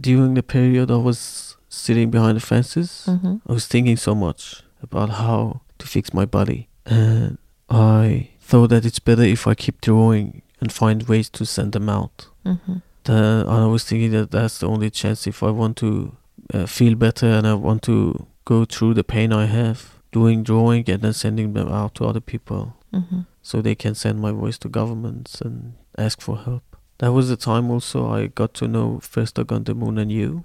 during 0.00 0.34
the 0.34 0.42
period 0.42 0.90
I 0.90 0.96
was 0.96 1.56
sitting 1.68 2.10
behind 2.10 2.36
the 2.36 2.40
fences, 2.40 3.04
Mm-hmm. 3.06 3.36
I 3.48 3.52
was 3.52 3.66
thinking 3.66 3.96
so 3.96 4.14
much 4.14 4.62
about 4.82 5.10
how 5.10 5.60
to 5.78 5.86
fix 5.86 6.12
my 6.12 6.26
body, 6.26 6.68
and 6.84 7.38
I 7.70 8.30
thought 8.40 8.68
that 8.70 8.84
it's 8.84 8.98
better 8.98 9.22
if 9.22 9.46
I 9.46 9.54
keep 9.54 9.80
drawing 9.80 10.42
and 10.60 10.72
find 10.72 11.02
ways 11.08 11.30
to 11.30 11.46
send 11.46 11.72
them 11.72 11.88
out. 11.88 12.26
Mm-hmm. 12.44 12.76
The, 13.04 13.44
I 13.48 13.64
was 13.66 13.84
thinking 13.84 14.10
that 14.12 14.30
that's 14.30 14.58
the 14.58 14.68
only 14.68 14.90
chance 14.90 15.26
if 15.26 15.42
I 15.42 15.50
want 15.50 15.76
to 15.78 16.16
uh, 16.54 16.66
feel 16.66 16.94
better 16.94 17.26
and 17.26 17.46
I 17.46 17.54
want 17.54 17.82
to 17.82 18.26
go 18.44 18.64
through 18.64 18.94
the 18.94 19.04
pain 19.04 19.32
I 19.32 19.46
have 19.46 19.94
doing 20.12 20.42
drawing 20.42 20.88
and 20.90 21.02
then 21.02 21.12
sending 21.12 21.52
them 21.52 21.68
out 21.68 21.94
to 21.96 22.04
other 22.04 22.20
people 22.20 22.76
Mm-hmm. 22.92 23.20
so 23.40 23.62
they 23.62 23.76
can 23.76 23.94
send 23.94 24.18
my 24.20 24.32
voice 24.32 24.58
to 24.58 24.68
governments 24.68 25.40
and 25.40 25.74
ask 25.96 26.20
for 26.20 26.38
help. 26.38 26.64
That 26.98 27.12
was 27.12 27.28
the 27.28 27.36
time 27.36 27.70
also 27.70 28.10
I 28.10 28.26
got 28.26 28.52
to 28.54 28.66
know 28.66 28.98
first 29.00 29.36
Dog 29.36 29.52
on 29.52 29.62
the 29.62 29.74
Moon 29.76 29.96
and 29.96 30.10
you. 30.10 30.44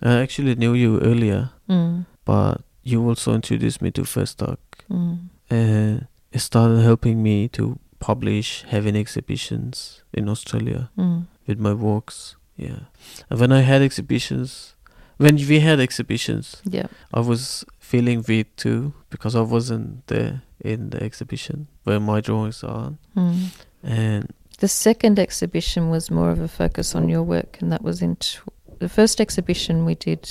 I 0.00 0.14
actually 0.14 0.54
knew 0.54 0.72
you 0.72 0.98
earlier, 1.00 1.50
Mm. 1.68 2.06
but 2.24 2.62
you 2.82 3.06
also 3.06 3.34
introduced 3.34 3.82
me 3.82 3.90
to 3.90 4.04
First 4.06 4.38
Dog 4.38 4.56
Mm. 4.90 5.28
and 5.50 6.06
it 6.32 6.38
started 6.38 6.80
helping 6.80 7.22
me 7.22 7.48
to 7.48 7.78
publish 8.00 8.64
having 8.68 8.96
exhibitions 8.96 10.02
in 10.14 10.28
Australia 10.30 10.88
Mm. 10.96 11.26
with 11.46 11.58
my 11.58 11.74
works. 11.74 12.36
Yeah. 12.56 12.80
And 13.28 13.38
when 13.40 13.52
I 13.52 13.60
had 13.60 13.82
exhibitions, 13.82 14.72
when 15.18 15.36
we 15.36 15.60
had 15.60 15.78
exhibitions, 15.80 16.62
Yeah. 16.64 16.86
I 17.12 17.20
was 17.20 17.64
feeling 17.78 18.24
weak 18.28 18.56
too 18.56 18.92
because 19.10 19.34
I 19.36 19.40
wasn't 19.42 20.06
there 20.06 20.42
in 20.64 20.90
the 20.90 21.02
exhibition 21.02 21.66
where 21.84 22.00
my 22.00 22.20
drawings 22.20 22.64
are. 22.64 22.94
Mm. 23.16 23.50
And 23.82 24.32
The 24.58 24.68
second 24.68 25.18
exhibition 25.18 25.90
was 25.90 26.10
more 26.10 26.30
of 26.30 26.40
a 26.40 26.48
focus 26.48 26.94
on 26.94 27.08
your 27.08 27.22
work, 27.22 27.58
and 27.60 27.70
that 27.72 27.82
was 27.82 28.02
in 28.02 28.16
tw- 28.16 28.42
the 28.80 28.88
first 28.88 29.20
exhibition 29.20 29.84
we 29.84 29.94
did 29.94 30.28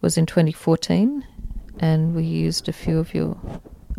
was 0.00 0.16
in 0.16 0.24
2014, 0.26 1.22
and 1.80 2.14
we 2.14 2.22
used 2.24 2.68
a 2.68 2.72
few 2.72 2.98
of 2.98 3.12
your 3.14 3.36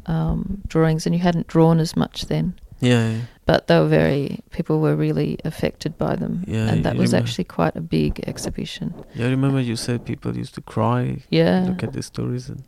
um, 0.07 0.61
drawings, 0.67 1.05
and 1.05 1.13
you 1.15 1.21
hadn't 1.21 1.47
drawn 1.47 1.79
as 1.79 1.95
much 1.95 2.25
then, 2.25 2.53
yeah, 2.79 3.09
yeah, 3.11 3.21
but 3.47 3.65
they 3.67 3.79
were 3.79 3.87
very 4.01 4.39
people 4.51 4.75
were 4.79 4.95
really 4.95 5.37
affected 5.45 5.97
by 5.97 6.15
them, 6.15 6.43
Yeah, 6.47 6.69
and 6.69 6.83
that 6.85 6.95
was 6.95 7.11
remember- 7.11 7.23
actually 7.27 7.45
quite 7.45 7.75
a 7.75 7.81
big 7.81 8.13
exhibition. 8.27 8.93
yeah, 9.15 9.27
I 9.27 9.29
remember 9.29 9.59
you 9.61 9.75
said 9.75 10.05
people 10.05 10.37
used 10.37 10.53
to 10.55 10.61
cry, 10.61 11.01
Yeah, 11.29 11.65
look 11.67 11.83
at 11.83 11.93
the 11.93 12.01
stories, 12.03 12.49
and 12.49 12.61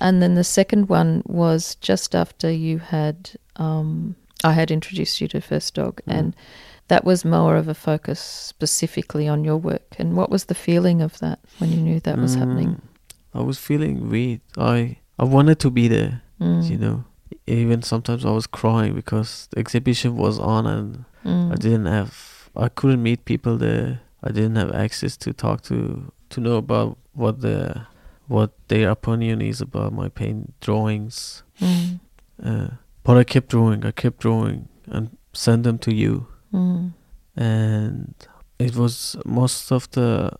And 0.00 0.22
then 0.22 0.34
the 0.34 0.44
second 0.44 0.88
one 0.88 1.22
was 1.26 1.76
just 1.88 2.14
after 2.14 2.50
you 2.50 2.78
had, 2.78 3.16
um, 3.56 4.14
I 4.44 4.52
had 4.52 4.70
introduced 4.70 5.20
you 5.20 5.28
to 5.28 5.40
First 5.40 5.74
Dog, 5.74 5.94
Mm. 6.06 6.14
and 6.18 6.36
that 6.88 7.04
was 7.04 7.24
more 7.24 7.56
of 7.58 7.66
a 7.68 7.74
focus 7.74 8.20
specifically 8.20 9.26
on 9.28 9.44
your 9.44 9.56
work. 9.60 9.96
And 9.98 10.14
what 10.16 10.30
was 10.30 10.44
the 10.44 10.54
feeling 10.54 11.02
of 11.02 11.18
that 11.18 11.38
when 11.58 11.70
you 11.72 11.80
knew 11.82 12.00
that 12.00 12.16
was 12.18 12.34
happening? 12.36 12.68
Mm, 12.68 12.80
I 13.34 13.42
was 13.42 13.58
feeling 13.58 14.08
weird 14.10 14.40
I 14.56 14.98
I 15.18 15.24
wanted 15.24 15.58
to 15.60 15.70
be 15.70 15.88
there, 15.88 16.20
Mm. 16.40 16.70
you 16.70 16.78
know. 16.78 17.04
Even 17.46 17.82
sometimes 17.82 18.24
I 18.24 18.30
was 18.30 18.46
crying 18.46 18.94
because 18.94 19.48
the 19.50 19.58
exhibition 19.58 20.16
was 20.16 20.38
on 20.38 20.66
and 20.66 21.04
Mm. 21.24 21.52
I 21.52 21.56
didn't 21.56 21.86
have 21.86 22.50
I 22.56 22.68
couldn't 22.68 23.02
meet 23.02 23.24
people 23.24 23.56
there. 23.56 24.00
I 24.22 24.30
didn't 24.32 24.56
have 24.56 24.72
access 24.72 25.16
to 25.18 25.32
talk 25.32 25.62
to 25.62 26.12
to 26.30 26.40
know 26.40 26.56
about 26.56 26.98
what 27.12 27.40
the 27.40 27.86
what 28.26 28.50
their 28.68 28.90
opinion 28.90 29.40
is 29.40 29.60
about 29.60 29.92
my 29.92 30.08
paint 30.08 30.54
drawings. 30.60 31.42
Mm. 31.60 32.00
Uh, 32.42 32.68
but 33.04 33.16
I 33.16 33.24
kept 33.24 33.48
drawing. 33.48 33.84
I 33.84 33.90
kept 33.90 34.18
drawing 34.18 34.68
and 34.86 35.16
sent 35.32 35.62
them 35.64 35.78
to 35.78 35.94
you. 35.94 36.26
Mm. 36.52 36.92
And 37.36 38.14
it 38.58 38.76
was 38.76 39.16
most 39.24 39.70
of 39.72 39.90
the 39.90 40.32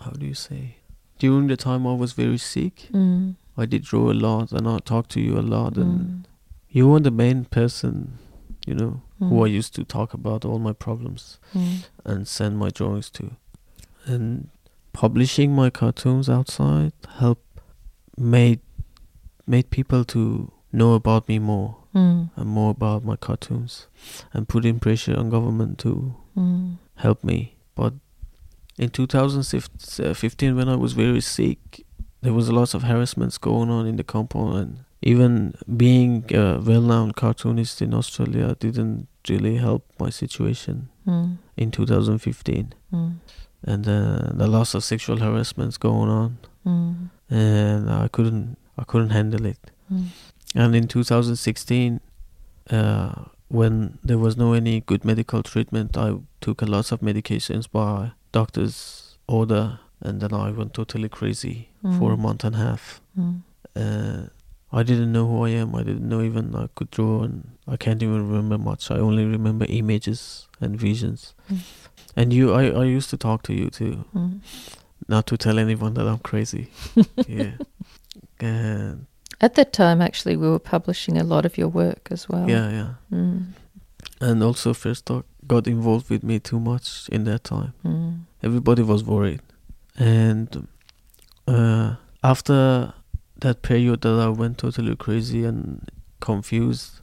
how 0.00 0.10
do 0.10 0.26
you 0.26 0.34
say 0.34 0.76
during 1.18 1.46
the 1.46 1.56
time 1.56 1.86
I 1.86 1.94
was 1.94 2.12
very 2.12 2.38
sick. 2.38 2.88
Mm. 2.92 3.36
I 3.56 3.66
did 3.66 3.82
draw 3.82 4.10
a 4.10 4.14
lot 4.14 4.52
and 4.52 4.66
I 4.68 4.78
talked 4.78 5.10
to 5.12 5.20
you 5.20 5.38
a 5.38 5.42
lot 5.56 5.76
and 5.76 5.98
Mm. 6.00 6.24
you 6.70 6.88
were 6.88 7.00
the 7.00 7.10
main 7.10 7.44
person, 7.44 8.18
you 8.66 8.74
know, 8.74 9.02
who 9.18 9.44
I 9.44 9.48
Mm. 9.48 9.52
used 9.58 9.74
to 9.76 9.84
talk 9.84 10.12
about 10.14 10.44
all 10.44 10.58
my 10.58 10.72
problems. 10.72 11.38
Mm. 11.54 11.84
and 12.04 12.28
send 12.28 12.58
my 12.58 12.68
drawings 12.68 13.08
to. 13.10 13.30
And 14.06 14.48
publishing 14.92 15.54
my 15.54 15.70
cartoons 15.70 16.28
outside 16.28 16.92
helped 17.18 17.60
made 18.18 18.60
made 19.46 19.68
people 19.70 20.04
to 20.04 20.50
know 20.72 20.94
about 20.94 21.28
me 21.28 21.38
more 21.38 21.76
Mm. 21.94 22.30
and 22.36 22.46
more 22.48 22.70
about 22.70 23.04
my 23.04 23.16
cartoons 23.16 23.86
and 24.32 24.48
putting 24.48 24.78
pressure 24.80 25.16
on 25.18 25.30
government 25.30 25.78
to 25.78 26.14
Mm. 26.36 26.76
help 26.96 27.22
me. 27.24 27.54
But 27.74 27.94
in 28.78 28.90
2015 28.90 30.56
when 30.56 30.68
I 30.68 30.76
was 30.76 30.92
very 30.92 31.20
sick, 31.20 31.86
there 32.24 32.32
was 32.38 32.50
lots 32.50 32.74
of 32.74 32.82
harassments 32.90 33.36
going 33.48 33.70
on 33.76 33.86
in 33.90 33.96
the 33.96 34.04
compound 34.14 34.52
and 34.62 34.72
even 35.12 35.32
being 35.84 36.24
a 36.34 36.58
well-known 36.68 37.12
cartoonist 37.12 37.82
in 37.82 37.92
Australia 38.00 38.56
didn't 38.64 39.06
really 39.28 39.56
help 39.66 39.82
my 39.98 40.10
situation 40.10 40.76
Mm. 41.06 41.36
in 41.62 41.70
2015 41.70 42.72
Mm. 42.92 43.12
and 43.72 43.86
uh, 43.86 44.30
the 44.40 44.46
lots 44.56 44.74
of 44.74 44.82
sexual 44.82 45.18
harassments 45.26 45.76
going 45.78 46.08
on 46.22 46.30
Mm. 46.64 46.94
and 47.28 47.90
i 47.90 48.08
couldn't 48.08 48.56
i 48.78 48.84
couldn't 48.90 49.10
handle 49.10 49.44
it 49.52 49.60
Mm. 49.92 50.06
and 50.54 50.74
in 50.74 50.88
2016 50.88 52.00
uh, 52.70 53.12
when 53.48 53.98
there 54.08 54.18
was 54.18 54.36
no 54.36 54.54
any 54.54 54.80
good 54.80 55.04
medical 55.04 55.42
treatment 55.42 55.96
i 55.96 56.08
took 56.40 56.62
a 56.62 56.66
lot 56.66 56.90
of 56.92 57.00
medications 57.00 57.66
by 57.70 58.12
doctor's 58.32 58.78
order 59.28 59.64
and 60.00 60.20
then 60.22 60.32
i 60.32 60.50
went 60.50 60.72
totally 60.72 61.08
crazy 61.08 61.68
for 61.98 62.12
a 62.12 62.16
Mm. 62.16 62.20
month 62.26 62.44
and 62.44 62.54
a 62.56 62.58
half 62.58 63.00
Mm. 63.18 63.42
uh, 63.76 64.22
I 64.72 64.82
didn't 64.82 65.12
know 65.12 65.26
who 65.28 65.44
I 65.46 65.50
am. 65.50 65.74
I 65.76 65.82
didn't 65.84 66.08
know 66.08 66.20
even 66.20 66.54
I 66.56 66.66
could 66.74 66.90
draw, 66.90 67.22
and 67.22 67.50
I 67.68 67.76
can't 67.76 68.02
even 68.02 68.26
remember 68.28 68.58
much. 68.58 68.90
I 68.90 68.98
only 68.98 69.24
remember 69.24 69.66
images 69.68 70.48
and 70.60 70.76
visions. 70.80 71.34
Mm. 71.48 71.58
And 72.16 72.32
you, 72.32 72.52
I, 72.52 72.64
I 72.82 72.84
used 72.96 73.08
to 73.10 73.16
talk 73.16 73.42
to 73.44 73.52
you 73.54 73.70
too, 73.70 74.04
Mm. 74.14 74.40
not 75.08 75.26
to 75.26 75.36
tell 75.36 75.58
anyone 75.58 75.94
that 75.94 76.06
I'm 76.08 76.18
crazy. 76.18 76.70
yeah. 77.28 77.52
And 78.40 79.06
At 79.40 79.54
that 79.54 79.72
time, 79.72 80.00
actually, 80.02 80.36
we 80.36 80.48
were 80.48 80.58
publishing 80.58 81.18
a 81.18 81.24
lot 81.24 81.44
of 81.46 81.56
your 81.58 81.68
work 81.68 82.08
as 82.10 82.28
well. 82.28 82.48
yeah, 82.50 82.70
yeah. 82.70 82.94
Mm. 83.12 83.52
And 84.20 84.42
also, 84.42 84.72
First 84.74 85.04
Dog 85.04 85.24
got 85.46 85.66
involved 85.66 86.08
with 86.10 86.22
me 86.24 86.38
too 86.40 86.58
much 86.58 87.08
in 87.12 87.24
that 87.24 87.44
time. 87.44 87.72
Mm. 87.84 88.20
Everybody 88.42 88.82
was 88.82 89.04
worried, 89.04 89.40
and 89.98 90.66
uh, 91.46 91.96
after 92.22 92.94
that 93.38 93.62
period 93.62 94.02
that 94.02 94.18
I 94.18 94.28
went 94.28 94.58
totally 94.58 94.96
crazy 94.96 95.44
and 95.44 95.90
confused, 96.20 97.00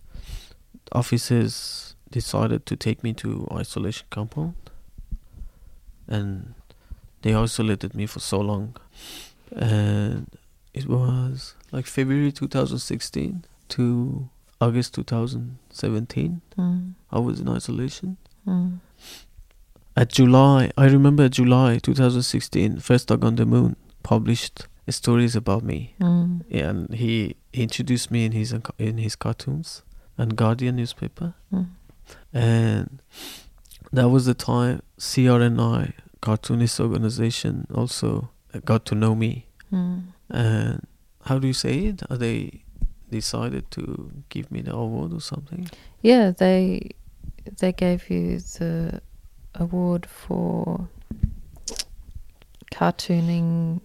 officers 0.91 1.95
decided 2.09 2.65
to 2.65 2.75
take 2.75 3.03
me 3.03 3.13
to 3.13 3.47
isolation 3.51 4.07
compound, 4.09 4.55
and 6.07 6.53
they 7.21 7.33
isolated 7.33 7.93
me 7.93 8.05
for 8.05 8.19
so 8.19 8.39
long, 8.39 8.75
and 9.55 10.27
it 10.73 10.87
was 10.87 11.55
like 11.71 11.85
February 11.85 12.31
2016 12.31 13.45
to 13.69 14.29
August 14.59 14.93
2017. 14.95 16.41
Mm. 16.57 16.93
I 17.11 17.19
was 17.19 17.39
in 17.39 17.49
isolation, 17.49 18.17
Mm. 18.47 18.79
At 19.95 20.09
July, 20.09 20.71
I 20.77 20.85
remember 20.85 21.27
July 21.29 21.77
2016, 21.77 22.79
First 22.79 23.09
Dog 23.09 23.23
on 23.23 23.35
the 23.35 23.45
Moon 23.45 23.75
published 24.03 24.67
stories 24.89 25.35
about 25.35 25.63
me. 25.63 25.93
Mm. 25.99 26.41
and 26.51 26.93
he 26.93 27.35
introduced 27.53 28.11
me 28.11 28.25
in 28.25 28.31
his 28.33 28.53
in 28.77 28.97
his 28.97 29.15
cartoons 29.15 29.83
and 30.17 30.35
Guardian 30.35 30.75
newspaper, 30.75 31.33
Mm. 31.53 31.67
and 32.33 33.01
that 33.93 34.09
was 34.09 34.25
the 34.25 34.33
time 34.33 34.81
CRNI 34.97 35.93
cartoonist 36.21 36.79
organization 36.79 37.67
also 37.73 38.29
got 38.65 38.85
to 38.85 38.95
know 38.95 39.15
me. 39.15 39.45
Mm. 39.71 40.03
And 40.29 40.87
how 41.25 41.39
do 41.39 41.47
you 41.47 41.53
say 41.53 41.85
it? 41.89 42.03
Are 42.09 42.17
they 42.17 42.63
decided 43.09 43.69
to 43.71 44.11
give 44.29 44.51
me 44.51 44.61
the 44.61 44.73
award 44.73 45.13
or 45.13 45.21
something? 45.21 45.69
Yeah, 46.01 46.31
they 46.31 46.91
they 47.59 47.71
gave 47.73 48.09
you 48.09 48.39
the 48.39 49.01
award 49.55 50.05
for 50.05 50.87
cartooning. 52.71 53.81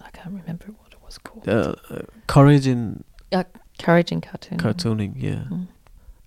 I 0.00 0.10
can't 0.10 0.34
remember 0.34 0.66
what 0.78 0.92
it 0.92 1.02
was 1.04 1.18
called. 1.18 1.48
Uh, 1.48 1.74
uh, 1.90 2.02
courage 2.26 2.66
in 2.66 3.04
Courage 3.78 4.10
in 4.10 4.22
cartooning. 4.22 4.56
cartooning, 4.58 5.12
yeah. 5.16 5.44
Mm. 5.50 5.68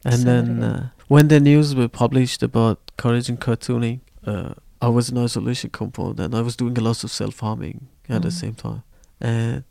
And 0.05 0.13
Say 0.13 0.23
then 0.23 0.63
uh, 0.63 0.89
when 1.07 1.29
the 1.29 1.39
news 1.39 1.73
were 1.73 1.87
published 1.87 2.43
about 2.43 2.79
courage 2.97 3.27
in 3.27 3.37
cartooning, 3.37 4.01
uh, 4.23 4.53
I 4.79 4.87
was 4.89 5.09
in 5.09 5.17
isolation 5.17 5.71
compound 5.71 6.19
and 6.19 6.35
I 6.35 6.41
was 6.41 6.55
doing 6.55 6.77
a 6.77 6.81
lot 6.81 7.03
of 7.03 7.09
self 7.09 7.39
harming 7.39 7.87
at 8.07 8.21
the 8.21 8.27
Mhm. 8.29 8.33
same 8.33 8.53
time. 8.53 8.83
And 9.19 9.63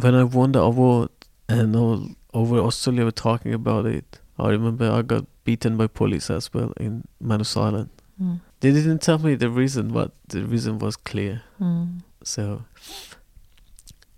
when 0.00 0.14
I 0.16 0.24
won 0.24 0.50
the 0.52 0.60
award 0.60 1.10
and 1.48 1.76
all 1.76 2.08
over 2.34 2.58
Australia 2.58 3.04
were 3.04 3.12
talking 3.12 3.54
about 3.54 3.86
it, 3.86 4.18
I 4.36 4.48
remember 4.48 4.90
I 4.90 5.02
got 5.02 5.26
beaten 5.44 5.76
by 5.76 5.86
police 5.86 6.30
as 6.30 6.52
well 6.52 6.72
in 6.80 7.04
Manus 7.20 7.56
Island. 7.56 7.90
Mm. 8.20 8.40
They 8.62 8.70
didn't 8.70 9.00
tell 9.00 9.18
me 9.18 9.34
the 9.34 9.50
reason, 9.50 9.88
but 9.88 10.12
the 10.28 10.44
reason 10.44 10.78
was 10.78 10.94
clear. 10.94 11.42
Mm. 11.60 12.02
So, 12.22 12.64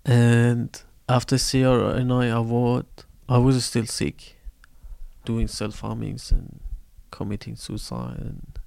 and 0.05 0.69
after 1.09 1.37
CRNI 1.37 2.31
award, 2.31 2.85
I 3.27 3.39
was 3.39 3.65
still 3.65 3.87
sick, 3.87 4.35
doing 5.25 5.47
self 5.47 5.79
harmings 5.79 6.31
and 6.31 6.59
committing 7.09 7.55
suicide, 7.55 8.19
and 8.19 8.59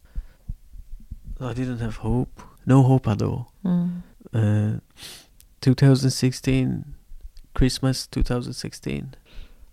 I 1.40 1.52
didn't 1.52 1.78
have 1.78 1.98
hope, 1.98 2.42
no 2.66 2.82
hope 2.82 3.06
at 3.06 3.22
all. 3.22 3.52
Mm. 3.64 4.02
Uh, 4.34 4.80
2016, 5.60 6.94
Christmas 7.54 8.08
2016, 8.08 9.14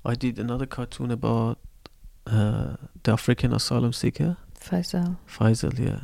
I 0.06 0.14
did 0.14 0.38
another 0.38 0.68
cartoon 0.68 1.10
about 1.10 1.58
uh, 2.28 2.76
the 3.02 3.14
African 3.14 3.54
asylum 3.54 3.92
seeker, 3.92 4.38
Faisal. 4.70 5.18
Faisal, 5.28 5.78
yeah, 5.80 6.02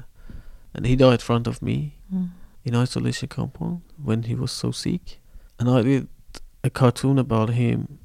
and 0.73 0.85
he 0.85 0.95
died 0.95 1.13
in 1.13 1.19
front 1.19 1.47
of 1.47 1.61
me 1.61 1.95
Mm. 2.13 2.29
in 2.65 2.75
isolation 2.75 3.27
compound 3.29 3.81
when 4.07 4.23
he 4.23 4.35
was 4.35 4.51
so 4.51 4.71
sick. 4.71 5.19
And 5.59 5.69
I 5.69 5.81
did 5.81 6.07
a 6.63 6.69
cartoon 6.69 7.17
about 7.19 7.49
him, 7.51 7.97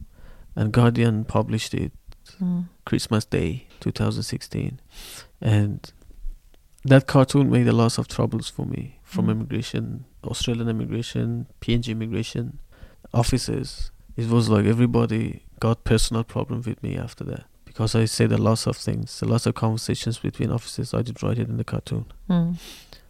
and 0.54 0.72
Guardian 0.72 1.24
published 1.24 1.74
it 1.74 1.92
Mm. 2.40 2.68
Christmas 2.84 3.24
Day 3.24 3.66
2016. 3.80 4.80
And 5.40 5.92
that 6.84 7.06
cartoon 7.06 7.50
made 7.50 7.68
a 7.68 7.72
lot 7.72 7.98
of 7.98 8.06
troubles 8.08 8.48
for 8.48 8.64
me 8.66 8.98
from 9.02 9.26
Mm. 9.26 9.30
immigration, 9.32 10.04
Australian 10.24 10.68
immigration, 10.68 11.46
PNG 11.60 11.92
immigration 11.92 12.58
officers. 13.12 13.90
It 14.16 14.28
was 14.30 14.48
like 14.48 14.64
everybody 14.66 15.42
got 15.60 15.84
personal 15.84 16.24
problem 16.24 16.62
with 16.66 16.82
me 16.82 16.96
after 16.96 17.24
that 17.24 17.44
because 17.76 17.94
I 17.94 18.06
said 18.06 18.32
a 18.32 18.38
lot 18.38 18.66
of 18.66 18.74
things, 18.74 19.20
a 19.20 19.26
lot 19.26 19.44
of 19.44 19.54
conversations 19.54 20.18
between 20.18 20.50
officers. 20.50 20.94
I 20.94 21.02
did 21.02 21.22
write 21.22 21.38
it 21.38 21.46
in 21.50 21.58
the 21.58 21.64
cartoon 21.64 22.06
Mm. 22.30 22.56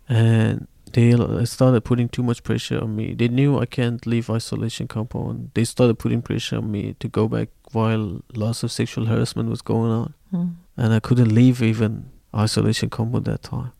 and 0.09 0.67
they 0.93 1.15
started 1.45 1.85
putting 1.85 2.09
too 2.09 2.25
much 2.25 2.43
pressure 2.43 2.81
on 2.83 2.97
me. 2.97 3.15
They 3.15 3.29
knew 3.29 3.61
I 3.61 3.67
can't 3.67 4.05
leave 4.07 4.29
isolation 4.29 4.89
compound. 4.89 5.51
They 5.55 5.63
started 5.65 6.01
putting 6.01 6.21
pressure 6.21 6.57
on 6.57 6.69
me 6.73 6.97
to 6.99 7.07
go 7.07 7.29
back 7.29 7.49
while 7.71 8.23
lots 8.35 8.65
of 8.65 8.73
sexual 8.73 9.07
harassment 9.07 9.49
was 9.51 9.63
going 9.63 9.93
on, 9.93 10.15
Mm. 10.33 10.55
and 10.77 10.93
I 10.93 10.99
couldn't 10.99 11.33
leave 11.33 11.63
even 11.63 12.07
isolation 12.35 12.91
compound 12.91 13.25
that 13.27 13.45
time. 13.45 13.71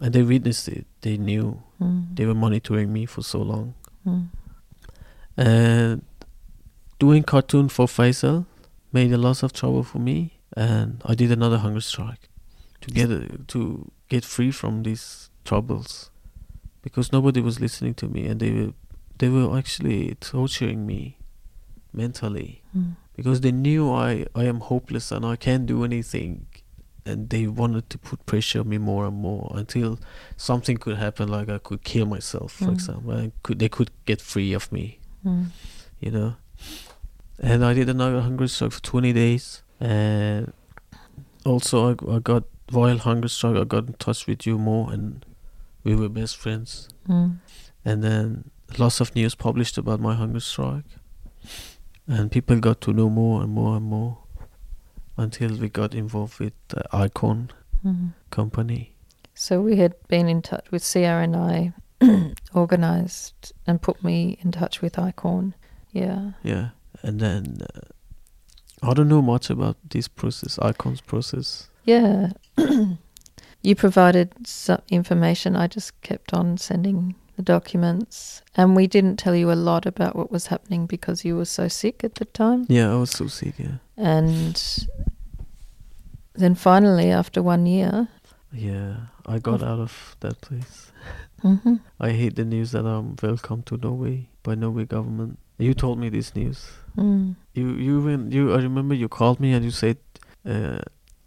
And 0.00 0.14
they 0.14 0.22
witnessed 0.22 0.68
it. 0.68 0.86
They 1.02 1.18
knew 1.18 1.62
Mm. 1.78 2.16
they 2.16 2.24
were 2.24 2.34
monitoring 2.46 2.94
me 2.94 3.04
for 3.04 3.22
so 3.22 3.42
long. 3.42 3.74
Mm. 4.06 4.28
And 5.36 6.02
doing 6.98 7.22
cartoon 7.24 7.68
for 7.68 7.86
Faisal 7.86 8.46
made 8.92 9.12
a 9.12 9.18
lot 9.18 9.42
of 9.42 9.52
trouble 9.52 9.82
for 9.82 9.98
me, 9.98 10.40
and 10.56 11.00
I 11.04 11.14
did 11.14 11.30
another 11.32 11.58
hunger 11.58 11.80
strike 11.80 12.28
to 12.82 12.90
get 12.90 13.48
to 13.48 13.90
get 14.08 14.24
free 14.24 14.50
from 14.50 14.82
these 14.82 15.30
troubles 15.44 16.10
because 16.82 17.12
nobody 17.12 17.40
was 17.40 17.60
listening 17.60 17.94
to 17.94 18.08
me, 18.08 18.26
and 18.26 18.40
they 18.40 18.50
were 18.52 18.72
they 19.18 19.28
were 19.28 19.56
actually 19.58 20.14
torturing 20.20 20.86
me 20.86 21.16
mentally 21.92 22.62
Mm. 22.76 22.96
because 23.16 23.40
they 23.40 23.52
knew 23.52 23.90
I 23.92 24.26
I 24.34 24.44
am 24.44 24.60
hopeless 24.60 25.12
and 25.12 25.24
I 25.24 25.36
can't 25.36 25.66
do 25.66 25.84
anything. 25.84 26.46
And 27.04 27.30
they 27.30 27.48
wanted 27.48 27.90
to 27.90 27.98
put 27.98 28.24
pressure 28.26 28.60
on 28.60 28.68
me 28.68 28.78
more 28.78 29.06
and 29.08 29.16
more 29.16 29.50
until 29.56 29.98
something 30.36 30.76
could 30.78 30.98
happen, 30.98 31.26
like 31.28 31.48
I 31.48 31.58
could 31.58 31.82
kill 31.82 32.06
myself, 32.06 32.52
for 32.52 32.66
Mm. 32.66 32.72
example. 32.74 33.10
And 33.10 33.32
could 33.42 33.58
they 33.58 33.68
could 33.68 33.90
get 34.06 34.20
free 34.20 34.52
of 34.56 34.70
me 34.70 34.98
Mm. 35.24 35.46
you 36.00 36.10
know. 36.12 36.34
And 37.42 37.64
I 37.64 37.74
did 37.74 37.88
another 37.88 38.20
hunger 38.20 38.46
strike 38.46 38.72
for 38.72 38.80
20 38.82 39.12
days. 39.12 39.62
And 39.80 40.52
also, 41.44 41.90
I, 41.90 42.16
I 42.16 42.18
got, 42.20 42.44
while 42.70 42.96
hunger 42.98 43.28
strike, 43.28 43.56
I 43.56 43.64
got 43.64 43.88
in 43.88 43.94
touch 43.94 44.26
with 44.28 44.46
you 44.46 44.58
more, 44.58 44.92
and 44.92 45.26
we 45.82 45.96
were 45.96 46.08
best 46.08 46.36
friends. 46.36 46.88
Mm. 47.08 47.38
And 47.84 48.04
then 48.04 48.50
lots 48.78 49.00
of 49.00 49.14
news 49.16 49.34
published 49.34 49.76
about 49.76 49.98
my 50.00 50.14
hunger 50.14 50.40
strike. 50.40 50.84
And 52.06 52.30
people 52.30 52.60
got 52.60 52.80
to 52.82 52.92
know 52.92 53.10
more 53.10 53.42
and 53.42 53.52
more 53.52 53.76
and 53.76 53.84
more 53.86 54.18
until 55.16 55.56
we 55.56 55.68
got 55.68 55.94
involved 55.94 56.38
with 56.38 56.52
the 56.68 56.82
ICORN 56.92 57.50
Mm. 57.84 58.12
company. 58.30 58.94
So 59.34 59.60
we 59.60 59.76
had 59.78 59.94
been 60.06 60.28
in 60.28 60.40
touch 60.40 60.70
with 60.70 60.84
CRNI, 60.84 61.74
organised 62.54 63.52
and 63.66 63.82
put 63.82 64.04
me 64.04 64.38
in 64.40 64.52
touch 64.52 64.80
with 64.80 64.94
ICORN. 64.94 65.54
Yeah. 65.90 66.32
Yeah. 66.44 66.68
And 67.02 67.20
then 67.20 67.58
uh, 67.74 67.80
I 68.82 68.94
don't 68.94 69.08
know 69.08 69.22
much 69.22 69.50
about 69.50 69.76
this 69.90 70.08
process, 70.08 70.58
ICORN's 70.58 71.00
process. 71.00 71.68
Yeah. 71.84 72.30
you 73.62 73.74
provided 73.76 74.46
some 74.46 74.82
information. 74.88 75.56
I 75.56 75.66
just 75.66 76.00
kept 76.02 76.32
on 76.32 76.58
sending 76.58 77.14
the 77.36 77.42
documents. 77.42 78.42
And 78.56 78.76
we 78.76 78.86
didn't 78.86 79.16
tell 79.16 79.34
you 79.34 79.50
a 79.50 79.54
lot 79.54 79.86
about 79.86 80.16
what 80.16 80.30
was 80.30 80.46
happening 80.48 80.86
because 80.86 81.24
you 81.24 81.36
were 81.36 81.44
so 81.44 81.68
sick 81.68 82.04
at 82.04 82.16
the 82.16 82.24
time. 82.26 82.66
Yeah, 82.68 82.92
I 82.92 82.96
was 82.96 83.10
so 83.10 83.26
sick, 83.26 83.54
yeah. 83.58 83.78
And 83.96 84.86
then 86.34 86.54
finally, 86.54 87.10
after 87.10 87.42
one 87.42 87.66
year, 87.66 88.08
Yeah, 88.52 88.96
I 89.26 89.38
got 89.38 89.62
out 89.62 89.80
of 89.80 90.16
that 90.20 90.40
place. 90.40 90.92
hmm 91.42 91.76
I 91.98 92.10
hate 92.10 92.36
the 92.36 92.44
news 92.44 92.72
that 92.72 92.84
I'm 92.84 93.16
welcome 93.22 93.62
to 93.64 93.76
Norway 93.76 94.28
by 94.42 94.54
Norway 94.54 94.84
government. 94.84 95.38
You 95.58 95.74
told 95.74 95.98
me 95.98 96.10
this 96.10 96.34
news. 96.34 96.66
Mm, 96.96 97.34
You 97.54 97.70
you 97.86 98.00
when 98.00 98.30
you 98.32 98.52
I 98.52 98.60
remember 98.62 98.94
you 98.94 99.08
called 99.08 99.40
me 99.40 99.52
and 99.54 99.64
you 99.64 99.70
said 99.70 99.96
uh, 100.44 100.78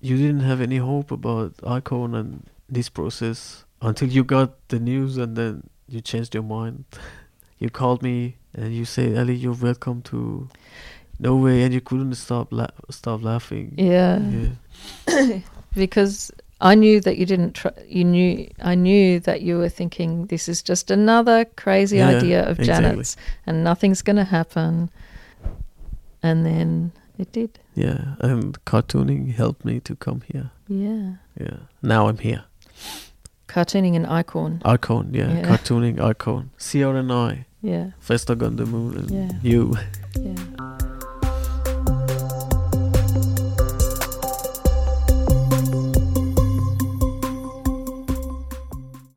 you 0.01 0.17
didn't 0.17 0.41
have 0.41 0.61
any 0.61 0.77
hope 0.77 1.11
about 1.11 1.53
ICORN 1.63 2.13
and 2.15 2.43
this 2.69 2.89
process 2.89 3.65
until 3.81 4.07
you 4.09 4.23
got 4.23 4.49
the 4.69 4.79
news 4.79 5.17
and 5.17 5.35
then 5.35 5.63
you 5.87 6.01
changed 6.01 6.33
your 6.35 6.43
mind. 6.43 6.85
you 7.59 7.69
called 7.69 8.01
me 8.03 8.35
and 8.53 8.73
you 8.73 8.85
said, 8.85 9.17
Ali, 9.17 9.33
you're 9.35 9.53
welcome 9.61 10.01
to 10.03 10.47
Norway, 11.19 11.61
and 11.63 11.73
you 11.73 11.81
couldn't 11.81 12.15
stop 12.15 12.47
la- 12.51 12.75
stop 12.89 13.23
laughing. 13.23 13.73
yeah. 13.77 14.19
yeah, 15.07 15.39
because 15.75 16.31
I 16.61 16.75
knew 16.75 16.99
that 17.01 17.17
you 17.17 17.25
didn't. 17.25 17.53
Tr- 17.53 17.77
you 17.87 18.03
knew. 18.03 18.47
I 18.61 18.75
knew 18.75 19.19
that 19.21 19.41
you 19.41 19.57
were 19.57 19.69
thinking 19.69 20.27
this 20.27 20.47
is 20.47 20.61
just 20.63 20.91
another 20.91 21.45
crazy 21.57 21.97
Yeah, 21.97 22.17
idea 22.17 22.43
of 22.49 22.59
exactly. 22.59 22.89
Janet's, 22.91 23.17
and 23.45 23.63
nothing's 23.63 24.01
going 24.01 24.15
to 24.17 24.23
happen. 24.25 24.89
And 26.25 26.45
then 26.45 26.91
it 27.17 27.31
did. 27.31 27.49
yeah. 27.75 28.15
And 28.19 28.57
cartooning 28.65 29.33
helped 29.35 29.63
me 29.65 29.79
to 29.81 29.95
come 29.95 30.21
here. 30.31 30.49
Yeah, 30.67 31.17
Yeah, 31.39 31.57
now 31.81 32.07
I'm 32.09 32.17
here. 32.17 32.43
cartooning 33.47 33.95
an 33.95 34.05
ICORN. 34.05 34.61
ICORN, 34.65 35.13
yeah, 35.13 35.31
Yeah. 35.31 35.43
cartooning 35.49 35.97
ICORN. 35.99 36.49
Sierra 36.57 36.99
and 36.99 37.11
I. 37.11 37.45
Yeah, 37.61 37.91
First 37.99 38.27
Dog 38.27 38.41
on 38.43 38.55
the 38.55 38.65
Moon, 38.65 38.97
and 38.97 39.09
Yeah. 39.11 39.31
you. 39.43 39.75
yeah. 40.19 40.94